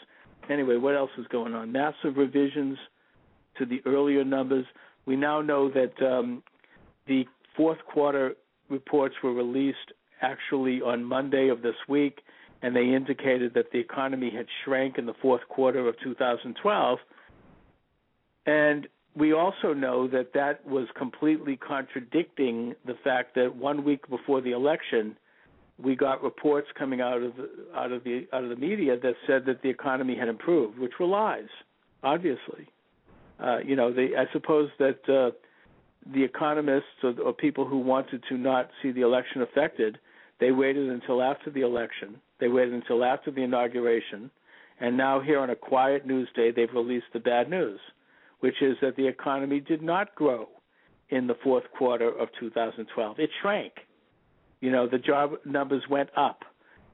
Anyway, 0.51 0.77
what 0.77 0.95
else 0.95 1.11
is 1.19 1.27
going 1.29 1.55
on? 1.55 1.73
Massive 1.73 2.17
revisions 2.17 2.77
to 3.59 3.65
the 3.65 3.81
earlier 3.87 4.25
numbers. 4.25 4.67
We 5.07 5.17
now 5.17 5.41
know 5.41 5.71
that 5.71 5.95
um, 6.05 6.43
the 7.07 7.25
fourth 7.57 7.79
quarter 7.91 8.35
reports 8.69 9.15
were 9.23 9.33
released 9.33 9.93
actually 10.21 10.81
on 10.81 11.05
Monday 11.05 11.49
of 11.49 11.63
this 11.63 11.75
week, 11.89 12.21
and 12.63 12.75
they 12.75 12.95
indicated 12.95 13.55
that 13.55 13.73
the 13.73 13.79
economy 13.79 14.31
had 14.31 14.47
shrank 14.65 14.97
in 14.97 15.07
the 15.07 15.15
fourth 15.21 15.43
quarter 15.49 15.89
of 15.89 15.97
2012. 16.03 16.99
And 18.47 18.89
we 19.17 19.33
also 19.33 19.75
know 19.75 20.09
that 20.09 20.33
that 20.35 20.67
was 20.67 20.87
completely 20.97 21.57
contradicting 21.57 22.75
the 22.87 22.95
fact 23.05 23.35
that 23.35 23.55
one 23.55 23.85
week 23.85 24.09
before 24.09 24.41
the 24.41 24.53
election, 24.53 25.17
we 25.83 25.97
got 25.97 26.23
reports 26.23 26.69
coming 26.79 27.01
out 27.01 27.23
of 27.23 27.37
the, 27.37 27.51
out 27.75 27.93
of 27.93 28.05
the 28.05 28.27
out 28.33 28.45
of 28.45 28.51
the 28.51 28.57
media 28.57 28.97
that 28.99 29.15
said 29.27 29.45
that 29.47 29.63
the 29.63 29.69
economy 29.69 30.17
had 30.17 30.29
improved, 30.29 30.79
which 30.79 30.93
were 30.99 31.07
lies, 31.07 31.49
obviously. 32.03 32.69
Uh, 33.43 33.59
you 33.59 33.75
know, 33.75 33.93
they, 33.93 34.11
I 34.17 34.27
suppose 34.33 34.71
that 34.79 35.01
uh, 35.09 35.33
the 36.15 36.23
economists 36.23 37.03
or, 37.03 37.15
or 37.21 37.33
people 37.33 37.67
who 37.67 37.79
wanted 37.79 38.23
to 38.29 38.37
not 38.37 38.71
see 38.83 38.93
the 38.93 39.03
election 39.03 39.43
affected, 39.43 39.99
they 40.43 40.51
waited 40.51 40.91
until 40.91 41.23
after 41.23 41.51
the 41.53 41.61
election. 41.61 42.17
They 42.41 42.49
waited 42.49 42.75
until 42.75 43.05
after 43.05 43.31
the 43.31 43.43
inauguration, 43.43 44.29
and 44.81 44.97
now 44.97 45.21
here 45.21 45.39
on 45.39 45.51
a 45.51 45.55
quiet 45.55 46.05
news 46.05 46.29
day, 46.35 46.51
they've 46.51 46.75
released 46.75 47.07
the 47.13 47.21
bad 47.21 47.49
news, 47.49 47.79
which 48.41 48.61
is 48.61 48.77
that 48.83 48.97
the 48.97 49.07
economy 49.07 49.61
did 49.61 49.83
not 49.83 50.13
grow 50.17 50.49
in 51.11 51.29
the 51.29 51.37
fourth 51.45 51.63
quarter 51.79 52.09
of 52.09 52.29
2012. 52.41 53.21
It 53.21 53.31
shrank. 53.41 53.73
You 54.61 54.73
know, 54.73 54.89
the 54.89 54.99
job 54.99 55.35
numbers 55.45 55.85
went 55.89 56.11
up. 56.17 56.41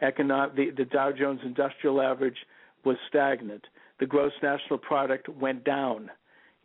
Economic, 0.03 0.55
the, 0.55 0.71
the 0.77 0.85
Dow 0.85 1.11
Jones 1.11 1.41
Industrial 1.43 2.03
Average 2.03 2.37
was 2.85 2.99
stagnant. 3.09 3.65
The 3.99 4.07
gross 4.07 4.33
national 4.43 4.79
product 4.79 5.27
went 5.29 5.65
down 5.65 6.11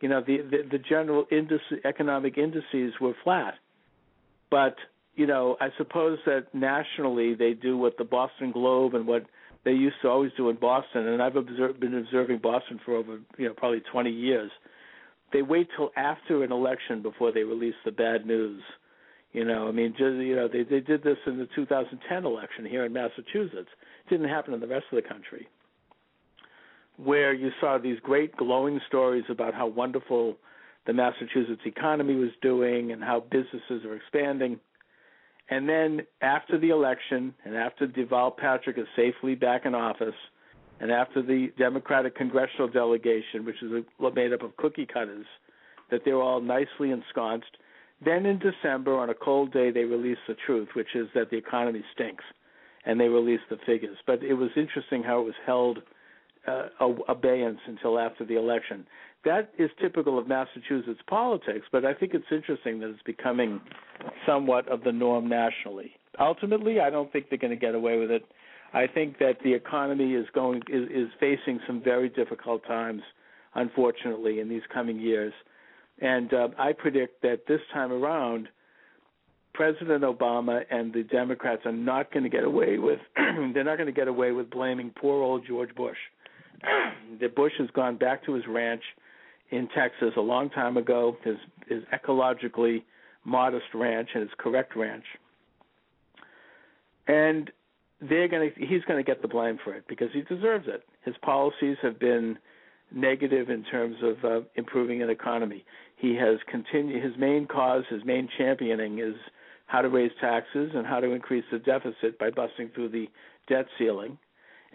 you 0.00 0.08
know 0.10 0.20
the 0.20 0.38
the, 0.50 0.68
the 0.70 0.78
general 0.78 1.24
indice, 1.32 1.84
economic 1.84 2.36
indices 2.36 2.92
were 3.00 3.14
flat 3.22 3.54
but 4.50 4.76
you 5.16 5.26
know 5.26 5.56
i 5.60 5.68
suppose 5.76 6.18
that 6.26 6.46
nationally 6.54 7.34
they 7.34 7.52
do 7.52 7.76
what 7.76 7.96
the 7.98 8.04
boston 8.04 8.50
globe 8.52 8.94
and 8.94 9.06
what 9.06 9.24
they 9.64 9.72
used 9.72 9.96
to 10.02 10.08
always 10.08 10.32
do 10.36 10.48
in 10.50 10.56
boston 10.56 11.06
and 11.08 11.22
i've 11.22 11.36
observed, 11.36 11.80
been 11.80 11.96
observing 11.96 12.38
boston 12.38 12.80
for 12.84 12.94
over 12.96 13.18
you 13.38 13.48
know 13.48 13.54
probably 13.54 13.82
20 13.92 14.10
years. 14.10 14.50
They 15.32 15.42
wait 15.42 15.68
till 15.76 15.90
after 15.96 16.44
an 16.44 16.52
election 16.52 17.02
before 17.02 17.32
they 17.32 17.42
release 17.42 17.74
the 17.84 17.90
bad 17.90 18.24
news. 18.24 18.62
You 19.32 19.44
know 19.44 19.68
i 19.68 19.72
mean 19.72 19.90
just 19.92 20.16
you 20.16 20.36
know 20.36 20.48
they 20.48 20.62
they 20.62 20.80
did 20.80 21.02
this 21.02 21.18
in 21.26 21.38
the 21.38 21.48
2010 21.54 22.24
election 22.24 22.64
here 22.64 22.84
in 22.84 22.92
massachusetts. 22.92 23.70
It 24.06 24.10
didn't 24.10 24.28
happen 24.28 24.54
in 24.54 24.60
the 24.60 24.68
rest 24.68 24.86
of 24.92 25.02
the 25.02 25.08
country. 25.08 25.48
Where 26.96 27.32
you 27.32 27.50
saw 27.60 27.78
these 27.78 27.98
great 28.00 28.36
glowing 28.36 28.80
stories 28.86 29.24
about 29.28 29.52
how 29.54 29.66
wonderful 29.66 30.36
the 30.86 30.92
Massachusetts 30.92 31.62
economy 31.64 32.14
was 32.14 32.30
doing 32.42 32.92
and 32.92 33.02
how 33.02 33.20
businesses 33.30 33.84
are 33.84 33.96
expanding. 33.96 34.60
And 35.50 35.68
then 35.68 36.02
after 36.22 36.58
the 36.58 36.70
election 36.70 37.34
and 37.44 37.54
after 37.54 37.86
Deval 37.86 38.36
Patrick 38.36 38.78
is 38.78 38.86
safely 38.96 39.34
back 39.34 39.66
in 39.66 39.74
office, 39.74 40.14
and 40.80 40.90
after 40.90 41.22
the 41.22 41.52
Democratic 41.58 42.16
congressional 42.16 42.68
delegation, 42.68 43.44
which 43.44 43.62
is 43.62 43.84
made 44.14 44.32
up 44.32 44.42
of 44.42 44.56
cookie 44.56 44.86
cutters, 44.86 45.26
that 45.90 46.00
they're 46.04 46.20
all 46.20 46.40
nicely 46.40 46.90
ensconced, 46.90 47.56
then 48.04 48.26
in 48.26 48.38
December, 48.38 48.98
on 48.98 49.10
a 49.10 49.14
cold 49.14 49.52
day, 49.52 49.70
they 49.70 49.84
release 49.84 50.18
the 50.26 50.34
truth, 50.46 50.68
which 50.74 50.94
is 50.94 51.06
that 51.14 51.30
the 51.30 51.36
economy 51.36 51.84
stinks, 51.94 52.24
and 52.84 52.98
they 52.98 53.08
release 53.08 53.40
the 53.50 53.58
figures. 53.64 53.96
But 54.06 54.22
it 54.22 54.34
was 54.34 54.50
interesting 54.56 55.02
how 55.02 55.20
it 55.20 55.24
was 55.24 55.34
held 55.46 55.78
uh, 56.46 56.68
abeyance 57.08 57.60
until 57.66 57.98
after 57.98 58.24
the 58.24 58.36
election. 58.36 58.86
That 59.24 59.50
is 59.58 59.70
typical 59.80 60.18
of 60.18 60.28
Massachusetts 60.28 61.00
politics, 61.08 61.66
but 61.72 61.84
I 61.84 61.94
think 61.94 62.12
it's 62.12 62.26
interesting 62.30 62.78
that 62.80 62.90
it's 62.90 63.02
becoming 63.02 63.60
somewhat 64.26 64.68
of 64.68 64.84
the 64.84 64.92
norm 64.92 65.28
nationally. 65.28 65.92
Ultimately, 66.20 66.80
I 66.80 66.90
don't 66.90 67.10
think 67.10 67.30
they're 67.30 67.38
going 67.38 67.50
to 67.52 67.58
get 67.58 67.74
away 67.74 67.98
with 67.98 68.10
it. 68.10 68.24
I 68.74 68.86
think 68.86 69.18
that 69.18 69.38
the 69.42 69.54
economy 69.54 70.14
is 70.14 70.26
going 70.34 70.62
is, 70.68 70.88
is 70.90 71.08
facing 71.20 71.60
some 71.66 71.82
very 71.82 72.10
difficult 72.10 72.66
times, 72.66 73.02
unfortunately, 73.54 74.40
in 74.40 74.48
these 74.48 74.62
coming 74.72 75.00
years, 75.00 75.32
and 76.00 76.32
uh, 76.34 76.48
I 76.58 76.72
predict 76.72 77.22
that 77.22 77.46
this 77.48 77.60
time 77.72 77.92
around. 77.92 78.48
President 79.54 80.02
Obama 80.02 80.62
and 80.68 80.92
the 80.92 81.04
Democrats 81.04 81.62
are 81.64 81.70
not 81.70 82.12
going 82.12 82.24
to 82.24 82.28
get 82.28 82.42
away 82.42 82.78
with 82.78 82.98
they're 83.54 83.62
not 83.62 83.76
going 83.76 83.86
to 83.86 83.92
get 83.92 84.08
away 84.08 84.32
with 84.32 84.50
blaming 84.50 84.90
poor 85.00 85.22
old 85.22 85.46
George 85.46 85.72
Bush 85.76 85.96
that 87.20 87.36
Bush 87.36 87.52
has 87.60 87.70
gone 87.70 87.96
back 87.96 88.26
to 88.26 88.32
his 88.32 88.42
ranch 88.48 88.82
in 89.50 89.68
Texas 89.74 90.12
a 90.16 90.20
long 90.20 90.50
time 90.50 90.76
ago, 90.76 91.16
his 91.22 91.36
his 91.68 91.82
ecologically 91.92 92.82
modest 93.24 93.66
ranch 93.74 94.10
and 94.14 94.22
his 94.22 94.32
correct 94.38 94.76
ranch. 94.76 95.04
And 97.06 97.50
they're 98.00 98.28
going 98.28 98.50
to 98.50 98.66
he's 98.66 98.82
going 98.84 99.02
to 99.02 99.06
get 99.06 99.22
the 99.22 99.28
blame 99.28 99.58
for 99.62 99.74
it 99.74 99.84
because 99.88 100.08
he 100.12 100.22
deserves 100.22 100.66
it. 100.68 100.84
His 101.04 101.14
policies 101.22 101.76
have 101.82 101.98
been 101.98 102.38
negative 102.92 103.50
in 103.50 103.64
terms 103.64 103.96
of 104.02 104.24
uh, 104.24 104.40
improving 104.56 105.02
an 105.02 105.10
economy. 105.10 105.64
He 105.96 106.14
has 106.16 106.38
continued 106.50 107.02
his 107.02 107.14
main 107.18 107.46
cause, 107.46 107.84
his 107.88 108.04
main 108.04 108.28
championing 108.38 108.98
is 108.98 109.14
how 109.66 109.80
to 109.80 109.88
raise 109.88 110.12
taxes 110.20 110.72
and 110.74 110.86
how 110.86 111.00
to 111.00 111.12
increase 111.12 111.44
the 111.50 111.58
deficit 111.58 112.18
by 112.18 112.30
busting 112.30 112.70
through 112.74 112.90
the 112.90 113.08
debt 113.48 113.66
ceiling 113.78 114.18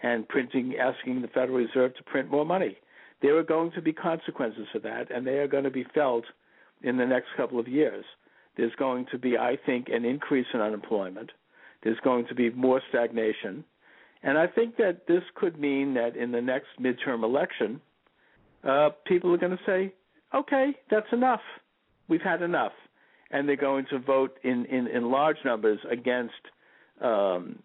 and 0.02 0.28
printing, 0.28 0.74
asking 0.76 1.22
the 1.22 1.28
Federal 1.28 1.58
Reserve 1.58 1.94
to 1.96 2.02
print 2.04 2.30
more 2.30 2.44
money. 2.44 2.76
There 3.22 3.36
are 3.36 3.42
going 3.42 3.72
to 3.72 3.82
be 3.82 3.92
consequences 3.92 4.66
for 4.72 4.78
that, 4.80 5.10
and 5.10 5.26
they 5.26 5.38
are 5.38 5.48
going 5.48 5.64
to 5.64 5.70
be 5.70 5.86
felt 5.94 6.24
in 6.82 6.96
the 6.96 7.06
next 7.06 7.28
couple 7.36 7.60
of 7.60 7.68
years. 7.68 8.04
There's 8.56 8.74
going 8.78 9.06
to 9.12 9.18
be, 9.18 9.36
I 9.36 9.56
think, 9.66 9.88
an 9.88 10.04
increase 10.04 10.46
in 10.54 10.60
unemployment. 10.60 11.30
There's 11.82 11.98
going 12.02 12.26
to 12.28 12.34
be 12.34 12.50
more 12.50 12.80
stagnation. 12.88 13.64
And 14.22 14.36
I 14.36 14.46
think 14.46 14.76
that 14.76 15.06
this 15.06 15.22
could 15.34 15.58
mean 15.58 15.94
that 15.94 16.16
in 16.16 16.32
the 16.32 16.40
next 16.40 16.68
midterm 16.80 17.22
election, 17.24 17.80
uh, 18.64 18.90
people 19.06 19.32
are 19.34 19.38
going 19.38 19.56
to 19.56 19.64
say, 19.64 19.94
okay, 20.34 20.74
that's 20.90 21.06
enough. 21.12 21.40
We've 22.08 22.20
had 22.20 22.42
enough. 22.42 22.72
And 23.30 23.48
they're 23.48 23.56
going 23.56 23.86
to 23.90 23.98
vote 23.98 24.38
in, 24.42 24.66
in, 24.66 24.88
in 24.88 25.10
large 25.10 25.38
numbers 25.44 25.78
against 25.90 26.34
um, 27.00 27.60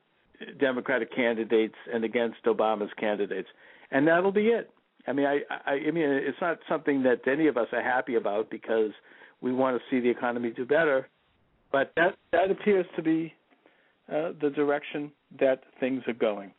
Democratic 0.59 1.13
candidates 1.13 1.75
and 1.93 2.03
against 2.03 2.43
Obama's 2.45 2.91
candidates, 2.99 3.47
and 3.91 4.07
that'll 4.07 4.31
be 4.31 4.47
it. 4.47 4.69
I 5.07 5.13
mean, 5.13 5.25
I, 5.25 5.39
I, 5.49 5.73
I 5.73 5.91
mean, 5.91 6.09
it's 6.09 6.37
not 6.41 6.59
something 6.67 7.03
that 7.03 7.27
any 7.27 7.47
of 7.47 7.57
us 7.57 7.67
are 7.71 7.83
happy 7.83 8.15
about 8.15 8.49
because 8.49 8.91
we 9.41 9.53
want 9.53 9.77
to 9.77 9.83
see 9.89 9.99
the 9.99 10.09
economy 10.09 10.51
do 10.51 10.65
better, 10.65 11.07
but 11.71 11.91
that 11.95 12.15
that 12.31 12.49
appears 12.51 12.85
to 12.95 13.01
be 13.01 13.33
uh, 14.11 14.31
the 14.41 14.49
direction 14.49 15.11
that 15.39 15.63
things 15.79 16.03
are 16.07 16.13
going. 16.13 16.51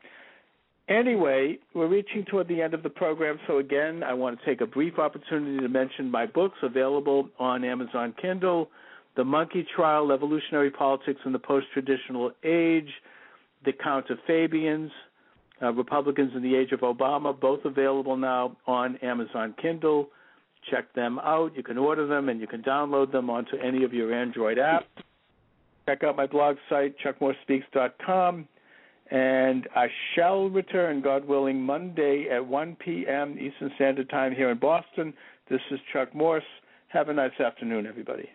Anyway, 0.89 1.59
we're 1.75 1.89
reaching 1.89 2.25
toward 2.25 2.47
the 2.47 2.63
end 2.63 2.73
of 2.73 2.85
the 2.85 2.91
program, 2.91 3.41
so 3.49 3.59
again, 3.59 4.05
I 4.05 4.15
want 4.15 4.39
to 4.39 4.47
take 4.47 4.61
a 4.61 4.67
brief 4.67 5.01
opportunity 5.01 5.59
to 5.59 5.69
mention 5.69 6.09
my 6.09 6.27
books 6.27 6.59
available 6.63 7.29
on 7.41 7.65
Amazon 7.65 8.15
Kindle 8.23 8.71
The 9.17 9.25
Monkey 9.25 9.67
Trial 9.75 10.13
Evolutionary 10.13 10.71
Politics 10.71 11.21
in 11.25 11.33
the 11.33 11.41
Post 11.41 11.67
Traditional 11.73 12.31
Age, 12.45 12.89
the 13.65 13.73
Counterfabians, 13.73 14.91
uh, 15.63 15.73
Republicans 15.73 16.33
in 16.35 16.43
the 16.43 16.55
Age 16.55 16.73
of 16.73 16.81
Obama, 16.81 17.39
both 17.39 17.65
available 17.65 18.17
now 18.17 18.57
on 18.67 18.97
Amazon 18.97 19.55
Kindle. 19.61 20.09
Check 20.71 20.93
them 20.95 21.19
out. 21.21 21.57
You 21.57 21.63
can 21.63 21.79
order 21.79 22.07
them 22.07 22.29
and 22.29 22.41
you 22.41 22.47
can 22.47 22.63
download 22.63 23.13
them 23.13 23.31
onto 23.31 23.57
any 23.57 23.85
of 23.85 23.93
your 23.93 24.13
Android 24.13 24.59
apps. 24.59 24.85
Check 25.89 26.03
out 26.03 26.17
my 26.17 26.27
blog 26.27 26.57
site, 26.69 26.97
chuckmorsespeaks.com. 27.05 28.49
And 29.09 29.69
I 29.77 29.87
shall 30.15 30.51
return, 30.51 31.01
God 31.01 31.25
willing, 31.27 31.63
Monday 31.63 32.27
at 32.33 32.45
1 32.45 32.77
p.m. 32.85 33.39
Eastern 33.39 33.71
Standard 33.77 34.11
Time 34.11 34.35
here 34.35 34.51
in 34.51 34.59
Boston. 34.59 35.15
This 35.49 35.61
is 35.71 35.79
Chuck 35.93 36.13
Morse. 36.13 36.43
Have 36.89 37.09
a 37.09 37.15
nice 37.15 37.39
afternoon, 37.39 37.87
everybody. 37.87 38.29